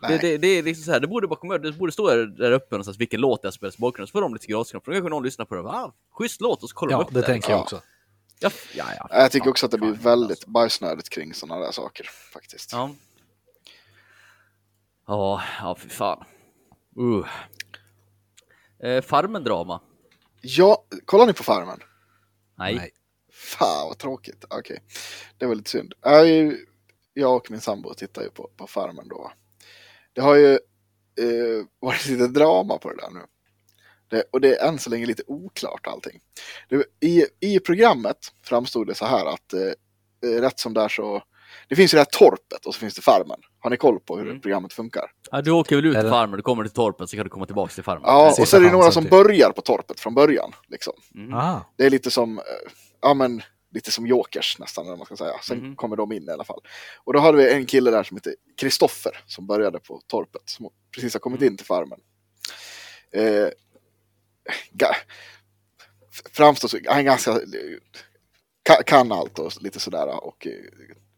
[0.08, 2.26] Det, det, det är liksom så här, det borde bara komma det borde stå där,
[2.26, 4.78] där uppe någonstans vilken låt det spelas i bakgrunden, så får de lite gratis, för
[4.78, 5.60] då kanske någon lyssnar på det.
[5.60, 7.62] Ah, schysst låt, och så kollar de Ja, upp det tänker jag Ja.
[7.62, 7.80] också.
[8.42, 9.08] Ja, ja, ja.
[9.10, 10.50] Jag tycker också att det blir väldigt alltså.
[10.50, 12.72] bajsnödigt kring sådana där saker faktiskt.
[12.72, 12.90] Ja.
[15.06, 16.24] Ja, ja fy fan.
[16.98, 17.28] Uh.
[18.82, 19.80] Eh, Farmen-drama?
[20.40, 21.80] Ja, kollar ni på Farmen?
[22.58, 22.74] Nej.
[22.74, 22.90] Nej.
[23.32, 24.44] Fan vad tråkigt.
[24.50, 24.82] Okej,
[25.38, 25.94] det var lite synd.
[26.00, 26.56] Jag,
[27.14, 29.32] jag och min sambo tittar ju på, på Farmen då.
[30.12, 33.20] Det har ju eh, varit lite drama på det där nu.
[34.12, 36.20] Det, och det är än så länge lite oklart allting.
[36.68, 41.22] Det, i, I programmet framstod det så här att eh, eh, rätt som där så
[41.68, 43.40] det finns ju det här torpet och så finns det farmen.
[43.58, 44.40] Har ni koll på hur Mm.
[44.40, 45.10] programmet funkar?
[45.30, 47.46] Ja, du åker väl ut till farmen, du kommer till torpet, så kan du komma
[47.46, 48.02] tillbaka till farmen.
[48.06, 49.10] Ja, och så är det några som typ.
[49.10, 50.52] börjar på torpet från början.
[50.68, 50.92] Liksom.
[51.14, 51.34] Mm.
[51.34, 51.72] Aha.
[51.76, 52.44] Det är lite som, eh,
[53.02, 53.42] ja men,
[53.74, 55.34] lite som Jokers nästan, eller man ska säga.
[55.42, 55.76] Sen Mhm.
[55.76, 56.60] kommer de in i alla fall.
[57.04, 60.68] Och då hade vi en kille där som heter Kristoffer, som började på torpet, som
[60.94, 61.52] precis har kommit Mm.
[61.52, 61.98] in till farmen.
[63.12, 63.48] Eh,
[66.32, 67.40] framstår han är ganska,
[68.86, 70.52] kan, allt och lite sådär och eh,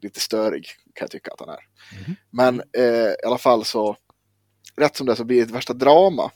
[0.00, 1.66] lite störig kan jag tycka att han är.
[1.98, 2.16] Mhm.
[2.30, 3.96] Men eh, i alla fall så,
[4.76, 6.30] rätt som det så blir det ett värsta drama.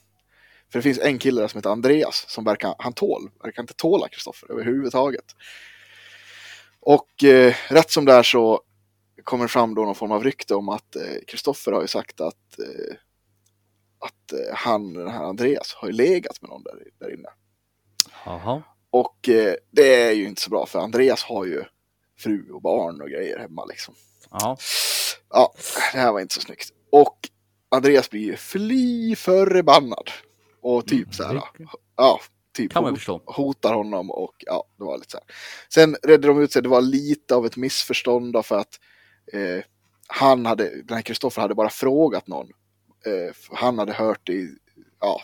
[0.72, 3.74] För det finns en kille där som heter Andreas som verkar, han tål, verkar inte
[3.74, 5.24] tåla Kristoffer överhuvudtaget.
[6.80, 8.62] Och eh, rätt som det är så
[9.24, 12.97] kommer fram då någon form av rykte om att Kristoffer har ju sagt att, eh,
[13.99, 17.28] att eh, han, den här Andreas, har ju legat med någon där, där inne.
[18.24, 18.62] Jaha.
[18.90, 21.64] Och eh, det är ju inte så bra för Andreas har ju
[22.18, 23.94] fru och barn och grejer hemma liksom.
[24.30, 24.57] Ja.
[25.30, 25.53] Ja,
[25.92, 26.68] det här var inte så snyggt.
[26.92, 27.18] Och
[27.68, 30.11] Andreas blir ju fly förbannad.
[30.61, 31.42] Och typ så här,
[31.96, 32.20] ja,
[32.57, 33.22] typ Kan man förstå.
[33.26, 35.26] hotar honom och ja, det var lite så här.
[35.74, 38.80] Sen redde de ut sig, det var lite av ett missförstånd för att
[39.32, 39.64] eh,
[40.07, 42.49] han hade, den här Kristoffer hade bara frågat någon.
[43.09, 44.54] Eh, han hade hört det i,
[45.00, 45.22] ja,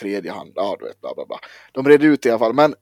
[0.00, 1.38] tredje hand, ja du vet, bla bla bla.
[1.72, 2.74] De redde ut det i alla fall, men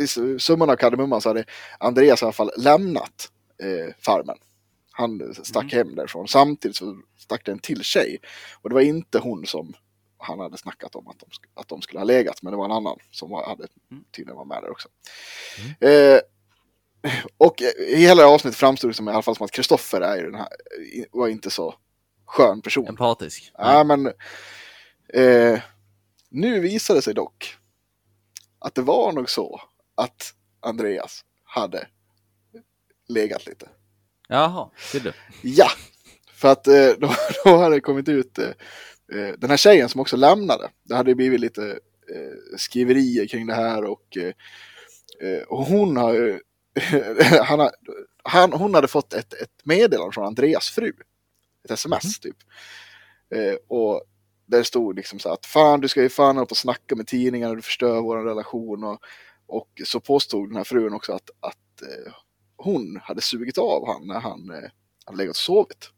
[0.00, 1.44] i s- summan av kardemumman så hade
[1.78, 3.28] Andreas i alla fall lämnat
[3.62, 4.36] eh, farmen.
[4.92, 6.28] Han stack hem därifrån.
[6.28, 8.18] Samtidigt så stack det en till tjej.
[8.62, 9.74] Och det var inte hon som
[10.18, 12.42] han hade snackat om att de, att de skulle ha legat.
[12.42, 13.66] Men det var en annan som var, hade
[14.16, 14.88] tydligen var med där också.
[15.80, 16.20] Eh,
[17.36, 20.22] och i hela avsnittet framstod det som i alla fall som att Kristoffer är ju
[20.22, 20.48] den här,
[20.80, 21.74] i- var inte så
[22.32, 22.86] skön person.
[22.88, 23.52] Empatisk.
[23.58, 24.06] Ja, men
[25.14, 25.60] eh,
[26.30, 27.56] nu visade det sig dock
[28.58, 29.60] att det var nog så
[29.94, 31.86] att Andreas hade
[33.08, 33.68] legat lite.
[34.28, 35.12] Jaha, ser du.
[35.42, 35.68] Ja,
[36.32, 37.14] för att eh, då,
[37.44, 38.48] då hade det kommit ut eh,
[39.12, 40.70] eh, den här tjejen som också lämnade.
[40.82, 41.78] Det hade blivit lite
[42.56, 44.18] skriverier kring det här och,
[45.46, 46.40] och hon har ju-
[47.44, 47.70] han,
[48.24, 50.92] han, hon hade fått ett, ett meddelande från Andreas fru.
[51.64, 52.36] Ett sms typ.
[53.34, 54.02] Eh, och
[54.46, 57.06] där stod liksom så att fan du ska ju fan hålla på och snacka med
[57.06, 58.84] tidningarna, du förstör vår relation.
[58.84, 58.98] Och,
[59.46, 62.12] och så påstod den här frun också att, att eh,
[62.56, 64.70] hon hade sugit av han när han eh,
[65.04, 65.90] hade legat och sovit.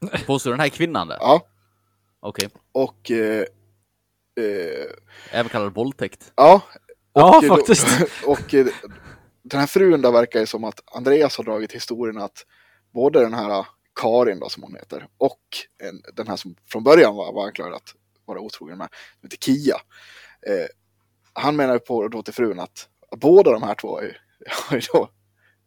[0.26, 1.16] Påstår den här kvinnan det?
[1.20, 1.46] Ja,
[2.20, 2.48] Okej.
[2.72, 3.40] och eh,
[4.40, 4.86] eh,
[5.30, 6.32] Även kallad våldtäkt.
[6.36, 6.62] ja.
[7.12, 7.86] Ja, och, eh, då- faktiskt.
[8.26, 8.66] Och eh,
[9.42, 12.46] den här frun där verkar ju som att Andreas har dragit historien att
[12.94, 13.66] både den här
[14.00, 15.40] Karin då som hon heter och
[15.82, 17.94] en, den här som från början var, var anklagad att
[18.24, 18.88] vara otrogen med,
[19.20, 19.76] som heter Kia.
[20.46, 20.66] Eh,
[21.32, 24.14] han menar på då till frun att båda de här två har ju,
[24.68, 25.10] har ju då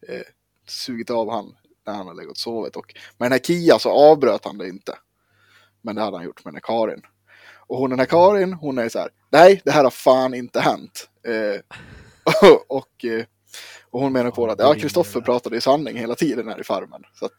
[0.07, 0.21] eh,
[0.67, 1.55] sugit av han
[1.85, 2.75] när han har legat och sovit.
[2.75, 4.97] Och med den här Kia så avbröt han det inte.
[5.81, 7.01] Men det hade han gjort med den här Karin.
[7.67, 10.59] Och hon den här Karin, hon är så här, nej det här har fan inte
[10.59, 11.09] hänt.
[11.27, 11.61] Eh,
[12.67, 13.25] och, eh,
[13.89, 17.03] och hon menar på att ja, Kristoffer pratade i sanning hela tiden här i farmen.
[17.13, 17.35] Så, att,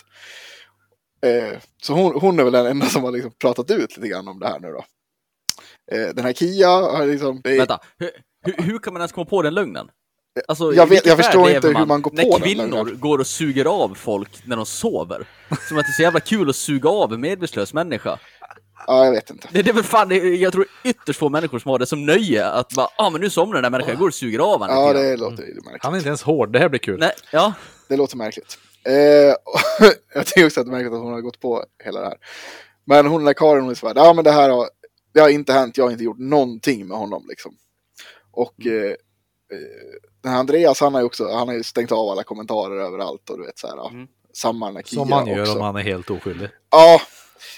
[1.27, 4.29] eh, så hon, hon är väl den enda som har liksom pratat ut lite grann
[4.29, 4.85] om det här nu då.
[5.97, 7.41] Eh, den här Kia har liksom...
[7.45, 8.11] Det är, Vänta, hur,
[8.45, 9.89] hur, hur kan man ens komma på den lögnen?
[10.49, 13.01] Alltså, Jag vet- jag förstår inte lever hur man går när på den kvinnor lögnen.
[13.01, 15.27] går och suger av folk när de sover.
[15.69, 18.19] Som att det är så jävla kul att suga av en medvetslös människa.
[18.87, 19.49] ja, jag vet inte.
[19.53, 22.47] Det, det är väl fan, jag tror ytterst få människor som har det som nöje
[22.49, 24.77] att bara, ah men nu somnar den där människan, jag går och suger av honom
[24.77, 25.83] Ja, lite grann." det låter ju märkligt.
[25.85, 26.99] Han är inte ens hård, det här blir kul.
[27.01, 27.53] Nej, ja.
[27.89, 28.59] Det låter märkligt.
[28.85, 29.35] Eh,
[30.15, 32.19] jag tycker också att det är märkligt att hon har gått på hela det här.
[32.85, 34.69] Men hon den där Karin, hon är så här, ja men det här har,
[35.15, 37.57] det har inte hänt, jag har inte gjort någonting med honom liksom.
[38.33, 38.83] Och Mm.
[38.85, 38.97] eh, eh,
[40.23, 43.31] den här Andreas, han har ju också, han har ju stängt av alla kommentarer överallt
[43.31, 44.07] och du vet så här, Mm.
[44.35, 45.53] samma den här Kia Som man gör också.
[45.53, 46.49] om man är helt oskyldig.
[46.71, 47.01] Ja,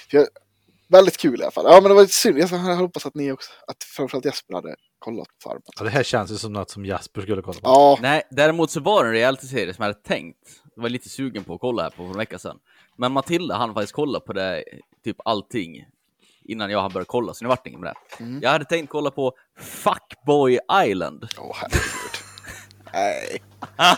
[0.09, 0.27] för jag,
[0.87, 1.65] väldigt kul i alla fall.
[1.67, 4.53] Ja men det var lite synd, jag hade hoppats att ni också, att framförallt Jesper
[4.53, 5.61] hade kollat på Farmen.
[5.77, 7.59] Ja, det här känns ju som något som Jasper skulle kolla på.
[7.63, 10.37] Ja, Nej, däremot så var det en realityserie som jag hade tänkt.
[10.75, 12.59] Var lite sugen på att kolla här på för en vecka sedan.
[12.95, 14.63] Men Matilda hann faktiskt kolla på det,
[15.03, 15.85] typ allting,
[16.43, 18.23] innan jag hann börja kolla, så det vart inget med det.
[18.23, 18.39] Mm.
[18.43, 21.27] Jag hade tänkt kolla på Fuckboy Island.
[21.37, 22.15] åh herregud.
[22.93, 23.41] Nej.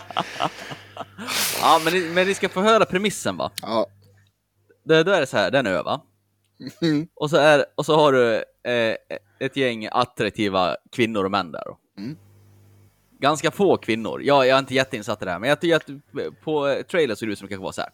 [1.61, 3.51] Ja, men ni, men ni ska få höra premissen va?
[3.61, 3.88] Ja.
[4.84, 5.99] Det, då är det så här, den är över.
[6.82, 7.07] Mm.
[7.15, 8.36] Och så, är, och så har du
[8.71, 8.95] eh,
[9.39, 11.63] ett gäng attraktiva kvinnor och män där.
[11.97, 12.17] Mm.
[13.20, 14.22] Ganska få kvinnor.
[14.24, 17.15] Jag, jag är inte jätteinsatt i det här, men jag tycker att på eh, trailer
[17.15, 17.89] ser det ut som det kanske var så här.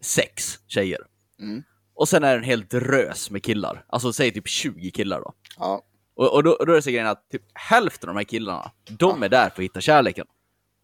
[0.00, 1.00] Sex tjejer.
[1.40, 1.62] Mm.
[1.94, 3.84] Och sen är det en hel drös med killar.
[3.88, 5.32] Alltså säg typ 20 killar då.
[5.58, 5.82] Ja.
[6.16, 8.70] Och, och då, då är det så grejen att typ hälften av de här killarna,
[8.90, 10.26] de är där för att hitta kärleken.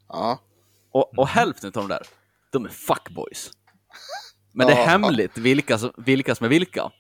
[0.09, 0.41] Ja.
[0.93, 2.03] Och, och hälften av de där,
[2.53, 3.51] de är fuckboys.
[4.53, 4.85] Men det är Ja.
[4.85, 6.91] hemligt vilka som, vilka som är vilka.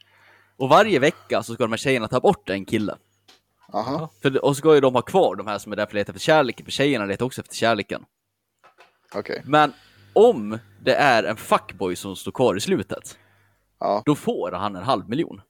[0.56, 2.96] Och varje vecka så ska de här tjejerna ta bort en kille.
[3.72, 4.10] Aha.
[4.22, 5.94] För, och så ska ju de ha kvar de här som är där för att
[5.94, 8.04] leta efter kärleken, för tjejerna letar också efter kärleken.
[9.14, 9.42] Okej.
[9.44, 9.72] Men
[10.12, 13.18] om det är en fuckboy som står kvar i slutet,
[13.80, 14.02] Ja.
[14.06, 15.40] då får han en halv miljon.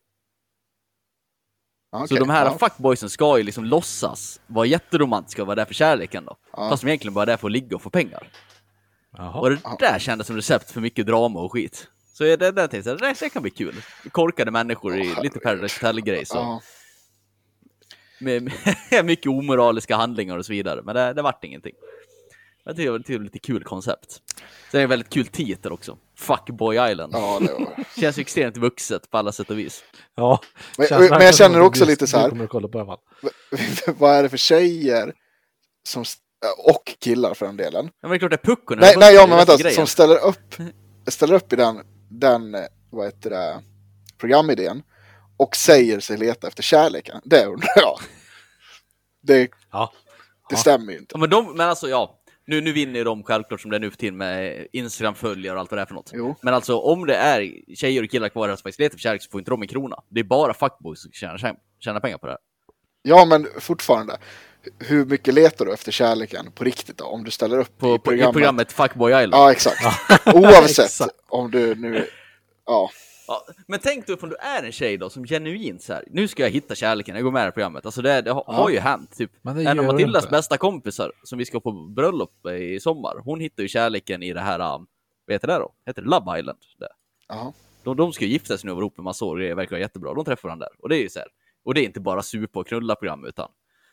[1.92, 2.08] Okej.
[2.08, 2.58] Så de här ja.
[2.58, 6.36] fuckboysen ska ju liksom låtsas vara jätteromantiska och vara där för kärleken då.
[6.52, 6.68] Ja.
[6.70, 8.28] Fast de egentligen bara är där för att ligga och få pengar.
[9.16, 9.40] Jaha.
[9.40, 11.88] Och det där kändes som recept för mycket drama och skit.
[12.12, 13.74] Så det där tänkte jag, det, det kan bli kul.
[14.10, 16.26] Korkade människor i lite Paradise Hotel-grej.
[18.22, 18.52] Med,
[18.90, 20.82] med mycket omoraliska handlingar och så vidare.
[20.82, 21.72] Men det, det vart ingenting.
[22.64, 24.12] Jag tycker det var lite kul koncept.
[24.70, 25.98] Sen är det en väldigt kul titel också.
[26.16, 27.12] Fuckboy Island.
[27.14, 27.84] Ja, det var...
[28.00, 29.84] Känns ju extremt vuxet på alla sätt och vis.
[30.14, 30.40] Ja,
[30.78, 32.98] Men- men jag känner också lite så här- kommer kolla på.
[33.98, 35.14] Vad är det för tjejer
[35.88, 36.04] som,
[36.58, 37.84] och killar för den delen.
[37.84, 38.78] Ja, men det är klart det är puckon.
[38.78, 39.74] Nej, nej ja, men vänta, grejen.
[39.76, 40.54] som ställer upp,
[41.08, 42.56] ställer upp i den, den,
[42.90, 43.60] vad heter det,
[44.18, 44.82] programidén
[45.42, 47.20] och säger sig leta efter kärleken.
[47.24, 47.98] Det undrar jag.
[49.22, 49.92] Det, Ja.
[50.50, 51.12] det stämmer ju inte.
[51.14, 53.80] Ja, men, de, men alltså ja, nu, nu vinner ju de självklart som det är
[53.80, 56.10] nu för tiden med Instagram-följare och allt vad det är för något.
[56.14, 56.34] Jo.
[56.42, 59.30] Men alltså om det är tjejer och killar kvar som faktiskt letar för kärlek så
[59.30, 59.96] får inte de en krona.
[60.08, 62.40] Det är bara fuckboys som tjänar, tjänar pengar på det här.
[63.02, 64.18] Ja, men fortfarande.
[64.78, 67.04] Hur mycket letar du efter kärleken på riktigt då?
[67.04, 68.32] Om du ställer upp På, i på, I programmet?
[68.32, 69.34] programmet Fuckboy Island.
[69.34, 69.80] Ja, exakt.
[70.34, 71.10] Oavsett Exakt.
[71.28, 72.06] om du nu...
[72.66, 72.90] Ja,
[73.26, 76.28] Ja, men tänk dig om du är en tjej då som genuint så här, nu
[76.28, 77.86] ska jag hitta kärleken, jag går med i det programmet.
[77.86, 78.52] Alltså det, det har, Ja.
[78.52, 79.16] har ju hänt.
[79.16, 79.30] Typ.
[79.42, 83.62] Det En av Matildas bästa kompisar som vi ska på bröllop i sommar, hon hittar
[83.62, 84.86] ju kärleken i det här, um,
[85.26, 85.72] vad heter det då?
[85.86, 86.58] Heter det Love Island?
[86.78, 86.88] Det.
[87.28, 87.52] ja.
[87.84, 89.76] De, de ska ju gifta sig nu och vara ihop en massa år grejer, verkar
[89.76, 90.14] jättebra.
[90.14, 90.82] De träffar varandra där.
[90.82, 91.28] Och det är ju så här.
[91.64, 93.48] Och det är inte bara supa och knulla program utan.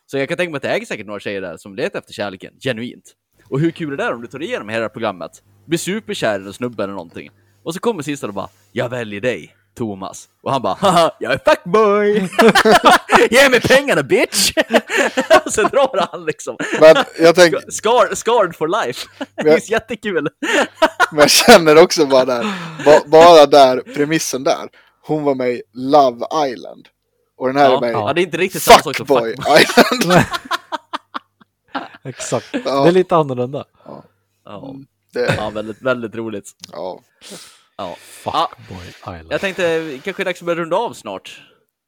[0.06, 2.14] Så jag kan tänka mig att det är säkert några tjejer där som letar efter
[2.14, 3.14] kärleken, genuint.
[3.50, 6.46] Och hur kul är det där om du tar igenom hela programmet, blir superkär i
[6.46, 7.30] en snubbe eller någonting.
[7.70, 10.30] Och så kommer sista och bara, jag väljer dig, Thomas.
[10.44, 12.30] Och han bara, haha, jag är fuckboy!
[13.32, 14.52] Ge mig pengarna bitch!
[15.46, 16.58] och så drar han liksom.
[16.82, 19.08] Men jag tänker, Scar, scarred for life.
[19.36, 20.28] det är jättekul.
[21.12, 22.46] men jag känner också bara där,
[22.86, 24.70] ba, bara där, premissen där.
[25.02, 26.88] Hon var med i Love Island.
[27.38, 29.06] Och den här är Ja, med i ja, det är inte riktigt samma sak som
[29.08, 29.32] Fuckboy.
[29.62, 30.24] Island.
[32.04, 32.48] Exakt.
[32.66, 32.84] Ja.
[32.84, 33.66] Det är lite annorlunda.
[34.46, 34.74] Ja,
[35.14, 36.52] Det, ja väldigt, väldigt roligt.
[36.72, 37.00] ja.
[37.80, 37.96] Ja.
[38.00, 39.28] Fuckboy Island.
[39.30, 41.42] Jag tänkte kanske är dags att börja runda av snart.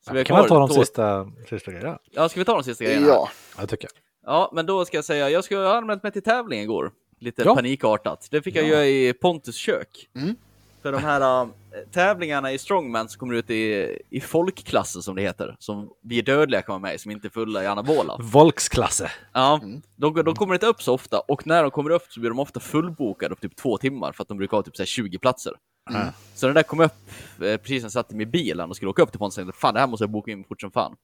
[0.05, 1.99] Så vi har kan man ta de sista, sista grejerna?
[2.11, 3.07] Ja, ska vi ta de sista grejerna?
[3.07, 3.29] ja.
[3.55, 4.33] Ja, det tycker jag.
[4.33, 6.91] Ja, men då ska jag säga, jag skulle ha anmält mig till tävling igår.
[7.19, 7.55] Lite Ja.
[7.55, 8.27] panikartat.
[8.31, 8.69] Det fick jag Ja.
[8.69, 10.09] göra i Pontus kök.
[10.15, 10.35] Mm.
[10.81, 11.47] För de här äh,
[11.91, 15.55] tävlingarna i Strongman som kommer ut i, i folkklassen som det heter.
[15.59, 18.17] Som vi är dödliga kan vara med i, som inte är fulla i anabola.
[18.19, 19.11] Volksklasse.
[19.33, 19.81] Ja, Mm.
[19.95, 22.39] de, de kommer inte upp så ofta och när de kommer upp så blir de
[22.39, 25.17] ofta fullbokade på typ två timmar för att de brukar ha typ så här 20
[25.19, 25.53] platser.
[25.95, 26.13] Mm.
[26.35, 27.09] Så den där kom upp
[27.41, 29.43] eh, precis när jag satte mig i bilen och skulle åka upp till Pontus och
[29.43, 30.95] tänkte fan det här måste jag boka in fort som fan.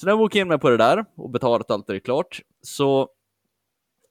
[0.00, 2.40] Så när jag bokade in mig på det där och betalat allt det är klart
[2.62, 3.08] så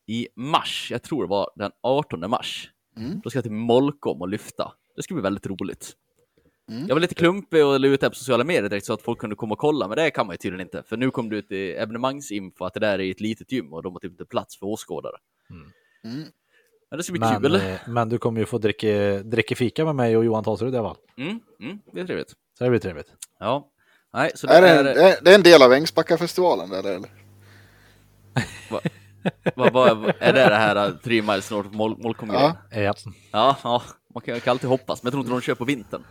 [0.05, 3.21] i mars, jag tror det var den 18 mars, Mm.
[3.23, 4.73] då ska jag till Molkom och lyfta.
[4.95, 5.93] Det ska bli väldigt roligt.
[6.69, 6.87] Mm.
[6.87, 9.19] Jag var lite klumpig och la ut det på sociala medier direkt så att folk
[9.19, 10.83] kunde komma och kolla, men det kan man ju tydligen inte.
[10.83, 13.83] För nu kom det ut i evenemangsinfo att det där är ett litet gym och
[13.83, 15.15] de har typ inte plats för åskådare.
[16.03, 16.23] Mm.
[16.89, 17.55] Men det ska bli Men, kul.
[17.55, 18.87] eh, men du kommer ju få dricka,
[19.23, 20.97] dricka fika med mig och Johan Tolsrud i alla fall.
[21.17, 22.29] Mm, mm, det är trevligt.
[22.57, 23.07] Så det blir trevligt.
[23.39, 23.67] Ja.
[24.13, 24.77] Nej, så det Är det, är...
[24.77, 26.89] en, det är- en del av Ängsbackafestivalen eller?
[26.95, 27.09] eller?
[29.55, 32.57] Vad, vad, är det det här uh, Three Miles North Mol- Molkom Ja.
[32.71, 32.79] ja.
[32.81, 32.93] Ja.
[33.31, 33.83] ja, ja,
[34.13, 36.03] man kan, kan alltid hoppas, men jag tror inte de kör på vintern.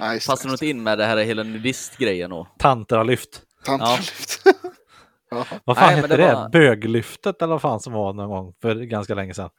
[0.00, 2.46] Nej, just Passar inte in med det här hela nudistgrejen och...
[2.58, 3.42] Tanter har lyft.
[3.64, 4.42] Tantralyft.
[5.30, 5.46] Ja.
[5.64, 6.34] Vad fan Nej, hette det det?
[6.34, 9.50] var- Böglyftet eller vad fan som var någon gång för ganska länge sedan.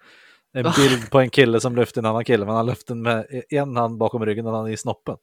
[0.56, 3.44] En bild på en kille som lyfte en annan kille, men han lyfte den med
[3.50, 5.18] en hand bakom ryggen och en hand i snoppen.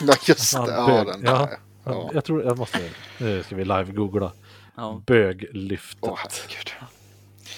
[0.00, 0.72] ja, just det.
[0.72, 1.48] Ja, den där.
[1.84, 2.10] Ja.
[2.14, 2.78] Jag tror jag måste,
[3.18, 4.32] nu ska vi live-googla.
[4.76, 5.02] Ja.
[5.06, 5.98] Böglyftet.
[6.02, 6.72] Åh, herregud.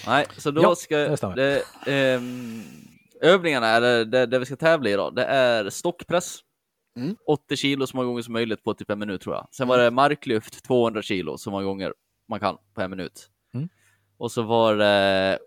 [0.06, 0.96] Nej, så då Ja, ska...
[1.34, 2.62] det ehm,
[3.20, 6.38] övningarna, eller det, det vi ska tävla i idag, det är stockpress.
[6.96, 7.16] Mm.
[7.26, 9.48] 80 kilo så många gånger som möjligt på typ en minut tror jag.
[9.52, 11.94] Sen var det marklyft 200 kilo så många gånger
[12.28, 13.28] man kan på en minut.
[13.54, 13.68] Mm.
[14.18, 15.38] Och så var det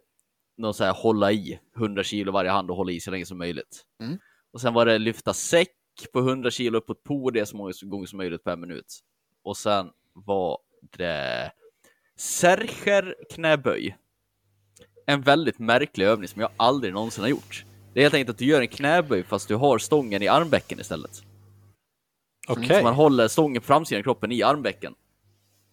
[0.58, 3.38] någon så här hålla i 100 kilo varje hand och hålla i så länge som
[3.38, 3.84] möjligt.
[4.02, 4.20] Mm.
[4.54, 5.70] Och sen var det lyfta säck
[6.14, 9.00] på 100 kilo upp på ett podium så många gånger som möjligt på en minut.
[9.44, 10.58] Och sen var
[10.98, 11.52] det
[12.16, 13.98] Sercher knäböj.
[15.06, 17.66] En väldigt märklig övning som jag aldrig någonsin har gjort.
[17.94, 20.80] Det är helt enkelt att du gör en knäböj fast du har stången i armbäcken
[20.80, 21.24] istället.
[22.48, 22.78] Okej.
[22.78, 24.96] Så man håller stången på framsidan av kroppen i armbäcken.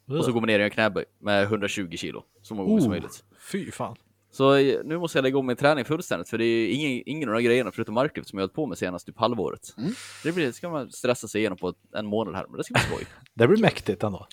[0.09, 2.25] Och så går man ner i en knäböj med 120 kilo.
[2.43, 3.25] Så många gånger som Oh, möjligt.
[3.53, 3.97] Fy fan.
[4.33, 7.29] Så eh, nu måste jag lägga om min träning fullständigt för det är ingen, ingen
[7.29, 9.75] av de grejerna förutom marklyft som jag hållit på med senast typ halvåret.
[9.79, 9.93] Mm.
[10.23, 12.83] Det blir, ska man stressa sig igenom på en månad här, men det ska bli
[12.83, 13.07] skoj.
[13.35, 14.27] Det blir mäktigt ändå.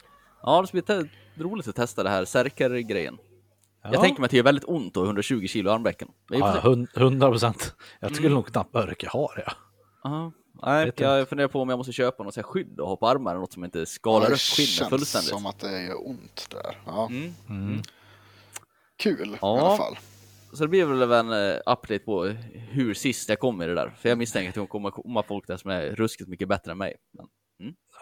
[0.44, 0.82] Ja, det ska bli
[1.38, 3.18] roligt att testa det här Särkar-grejen.
[3.84, 3.90] Ja.
[3.94, 5.74] Jag tänker mig att det gör väldigt ont ha 120 kilo och
[6.28, 7.76] för Ja, sig- hund- 100 procent.
[7.99, 8.36] Jag skulle Mm.
[8.36, 9.44] nog knappt orka ha det.
[9.45, 9.52] Ja.
[10.03, 10.32] Ja,
[10.68, 13.40] nej, Vet jag funderar på om jag måste köpa något skydd och ha på armarna,
[13.40, 15.30] något som inte skalar det upp skinnet känns fullständigt.
[15.30, 16.82] som att det gör ont där.
[16.86, 17.07] Ja.
[17.11, 17.34] Mm.
[17.49, 17.82] Mm.
[18.98, 19.57] Kul Ja.
[19.57, 19.98] i alla fall.
[20.53, 22.24] Så det blir väl en uh, update på
[22.72, 23.95] hur sist jag kommer i det där.
[24.02, 26.78] För jag misstänker att det kommer komma folk där som är ruskigt mycket bättre än
[26.78, 26.95] mig.
[27.18, 27.26] Men,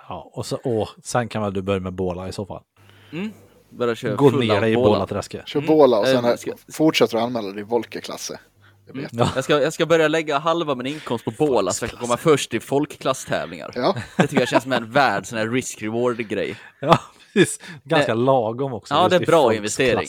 [0.10, 2.64] Ja, och så, åh, sen kan väl du börja med båla i så fall.
[3.12, 3.32] mm.
[3.70, 4.90] Börja köra Gå ner dig i båla.
[4.90, 5.48] Bålaträsket.
[5.48, 5.68] Kör Mm.
[5.68, 8.40] båla och Eh, sen ska- fortsätter du anmäla dig i Volkerklasse.
[8.88, 9.10] Jag vet.
[9.14, 9.30] Ja.
[9.36, 12.18] Jag ska, jag ska börja lägga halva min inkomst på båla så jag kan komma
[12.18, 13.72] först i folkklasstävlingar.
[13.76, 16.56] Ja, Det tycker jag känns som en värd sån här risk-reward-grej.
[16.82, 17.00] Ja,
[17.34, 17.60] precis.
[17.84, 18.94] Ganska lagom också.
[18.94, 20.08] Ja, det är bra investering.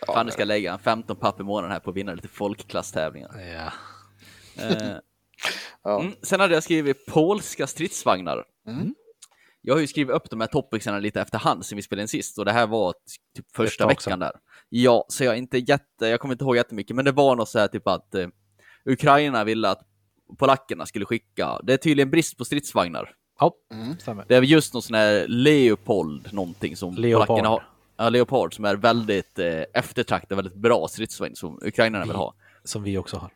[0.00, 0.12] Klasser.
[0.14, 3.40] Fan, nu ska lägga en 15 papp i månaden här på att vinna lite folkklasstävlingar.
[3.40, 3.72] Ja.
[4.64, 4.92] Eh,
[5.82, 6.00] Ja.
[6.00, 8.44] mm, sen hade jag skrivit polska stridsvagnar.
[8.66, 8.94] Mm.
[9.60, 12.38] Jag har ju skrivit upp de här topicsarna lite efterhand sen vi spelade in sist
[12.38, 12.94] och det här var
[13.36, 14.32] typ första veckan där.
[14.68, 17.58] Ja, så jag inte jätte, jag kommer inte ihåg jättemycket, men det var något så
[17.58, 18.28] här typ att eh,
[18.84, 19.80] Ukraina ville att
[20.38, 23.14] polackerna skulle skicka, det är tydligen brist på stridsvagnar.
[23.40, 23.96] ja, Mm.
[24.28, 27.26] Det är just någon sån här Leopold någonting som Leopard.
[27.26, 27.62] polackerna har.
[28.00, 32.34] Ja, Leopard som är väldigt eh, eftertraktad, väldigt bra stridsvagn som ukrainarna vill ha.
[32.64, 33.30] Som vi också har.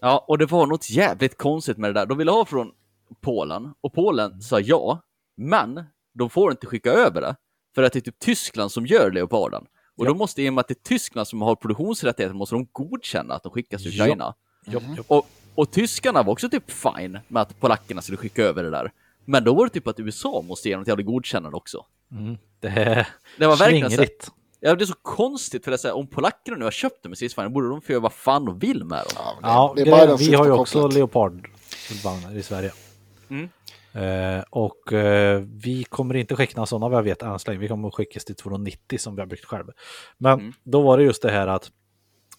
[0.00, 2.06] Ja, och det var något jävligt konstigt med det där.
[2.06, 2.72] De ville ha från
[3.20, 5.00] Polen och Polen sa ja,
[5.36, 5.84] men
[6.14, 7.36] de får inte skicka över det
[7.74, 9.66] för att det är typ Tyskland som gör Leoparden.
[9.96, 12.68] Och då måste, i och med att det är Tyskland som har produktionsrättigheter, måste de
[12.72, 14.04] godkänna att de skickas till Ja.
[14.04, 14.34] Ukraina.
[14.66, 15.06] Jopp, jopp.
[15.10, 18.92] Och, och tyskarna var också typ fine med att polackerna skulle skicka över det där.
[19.24, 21.84] Men då var det typ att USA måste ge något jävla godkännande också.
[22.10, 22.38] Mm.
[22.60, 23.08] Det är
[23.38, 24.28] Det var verkligen så, slingrigt.
[24.60, 27.02] ja, det är så konstigt för det är så här, om polackerna nu har köpt
[27.02, 29.12] dem med stridsvagnar borde de få göra vad fan de vill med dem.
[29.14, 30.88] Ja, det, Ja, det är vi har ju också.
[30.88, 32.72] Leopardvagnar i Sverige.
[33.30, 33.48] Mm.
[33.92, 37.60] Eh, och eh, vi kommer inte skicka några sådana vad jag vet än så länge.
[37.60, 39.72] Vi kommer att skicka till 290 som vi har byggt själva.
[40.18, 40.52] Men Mm.
[40.64, 41.70] då var det just det här att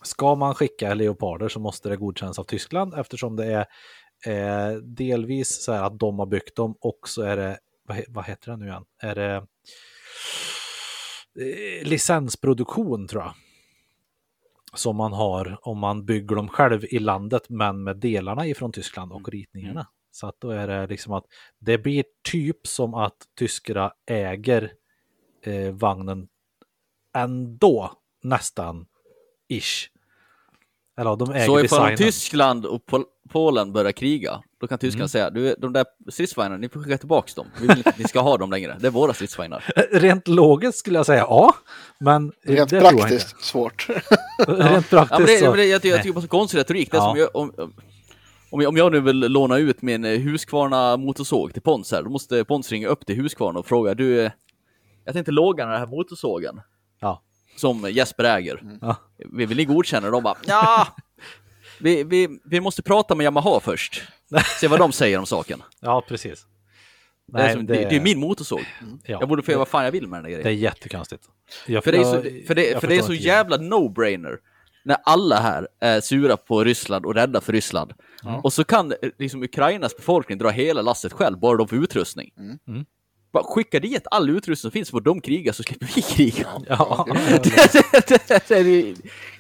[0.04, 3.66] ska man skicka leoparder så måste det godkännas av Tyskland eftersom det är
[4.72, 8.26] eh, delvis så här att de har byggt dem och så är det, vad, vad
[8.26, 8.84] heter det nu igen?
[9.02, 9.44] Är det eh,
[11.84, 13.34] licensproduktion tror jag
[14.74, 19.12] som man har om man bygger dem själv i landet men med delarna ifrån Tyskland
[19.12, 19.88] och ritningarna.
[20.12, 21.26] Så att då är det liksom att
[21.60, 24.74] det blir typ som att tyskarna äger
[25.44, 26.28] eh, vagnen
[27.16, 28.86] ändå nästan
[29.48, 29.90] ish.
[31.00, 31.98] Eller de äger Så ifall designen.
[31.98, 35.10] Tyskland och Pol Polen börjar kriga, då kan tyskarna Mm.
[35.10, 37.48] säga du, de där stridsvagnarna, ni får skicka tillbaka dem.
[37.62, 38.78] Vi vill inte att ni ska ha dem längre.
[38.80, 39.64] Det är våra stridsvagnar.
[39.92, 41.54] Rent logiskt skulle jag säga ja,
[42.00, 43.02] men Rent det tror jag inte.
[43.08, 43.88] praktiskt svårt.
[44.48, 46.92] Rent praktiskt Ja, men det, men det, jag, jag tycker bara så konstig retorik.
[46.92, 47.10] Det är Ja.
[47.10, 47.52] som jag, om,
[48.52, 52.04] om, jag, om jag nu vill låna ut min eh, Husqvarna motorsåg till Pons här,
[52.04, 54.32] då måste Pons ringa upp till Husqvarna och fråga du, eh,
[55.06, 56.62] jag tänkte låga den här motorsågen
[57.00, 57.22] Ja.
[57.56, 58.78] Som Jesper äger.
[58.82, 58.96] Ja.
[59.18, 60.10] Vill, vill ni godkänna?
[60.10, 60.88] De bara, ja,
[61.80, 64.02] vi, vi, vi måste prata med Yamaha först.
[64.60, 65.64] Se vad de säger om saken.
[65.80, 66.46] ja, precis.
[67.34, 68.66] Det är, som, det, det är min motorsåg.
[69.06, 70.44] ja, Jag borde få göra vad fan jag vill med den där grejen.
[70.44, 71.24] Det är jättekonstigt.
[71.68, 74.38] Jag, För det är så, för det, för det är så jävla no-brainer.
[74.84, 77.94] När alla här är sura på Ryssland och rädda för Ryssland.
[78.44, 82.34] Och så kan liksom Ukrainas befolkning dra hela lasset själv, bara de får utrustning.
[82.38, 82.86] Mm.
[83.32, 86.48] Bara skicka dit all utrustning som finns, får de kriga så slipper vi kriga.
[86.68, 87.06] Ja,
[87.44, 88.94] det, det, det, det,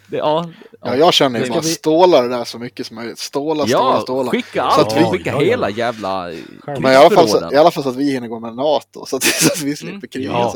[0.07, 0.49] det, ja,
[0.81, 3.19] Ja, jag känner ju Ska bara vi- ståla det där så mycket som möjligt.
[3.19, 4.31] Ståla, ståla, ja ståla.
[4.31, 6.31] skicka Så allt, att vi- skicka Ja, hela jävla.
[6.65, 9.05] Men i alla, fall så, i alla fall så att vi hinner gå med NATO,
[9.05, 10.09] så att, så att vi slipper Mm.
[10.09, 10.53] kriga Ja.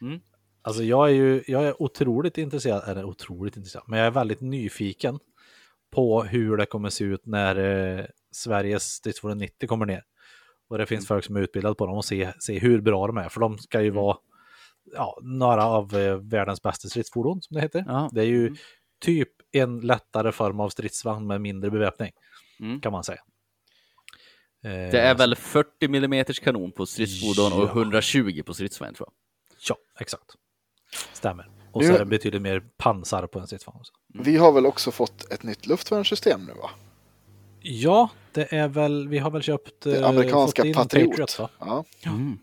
[0.00, 0.20] sen.
[0.64, 4.40] Alltså jag är ju jag är otroligt intresserad, eller otroligt intresserad, men jag är väldigt
[4.40, 5.18] nyfiken
[5.94, 7.56] på hur det kommer se ut när
[7.98, 10.02] eh, Sveriges stridsfordon 90 kommer ner.
[10.72, 13.16] Och det finns folk som är utbildade på dem och se, se hur bra de
[13.16, 14.16] är, för de ska ju vara
[14.94, 17.84] ja, några av eh, världens bästa stridsfordon som det heter.
[17.88, 18.10] Ja.
[18.12, 18.56] Det är ju Mm.
[19.00, 22.12] typ en lättare form av stridsvagn med mindre beväpning,
[22.60, 22.80] Mm.
[22.80, 23.20] kan man säga.
[24.64, 27.72] Eh, Det är väl 40 mm kanon på stridsfordon och Ja.
[27.72, 29.14] 120 på stridsvagn tror jag.
[29.68, 30.24] Ja, exakt.
[31.12, 31.50] Stämmer.
[31.72, 33.78] Och Nu- så är det betydligt mer pansar på en stridsvagn.
[33.80, 33.92] också.
[34.14, 36.70] Vi har väl också fått ett nytt luftvärnssystem nu va?
[37.60, 39.80] Ja, det är väl, vi har väl köpt...
[39.82, 41.38] Det eh, amerikanska Patriot.
[41.38, 41.48] va?
[41.58, 42.38] ja, Mm.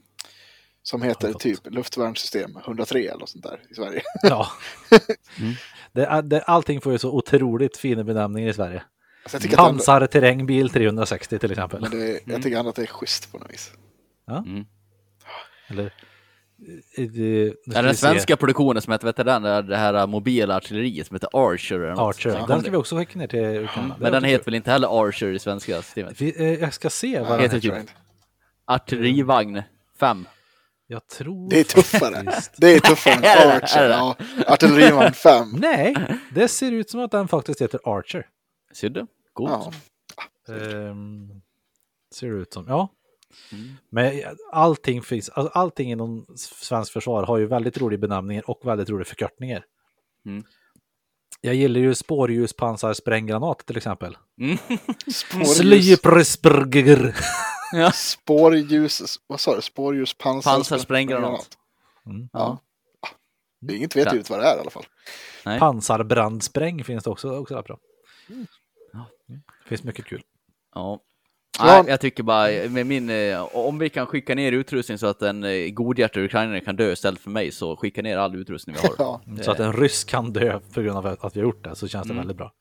[0.84, 4.02] som heter typ luftvärnssystem 103 eller något sånt där i Sverige.
[4.24, 4.48] Ja.
[5.40, 5.54] Mm.
[5.92, 8.84] det, det, allting får ju så otroligt fina benämningar i Sverige.
[9.24, 11.82] Alltså, jag, tycker att ändå, Pansar terrängbil 360 till exempel.
[11.82, 13.72] men det, jag tycker ändå att det är schysst på något vis.
[14.30, 14.66] Mm.
[15.68, 15.94] Eller,
[16.60, 18.00] det, Är ska det vi den se.
[18.02, 21.76] svenska produktionen som heter, vet den, det här mobila artilleriet som heter Archer?
[21.80, 22.16] eller något?
[22.16, 23.96] Archer, den ska vi också skicka ner till Ukraina.
[24.00, 26.22] Men den heter väl inte heller Archer i svenska systemet?
[26.22, 27.94] Vi, eh, jag ska se vad den heter inte.
[28.66, 29.62] Artillerivagn
[30.00, 30.26] 5.
[30.88, 32.24] Jag tror Det är tuffare.
[32.26, 33.54] faktiskt- Det är tuffare än Är det?
[33.54, 33.90] Är Archer.
[33.90, 34.16] Ja.
[34.48, 35.48] Artillerivagn 5.
[35.60, 35.96] Nej,
[36.32, 38.26] det ser ut som att den faktiskt heter Archer.
[38.74, 39.08] Ser du?
[39.34, 39.52] Coolt.
[40.48, 40.54] Ja.
[40.56, 41.30] Ehm,
[42.16, 42.90] ser det ut som, ja.
[43.52, 43.78] Mm.
[43.90, 48.90] Men allting finns, alltså allting inom svensk försvar har ju väldigt roliga benämningar och väldigt
[48.90, 49.66] roliga förkortningar.
[50.26, 50.44] Mm.
[51.42, 54.18] Jag gillar ju spårljuspansarspränggranat till exempel.
[54.42, 54.58] Mm.
[55.14, 57.16] Spårljus, Slyprysbrgger.
[57.72, 57.92] Ja.
[57.94, 59.62] spårljus, vad sa du?
[59.62, 61.58] Spårljus, pansar, Pansarsprängggranat.
[62.06, 62.30] Mm.
[62.34, 62.60] Ja.
[63.62, 64.86] Det är inget tvetydigt vad det är i alla fall.
[65.46, 65.60] Nej.
[65.60, 67.80] Pansarbrännspräng finns det också, också där bra.
[68.94, 69.06] Ja.
[69.64, 70.22] Det finns mycket kul.
[70.76, 71.00] Ja.
[71.60, 71.66] Ja.
[71.66, 75.22] Nej, jag tycker bara, med min, eh, om vi kan skicka ner utrustning så att
[75.22, 78.88] en eh, godhjärtad ukrainare kan dö istället för mig, så skicka ner all utrustning vi
[78.88, 78.96] har.
[79.38, 79.44] Ja.
[79.44, 81.88] Så att en ryss kan dö på grund av att vi har gjort det så
[81.88, 82.18] känns det Mm.
[82.28, 82.52] väldigt bra.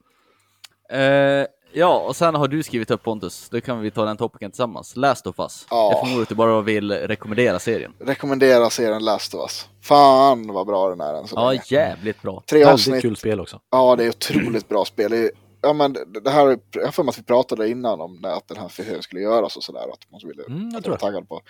[0.90, 4.50] Eh, ja, och sen har du skrivit upp Pontus, då kan vi ta den topicen
[4.50, 4.96] tillsammans.
[4.96, 5.66] Last of Us.
[5.70, 5.90] Ja.
[5.92, 7.92] Jag förmodar att du bara vill rekommendera serien.
[8.00, 9.68] Rekommenderar serien Last of Us.
[9.82, 11.62] Fan vad bra den är än så Ja, länge.
[11.66, 12.42] jävligt bra.
[12.46, 13.02] Tre Väldigt avsnitt.
[13.02, 13.60] kul spel också.
[13.70, 15.30] Ja, det är otroligt bra spel.
[15.60, 18.22] Det, ja, men det det här, jag har för mig att vi pratade innan om
[18.22, 19.80] det, att den här serien skulle göras och sådär.
[19.92, 21.00] Att man ville Mm, jag tror det.
[21.00, 21.42] taggad på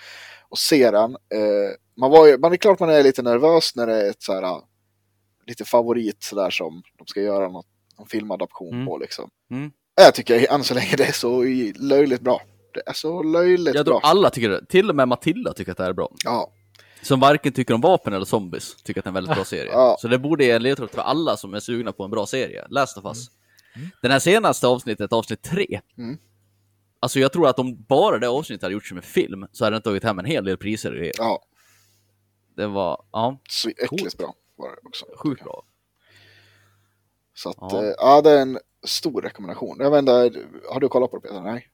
[0.50, 1.10] att se den.
[1.10, 4.22] Eh, man, var ju, man är klart man är lite nervös när det är ett
[4.22, 4.64] så här, ah,
[5.46, 7.66] lite favorit sådär som de ska göra något,
[7.98, 8.86] en filmadaption Mm.
[8.86, 9.30] på liksom.
[9.50, 9.70] Mm.
[10.00, 11.42] Jag tycker än så länge det är så
[11.80, 12.40] löjligt bra.
[12.74, 14.00] Det är så löjligt Jag bra.
[14.02, 14.66] alla tycker det.
[14.66, 16.10] Till och med Matilda tycker att det här är bra.
[16.24, 16.50] Ja,
[17.02, 19.70] Som varken tycker om vapen eller zombies, tycker att det är en väldigt bra serie.
[19.72, 19.96] Ja.
[20.00, 22.66] Så det borde ge en ledtråd för alla som är sugna på en bra serie.
[22.70, 23.04] Last of
[23.84, 23.90] Us.
[24.02, 25.80] Den här senaste avsnittet, avsnitt tre.
[25.98, 26.18] Mm.
[27.00, 29.74] Alltså jag tror att om bara det avsnittet hade gjorts som en film, så hade
[29.76, 31.42] den tagit hem en hel del priser ja
[32.56, 35.06] Det var, ja, så äckligt bra var det också.
[35.16, 35.62] sjukt bra.
[37.34, 37.84] Så att, Ja.
[37.84, 37.94] ja.
[37.98, 39.76] ja, det är en stor rekommendation.
[39.80, 40.12] Jag vet inte,
[40.70, 41.40] har du kollat på det Peter?
[41.40, 41.68] Nej?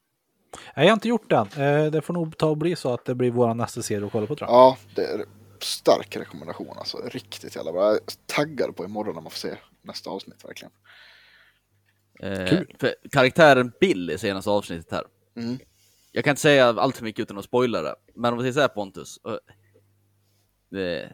[0.76, 1.46] Nej, jag har inte gjort den.
[1.46, 4.12] Eh, Det får nog ta och bli så att det blir vår nästa serie att
[4.12, 4.56] kolla på tror jag.
[4.56, 5.24] Ja, det är
[5.60, 6.98] stark rekommendation alltså.
[7.04, 7.84] Riktigt jävla bra.
[7.84, 10.72] Jag är taggad på imorgon när man får se nästa avsnitt verkligen.
[12.20, 12.74] Eh, Kul.
[12.78, 15.04] För karaktären Bill i senaste avsnittet här.
[15.36, 15.58] Mm.
[16.12, 18.52] Jag kan inte säga allt för mycket utan att spoila det, men om vi säger
[18.52, 19.18] så här Pontus.
[19.26, 19.34] eh,
[20.70, 21.12] det-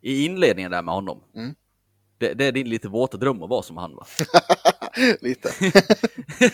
[0.00, 1.20] I inledningen där med honom.
[1.34, 1.54] Mm.
[2.18, 4.06] Det, det är din lite våta dröm att vara som han va?
[5.20, 5.50] Lite.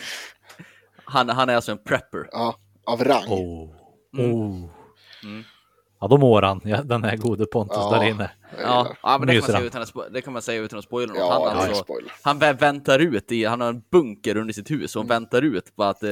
[1.05, 2.28] Han, han är alltså en prepper.
[2.32, 2.56] Ja,
[2.86, 3.28] av rang.
[3.28, 3.74] Oh.
[4.18, 4.32] Mm.
[4.32, 4.70] Oh.
[6.01, 6.10] Mm.
[6.10, 7.98] Ja, då mår han, ja, den här gode Pontus Ja.
[7.98, 8.31] där inne.
[8.62, 10.85] Ja, ja men det kan, man säga utan att, det kan man säga utan att
[10.85, 11.18] spoila något.
[11.18, 11.85] Ja, han, alltså,
[12.22, 15.77] han vä- väntar ut i, han har en bunker under sitt hus och väntar ut
[15.77, 16.10] på att eh,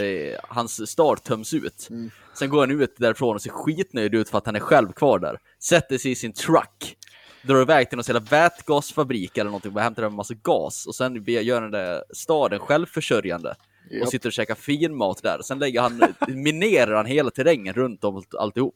[0.48, 1.86] hans stad töms ut.
[1.90, 2.10] Mm.
[2.34, 5.18] Sen går han ut därifrån och ser skitnöjd ut för att han är själv kvar
[5.18, 5.38] där.
[5.62, 6.96] Sätter sig i sin truck,
[7.42, 11.24] drar iväg till någon jävla vätgasfabrik eller någonting och hämtar en massa gas och sen
[11.26, 13.54] gör den där staden självförsörjande.
[14.02, 15.38] Och sitter och käkar finmat där.
[15.42, 18.74] Sen lägger han, minerar han hela terrängen runt om allt- alltihop.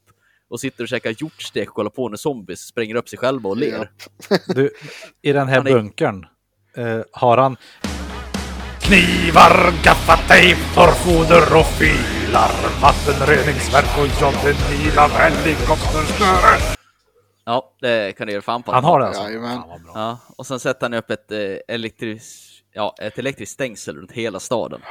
[0.49, 3.57] Och sitter och käkar hjortstek och kollar på när zombies spränger upp sig själva och
[3.57, 3.91] ler.
[4.47, 4.71] Du,
[5.21, 6.25] i den här Han är- bunkern,
[6.77, 7.57] eh, har han
[8.81, 12.51] Knivar, gaffatejp, torrfoder och filar.
[12.81, 14.33] Vattenreningsverk och John
[14.97, 16.75] av helikoptersnöre.
[17.45, 18.71] Ja, det kan du göra fan på.
[18.71, 19.23] Han har det alltså?
[19.23, 19.61] Jajamän.
[19.93, 24.39] Ja, och sen sätter han upp ett, eh, elektris, ja, ett elektriskt stängsel runt hela
[24.39, 24.81] staden.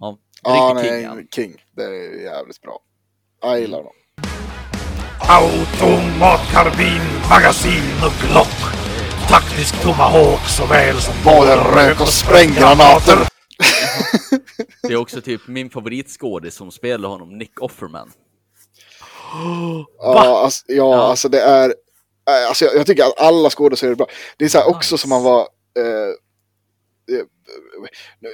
[0.00, 1.28] Ja, Ja, är king han.
[1.34, 1.56] king.
[1.76, 2.80] Det är jävligt bra.
[3.42, 3.92] Jag gillar dem.
[5.30, 8.58] Automatkarbin, magasin och glock.
[9.28, 13.18] Taktisk tomahawk såväl som Både rök och spränggranater.
[14.82, 18.12] Det är också typ min favoritskådis som spelar honom, Nick Offerman.
[19.98, 21.02] Ja, alltså, ja, Ja.
[21.02, 21.68] alltså det är...
[21.68, 24.06] äh, Alltså jag, jag tycker att alla skådespelare är bra.
[24.36, 25.40] Det är så här också som man var...
[25.78, 25.84] Eh,
[27.16, 27.24] eh,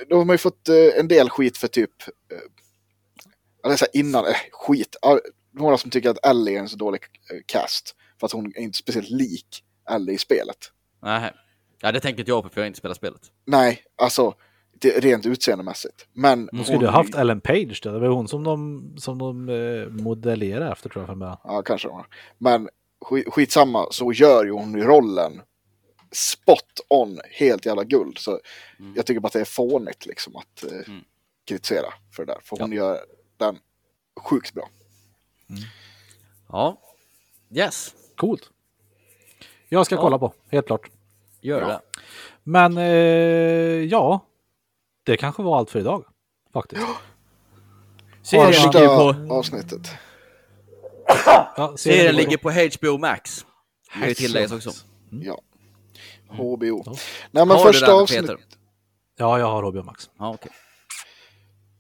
[0.09, 1.91] då har man ju fått eh, en del skit för typ...
[2.33, 2.39] Eh,
[3.65, 4.97] eller så här innan, eh, skit.
[5.57, 7.01] Ja, Några som tycker att Ellie är en så dålig
[7.33, 7.95] eh, cast.
[8.21, 10.57] För att hon är inte speciellt lik Ellie i spelet.
[11.03, 11.33] Nej,
[11.81, 13.21] ja, det tänker inte jag på för jag har inte spelat spelet.
[13.45, 14.35] Nej, alltså
[14.81, 16.07] det, rent utseendemässigt.
[16.13, 17.91] Men De skulle ju haft Ellen Page då.
[17.93, 21.39] Det var hon som de, som de eh, modellerade efter tror jag från början.
[21.45, 22.05] Ja, kanske hon.
[22.39, 22.69] Men
[23.05, 25.41] skit, skitsamma, så gör ju hon rollen
[26.13, 28.19] spot on, helt jävla guld.
[28.19, 28.41] Så
[28.79, 28.93] Mm.
[28.97, 31.01] jag tycker bara att det är fånigt liksom att eh, Mm.
[31.49, 32.41] kritisera för det där.
[32.45, 32.99] För hon gör
[33.37, 33.59] den
[34.21, 34.69] sjukt bra.
[36.49, 36.81] Ja,
[37.51, 38.51] yes, Coolt.
[39.69, 40.01] Jag ska Ja.
[40.01, 40.91] kolla på, helt klart.
[41.41, 41.69] gör Ja.
[41.69, 41.81] det.
[42.43, 42.85] Men eh,
[43.85, 44.21] ja,
[45.03, 46.05] det kanske var allt för idag.
[46.53, 46.83] Faktiskt.
[48.23, 48.97] Serien Första- ligger
[49.29, 49.89] på, avsnittet.
[51.57, 53.47] Ja, serien ligger på HBO Max.
[54.01, 54.71] Det är tilläggas också.
[55.11, 55.41] Ja.
[56.31, 56.37] Mm.
[56.37, 56.85] HBO.
[56.87, 56.97] Nej
[57.31, 58.27] men Har du första avsnittet.
[58.27, 58.45] Peter?
[59.19, 60.11] Ja, jag har Robin Max.
[60.19, 60.53] Ja, okej.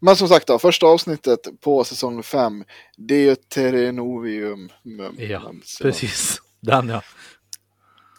[0.06, 2.64] Men som sagt då, första avsnittet på säsong 5.
[2.96, 4.72] Deuterenovium.
[5.16, 5.52] Ja,
[5.82, 6.40] precis.
[6.60, 7.02] Den ja.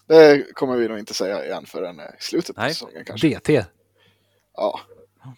[0.07, 2.73] Det kommer vi nog inte säga igen förrän eh, slutet på Nej.
[2.73, 3.27] säsongen kanske.
[3.29, 3.65] DT.
[4.55, 4.79] Ja,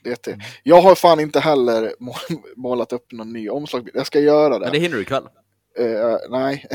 [0.04, 0.38] DT.
[0.64, 2.16] Jag har fan inte heller må-
[2.56, 3.98] målat upp någon ny omslagsbild.
[3.98, 4.66] Jag ska göra det.
[4.66, 5.28] Men det hinner du ikväll.
[5.80, 6.66] Eh, nej.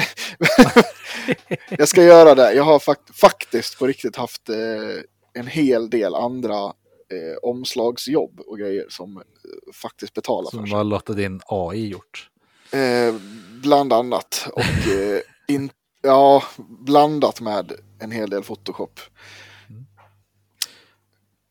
[1.70, 2.52] jag ska göra det.
[2.54, 4.56] Jag har fakt- faktiskt på riktigt haft eh,
[5.32, 6.72] en hel del andra
[7.16, 9.22] eh, omslagsjobb och grejer som eh,
[9.74, 10.76] faktiskt betalar för Som sig.
[10.76, 12.30] har låtit din AI gjort.
[12.72, 13.14] Eh,
[13.62, 14.48] bland annat.
[14.52, 14.60] Och
[14.92, 15.20] eh,
[15.54, 15.70] in,
[16.02, 19.00] Ja, blandat med en hel del Photoshop.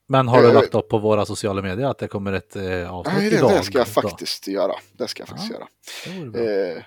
[0.08, 2.94] Men har du Eh, lagt upp på våra sociala medier att det kommer ett eh,
[2.94, 3.52] avsnitt Nej, det, idag?
[3.52, 3.92] det ska jag då?
[3.92, 4.74] faktiskt göra.
[4.98, 5.52] Det ska jag faktiskt
[6.06, 6.12] Ja.
[6.14, 6.76] göra.
[6.78, 6.84] Eh,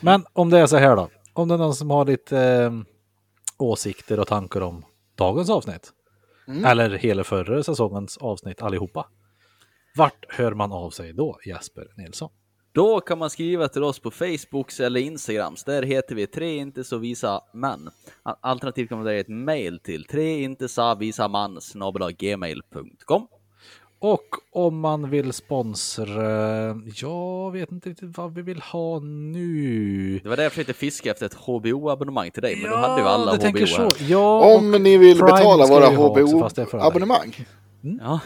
[0.00, 1.08] Men om det är så här då.
[1.32, 2.72] Om det är någon som har lite
[3.58, 4.84] åsikter och tankar om
[5.14, 5.92] dagens avsnitt.
[6.48, 6.64] Mm.
[6.64, 9.06] Eller hela förra säsongens avsnitt allihopa.
[9.96, 12.30] Vart hör man av sig då, Jesper Nilsson?
[12.72, 15.64] Då kan man skriva till oss på Facebook eller Instagrams.
[15.64, 17.90] Där heter vi tre inte så visa män.
[18.22, 21.58] Al- Alternativt kan man lägga ett mail till tre inte så visa man
[22.18, 23.26] gmail.com.
[24.00, 26.22] Och om man vill sponsra,
[26.96, 30.20] jag vet inte riktigt vad vi vill ha nu.
[30.22, 33.08] Det var där jag försökte fiska efter ett HBO-abonnemang till dig, men du hade ju
[33.08, 34.04] alla du tänker HBO så.
[34.08, 35.96] Ja, om ni vill Prime betala våra det.
[35.96, 37.46] HBO-abonnemang.
[38.00, 38.20] Ja,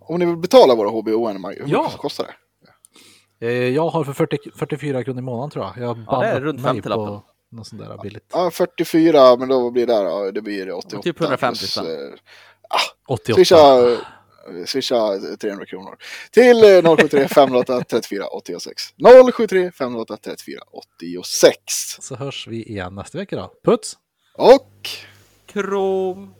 [0.00, 1.82] Om ni vill betala våra HBO-abonnemang, hur Ja.
[1.82, 3.46] mycket kostar det?
[3.46, 5.88] Eh, Jag har för 40, 44 kronor i månaden tror jag.
[5.88, 7.06] Jag Ja, det är runt mig 50-lappen.
[7.06, 8.30] på Något sånt där billigt.
[8.32, 10.04] Ja, 44, men då blir det där?
[10.04, 11.02] Ja, det blir 88.
[11.02, 11.86] Typ 150 plus, spänn.
[11.86, 12.18] eh,
[13.08, 13.36] 88.
[13.36, 13.98] Swisha, eh,
[14.66, 15.96] swisha 300 kronor.
[16.30, 18.82] Till eh, 073 508 34 86.
[19.36, 21.56] 073 508 34 86.
[22.00, 23.52] Så hörs vi igen nästa vecka då.
[23.64, 23.98] Puts!
[24.36, 24.88] Och
[25.46, 26.34] krom.